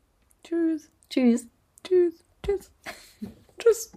Tschüss. 0.43 0.89
Tschüss. 1.11 1.47
Tschüss. 1.85 2.25
Tschüss. 2.43 2.71
Tschüss. 3.59 3.93